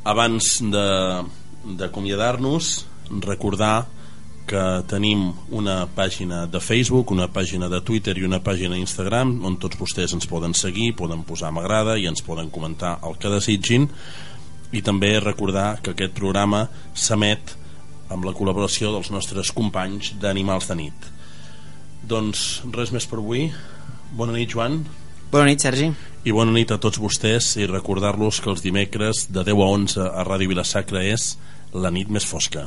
Abans 0.04 0.60
de- 0.62 1.24
d'acomiadar-nos, 1.78 2.86
recordar 3.22 3.88
que 4.50 4.64
tenim 4.90 5.28
una 5.54 5.84
pàgina 5.94 6.46
de 6.50 6.62
Facebook, 6.64 7.12
una 7.14 7.28
pàgina 7.30 7.70
de 7.70 7.82
Twitter 7.86 8.16
i 8.18 8.26
una 8.26 8.40
pàgina 8.42 8.74
d'Instagram 8.74 9.36
on 9.46 9.60
tots 9.62 9.78
vostès 9.78 10.16
ens 10.18 10.26
poden 10.30 10.56
seguir, 10.58 10.96
poden 10.98 11.22
posar 11.28 11.52
m'agrada 11.54 12.00
i 12.00 12.08
ens 12.10 12.26
poden 12.26 12.50
comentar 12.50 12.98
el 13.06 13.20
que 13.22 13.30
desitgin 13.30 13.86
i 14.74 14.82
també 14.86 15.12
recordar 15.22 15.80
que 15.84 15.94
aquest 15.94 16.16
programa 16.18 16.64
s'emet 16.94 17.56
amb 18.10 18.26
la 18.26 18.34
col·laboració 18.34 18.94
dels 18.96 19.12
nostres 19.14 19.54
companys 19.54 20.16
d'Animals 20.22 20.70
de 20.70 20.80
Nit. 20.82 21.10
Doncs 22.10 22.64
res 22.74 22.94
més 22.96 23.06
per 23.06 23.22
avui. 23.22 23.50
Bona 24.18 24.34
nit, 24.34 24.50
Joan. 24.50 24.82
Bona 25.30 25.46
nit, 25.46 25.62
Sergi. 25.62 25.92
I 26.26 26.34
bona 26.34 26.56
nit 26.56 26.74
a 26.74 26.80
tots 26.82 26.98
vostès 26.98 27.54
i 27.62 27.70
recordar-los 27.70 28.42
que 28.42 28.50
els 28.50 28.66
dimecres 28.66 29.28
de 29.30 29.46
10 29.46 29.62
a 29.62 29.72
11 29.78 30.10
a 30.10 30.26
Ràdio 30.26 30.56
Vilasacra 30.56 31.06
és 31.06 31.36
la 31.74 31.94
nit 31.94 32.10
més 32.10 32.26
fosca. 32.26 32.66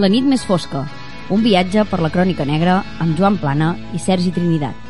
La 0.00 0.08
nit 0.08 0.24
més 0.24 0.40
fosca, 0.48 0.80
un 1.34 1.42
viatge 1.44 1.82
per 1.90 1.98
la 2.00 2.08
crònica 2.14 2.46
negra 2.48 2.78
amb 3.04 3.18
Joan 3.18 3.36
Plana 3.42 3.74
i 3.92 4.00
Sergi 4.00 4.32
Trinitat. 4.32 4.89